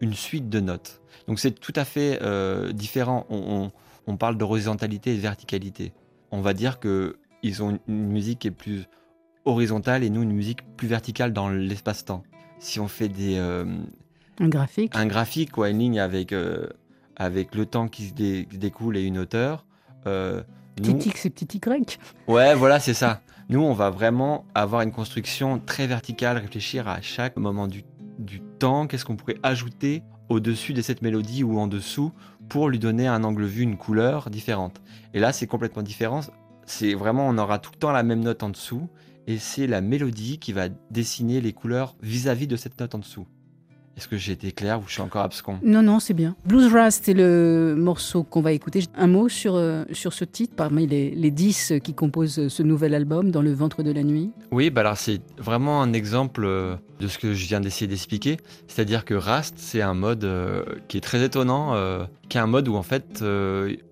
une 0.00 0.14
suite 0.14 0.48
de 0.48 0.60
notes. 0.60 1.00
Donc 1.28 1.38
c'est 1.38 1.52
tout 1.52 1.72
à 1.76 1.84
fait 1.84 2.18
euh, 2.22 2.72
différent. 2.72 3.26
On, 3.30 3.36
on- 3.66 3.70
on 4.08 4.16
parle 4.16 4.36
d'horizontalité 4.36 5.12
et 5.12 5.16
de 5.16 5.20
verticalité. 5.20 5.92
On 6.32 6.40
va 6.40 6.54
dire 6.54 6.80
que 6.80 7.16
ils 7.44 7.62
ont 7.62 7.78
une, 7.86 8.08
musique 8.08 8.40
qui 8.40 8.48
est 8.48 8.50
plus 8.50 8.84
horizontale 9.44 10.02
et 10.02 10.10
nous 10.10 10.22
une 10.22 10.32
musique 10.32 10.60
plus 10.76 10.88
verticale 10.88 11.32
dans 11.32 11.48
l'espace-temps. 11.50 12.24
Si 12.58 12.80
on 12.80 12.88
fait 12.88 13.08
des, 13.08 13.36
euh, 13.36 13.64
Un 14.40 14.48
graphique 14.48 14.96
un 14.96 15.06
graphique, 15.06 15.52
quoi, 15.52 15.68
une 15.70 15.78
ligne 15.78 16.00
avec, 16.00 16.32
euh, 16.32 16.66
avec 17.16 17.54
le 17.54 17.64
temps 17.66 17.86
qui 17.88 18.08
se 18.08 18.14
dé- 18.14 18.46
qui 18.50 18.58
découle 18.58 18.96
et 18.96 19.02
une 19.04 19.18
hauteur, 19.18 19.66
nous- 20.06 20.42
Petit 20.94 21.10
X 21.10 21.26
et 21.26 21.30
petit 21.30 21.58
Y 21.58 21.98
Ouais, 22.26 22.54
voilà, 22.54 22.80
c'est 22.80 22.94
ça. 22.94 23.20
Nous, 23.48 23.60
on 23.60 23.72
va 23.74 23.90
vraiment 23.90 24.46
avoir 24.54 24.80
une 24.82 24.90
construction 24.92 25.58
très 25.60 25.86
verticale, 25.86 26.38
réfléchir 26.38 26.88
à 26.88 27.00
chaque 27.02 27.36
moment 27.36 27.66
du, 27.68 27.82
du 27.82 27.88
qu'est-ce 28.62 29.04
qu'on 29.04 29.16
pourrait 29.16 29.40
ajouter 29.42 30.04
au-dessus 30.28 30.72
de 30.72 30.82
cette 30.82 31.02
mélodie 31.02 31.42
ou 31.42 31.58
en 31.58 31.66
dessous 31.66 32.12
pour 32.48 32.68
lui 32.68 32.78
donner 32.78 33.08
un 33.08 33.24
angle 33.24 33.44
vu, 33.44 33.62
une 33.62 33.76
couleur 33.76 34.30
différente. 34.30 34.80
Et 35.14 35.18
là, 35.18 35.32
c'est 35.32 35.48
complètement 35.48 35.82
différent. 35.82 36.20
C'est 36.64 36.94
vraiment, 36.94 37.26
on 37.26 37.38
aura 37.38 37.58
tout 37.58 37.72
le 37.72 37.78
temps 37.78 37.90
la 37.90 38.04
même 38.04 38.20
note 38.20 38.44
en 38.44 38.50
dessous 38.50 38.88
et 39.26 39.38
c'est 39.38 39.66
la 39.66 39.80
mélodie 39.80 40.38
qui 40.38 40.52
va 40.52 40.68
dessiner 40.90 41.40
les 41.40 41.52
couleurs 41.52 41.96
vis-à-vis 42.02 42.46
de 42.46 42.54
cette 42.56 42.78
note 42.78 42.94
en 42.94 42.98
dessous. 42.98 43.26
Est-ce 43.96 44.08
que 44.08 44.16
j'ai 44.16 44.32
été 44.32 44.52
clair 44.52 44.80
ou 44.80 44.84
je 44.86 44.92
suis 44.92 45.02
encore 45.02 45.22
abscon? 45.22 45.58
Non, 45.62 45.82
non, 45.82 46.00
c'est 46.00 46.14
bien. 46.14 46.34
Blues 46.46 46.72
Rust, 46.72 47.02
c'est 47.04 47.14
le 47.14 47.74
morceau 47.76 48.22
qu'on 48.22 48.40
va 48.40 48.52
écouter. 48.52 48.84
Un 48.96 49.06
mot 49.06 49.28
sur, 49.28 49.54
euh, 49.54 49.84
sur 49.92 50.12
ce 50.12 50.24
titre, 50.24 50.54
parmi 50.56 50.86
les, 50.86 51.10
les 51.10 51.30
10 51.30 51.74
qui 51.84 51.92
composent 51.94 52.48
ce 52.48 52.62
nouvel 52.62 52.94
album, 52.94 53.30
Dans 53.30 53.42
le 53.42 53.52
ventre 53.52 53.82
de 53.82 53.92
la 53.92 54.02
nuit. 54.02 54.30
Oui, 54.50 54.70
bah 54.70 54.80
alors 54.80 54.96
c'est 54.96 55.20
vraiment 55.38 55.82
un 55.82 55.92
exemple 55.92 56.44
euh, 56.44 56.76
de 57.00 57.06
ce 57.08 57.18
que 57.18 57.34
je 57.34 57.46
viens 57.46 57.60
d'essayer 57.60 57.86
d'expliquer. 57.86 58.38
C'est-à-dire 58.66 59.04
que 59.04 59.14
Rast, 59.14 59.54
c'est 59.58 59.82
un 59.82 59.94
mode 59.94 60.24
euh, 60.24 60.64
qui 60.88 60.96
est 60.96 61.00
très 61.00 61.22
étonnant, 61.22 61.74
euh, 61.74 62.04
qui 62.28 62.38
est 62.38 62.40
un 62.40 62.46
mode 62.46 62.68
où 62.68 62.74
en 62.76 62.82
fait 62.82 63.22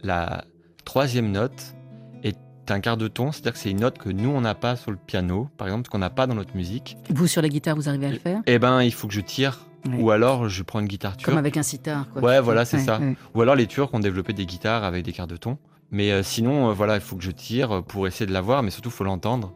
la 0.02 0.44
troisième 0.84 1.30
note 1.30 1.74
est 2.22 2.36
un 2.70 2.80
quart 2.80 2.96
de 2.96 3.08
ton, 3.08 3.32
c'est-à-dire 3.32 3.52
que 3.52 3.58
c'est 3.58 3.70
une 3.70 3.80
note 3.80 3.98
que 3.98 4.08
nous 4.08 4.30
on 4.30 4.40
n'a 4.40 4.54
pas 4.54 4.76
sur 4.76 4.90
le 4.90 4.96
piano, 4.96 5.48
par 5.58 5.66
exemple, 5.68 5.88
qu'on 5.90 5.98
n'a 5.98 6.10
pas 6.10 6.26
dans 6.26 6.34
notre 6.34 6.56
musique. 6.56 6.96
Vous, 7.10 7.26
sur 7.26 7.42
la 7.42 7.48
guitare, 7.48 7.76
vous 7.76 7.88
arrivez 7.88 8.06
à 8.06 8.10
le 8.10 8.18
faire? 8.18 8.40
Eh 8.46 8.58
ben, 8.58 8.82
il 8.82 8.92
faut 8.92 9.06
que 9.08 9.14
je 9.14 9.20
tire, 9.20 9.66
Ouais. 9.88 9.96
ou 9.98 10.10
alors 10.10 10.48
je 10.48 10.62
prends 10.62 10.80
une 10.80 10.86
guitare 10.88 11.16
turque. 11.16 11.30
Comme 11.30 11.38
avec 11.38 11.56
un 11.56 11.62
sitar. 11.62 12.06
Quoi. 12.10 12.22
Ouais, 12.22 12.40
voilà, 12.40 12.64
c'est 12.64 12.78
Ouais, 12.78 12.84
ça. 12.84 12.98
ouais. 12.98 13.16
Ou 13.34 13.40
alors 13.42 13.54
les 13.54 13.66
Turcs 13.66 13.88
ont 13.94 14.00
développé 14.00 14.32
des 14.32 14.46
guitares 14.46 14.84
avec 14.84 15.04
des 15.04 15.12
quarts 15.12 15.26
de 15.26 15.36
ton. 15.36 15.58
Mais 15.90 16.12
euh, 16.12 16.22
sinon, 16.22 16.68
euh, 16.70 16.72
voilà, 16.72 16.94
il 16.96 17.00
faut 17.00 17.16
que 17.16 17.22
je 17.24 17.30
tire 17.30 17.82
pour 17.84 18.06
essayer 18.06 18.26
de 18.26 18.32
l'avoir, 18.32 18.62
mais 18.62 18.70
surtout, 18.70 18.90
il 18.90 18.92
faut 18.94 19.04
l'entendre. 19.04 19.54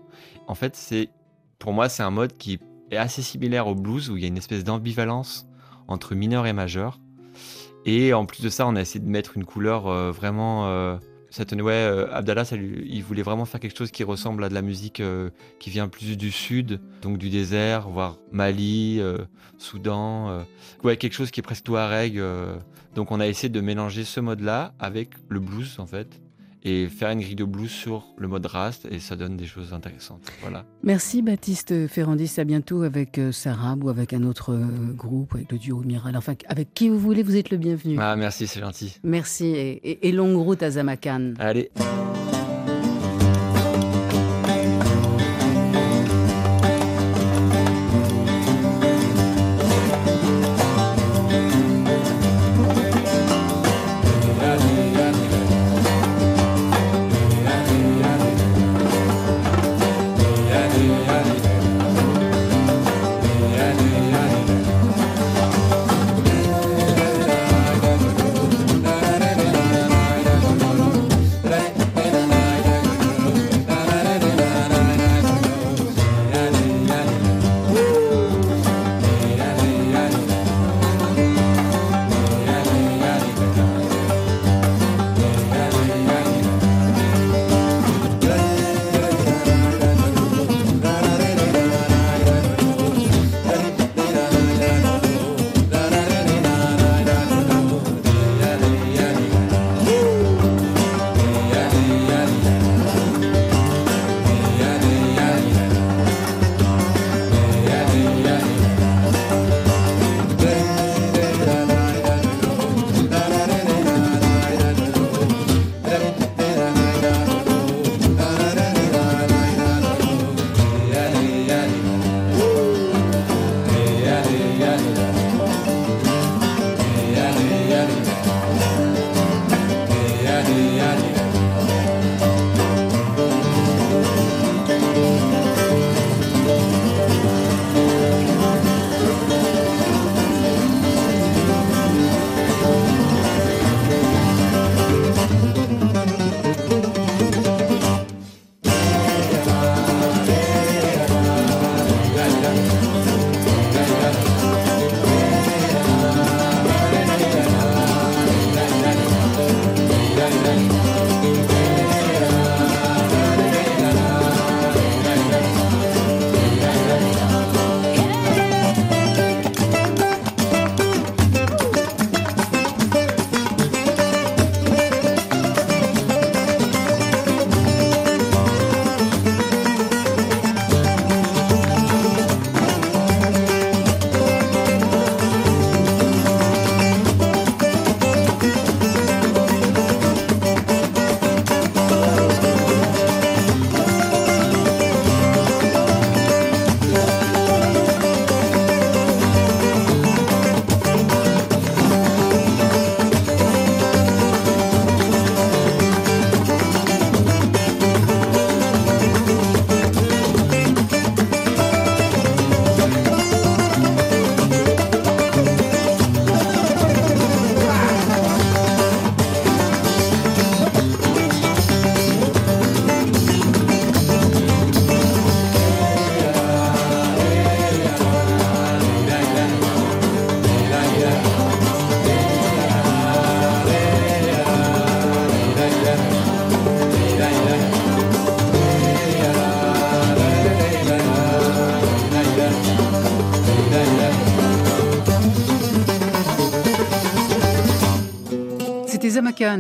En 0.49 0.55
fait, 0.55 0.75
c'est 0.77 1.11
pour 1.59 1.73
moi, 1.73 1.89
c'est 1.89 2.03
un 2.03 2.11
mode 2.11 2.37
qui 2.37 2.59
est 2.91 2.97
assez 2.97 3.23
similaire 3.23 3.67
au 3.69 3.75
blues, 3.75 4.11
où 4.11 4.17
il 4.17 4.23
y 4.23 4.25
a 4.25 4.29
une 4.29 4.37
espèce 4.37 4.65
d'ambivalence 4.65 5.47
entre 5.89 6.15
mineur 6.15 6.47
et 6.47 6.53
majeur. 6.53 6.99
Et 7.87 8.15
en 8.15 8.25
plus 8.25 8.43
de 8.43 8.49
ça, 8.49 8.67
on 8.67 8.77
a 8.77 8.81
essayé 8.81 9.05
de 9.05 9.09
mettre 9.11 9.37
une 9.37 9.45
couleur 9.45 9.87
euh, 9.87 10.11
vraiment... 10.11 10.99
ouais, 11.39 11.73
euh, 11.73 12.13
Abdallah, 12.13 12.45
il 12.53 13.03
voulait 13.03 13.23
vraiment 13.23 13.45
faire 13.45 13.61
quelque 13.61 13.77
chose 13.77 13.91
qui 13.91 14.05
ressemble 14.05 14.45
à 14.45 14.49
de 14.49 14.55
la 14.55 14.63
musique 14.63 15.01
euh, 15.01 15.31
qui 15.59 15.71
vient 15.71 15.89
plus 15.89 16.17
du 16.17 16.31
sud, 16.31 16.81
donc 17.03 17.19
du 17.19 17.31
désert, 17.31 17.89
voire 17.89 18.19
Mali, 18.33 18.99
euh, 19.01 19.19
Soudan. 19.59 20.45
ouais, 20.83 20.97
quelque 20.97 21.15
chose 21.15 21.31
qui 21.31 21.41
est 21.41 21.43
presque 21.43 21.65
touareg. 21.65 22.21
donc 22.95 23.11
on 23.11 23.21
a 23.21 23.27
essayé 23.27 23.49
de 23.49 23.61
mélanger 23.61 24.05
ce 24.05 24.21
mode-là 24.21 24.75
avec 24.79 25.11
le 25.29 25.41
blues 25.41 25.79
en 25.79 25.87
fait 25.87 26.21
et 26.65 26.89
faire 26.89 27.11
une 27.11 27.21
grille 27.21 27.35
de 27.37 27.45
blues 27.45 27.71
sur 27.71 28.05
le 28.17 28.27
mode 28.29 28.47
rast 28.47 28.87
et 28.91 28.99
ça 28.99 29.17
donne 29.17 29.37
des 29.37 29.47
choses 29.47 29.73
intéressantes. 29.75 30.23
Voilà. 30.41 30.65
Merci 30.83 31.23
Baptiste 31.23 31.87
Ferrandis. 31.89 32.33
À 32.39 32.45
bientôt 32.45 32.83
avec 32.83 33.19
euh, 33.19 33.33
Sarah 33.33 33.77
ou 33.83 33.89
avec 33.91 34.13
un 34.13 34.23
autre 34.25 34.53
euh, 34.55 34.65
groupe, 34.95 35.35
avec 35.35 35.53
le 35.53 35.59
duo 35.59 35.81
Miral. 35.83 36.17
Enfin, 36.17 36.35
avec 36.49 36.73
qui 36.75 36.89
vous 36.89 36.99
voulez, 36.99 37.23
vous 37.23 37.37
êtes 37.37 37.51
le 37.51 37.57
bienvenu. 37.59 37.97
Ah 38.01 38.17
merci, 38.17 38.47
c'est 38.47 38.61
gentil. 38.61 38.97
Merci 39.03 39.47
et, 39.47 39.71
et- 39.91 40.09
et 40.09 40.13
longue 40.13 40.37
route 40.37 40.63
à 40.63 40.71
Zamakan. 40.71 41.35
Allez. 41.39 41.71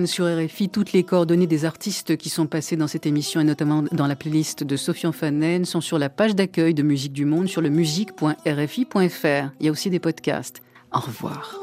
Sur 0.06 0.26
RFI 0.26 0.68
toutes 0.68 0.92
les 0.92 1.02
coordonnées 1.02 1.48
des 1.48 1.64
artistes 1.64 2.16
qui 2.16 2.28
sont 2.28 2.46
passés 2.46 2.76
dans 2.76 2.86
cette 2.86 3.06
émission 3.06 3.40
et 3.40 3.44
notamment 3.44 3.82
dans 3.90 4.06
la 4.06 4.14
playlist 4.14 4.62
de 4.62 4.76
Sofian 4.76 5.10
Fanen 5.10 5.64
sont 5.64 5.80
sur 5.80 5.98
la 5.98 6.08
page 6.08 6.36
d'accueil 6.36 6.74
de 6.74 6.84
Musique 6.84 7.12
du 7.12 7.24
Monde 7.24 7.48
sur 7.48 7.60
le 7.60 7.70
musique.rfi.fr. 7.70 9.50
Il 9.58 9.66
y 9.66 9.68
a 9.68 9.72
aussi 9.72 9.90
des 9.90 9.98
podcasts. 9.98 10.62
Au 10.92 11.00
revoir. 11.00 11.58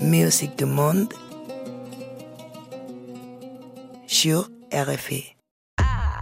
Musique 0.00 0.58
du 0.58 0.64
Monde 0.64 1.12
sur 4.08 4.50
RFI. 4.72 5.37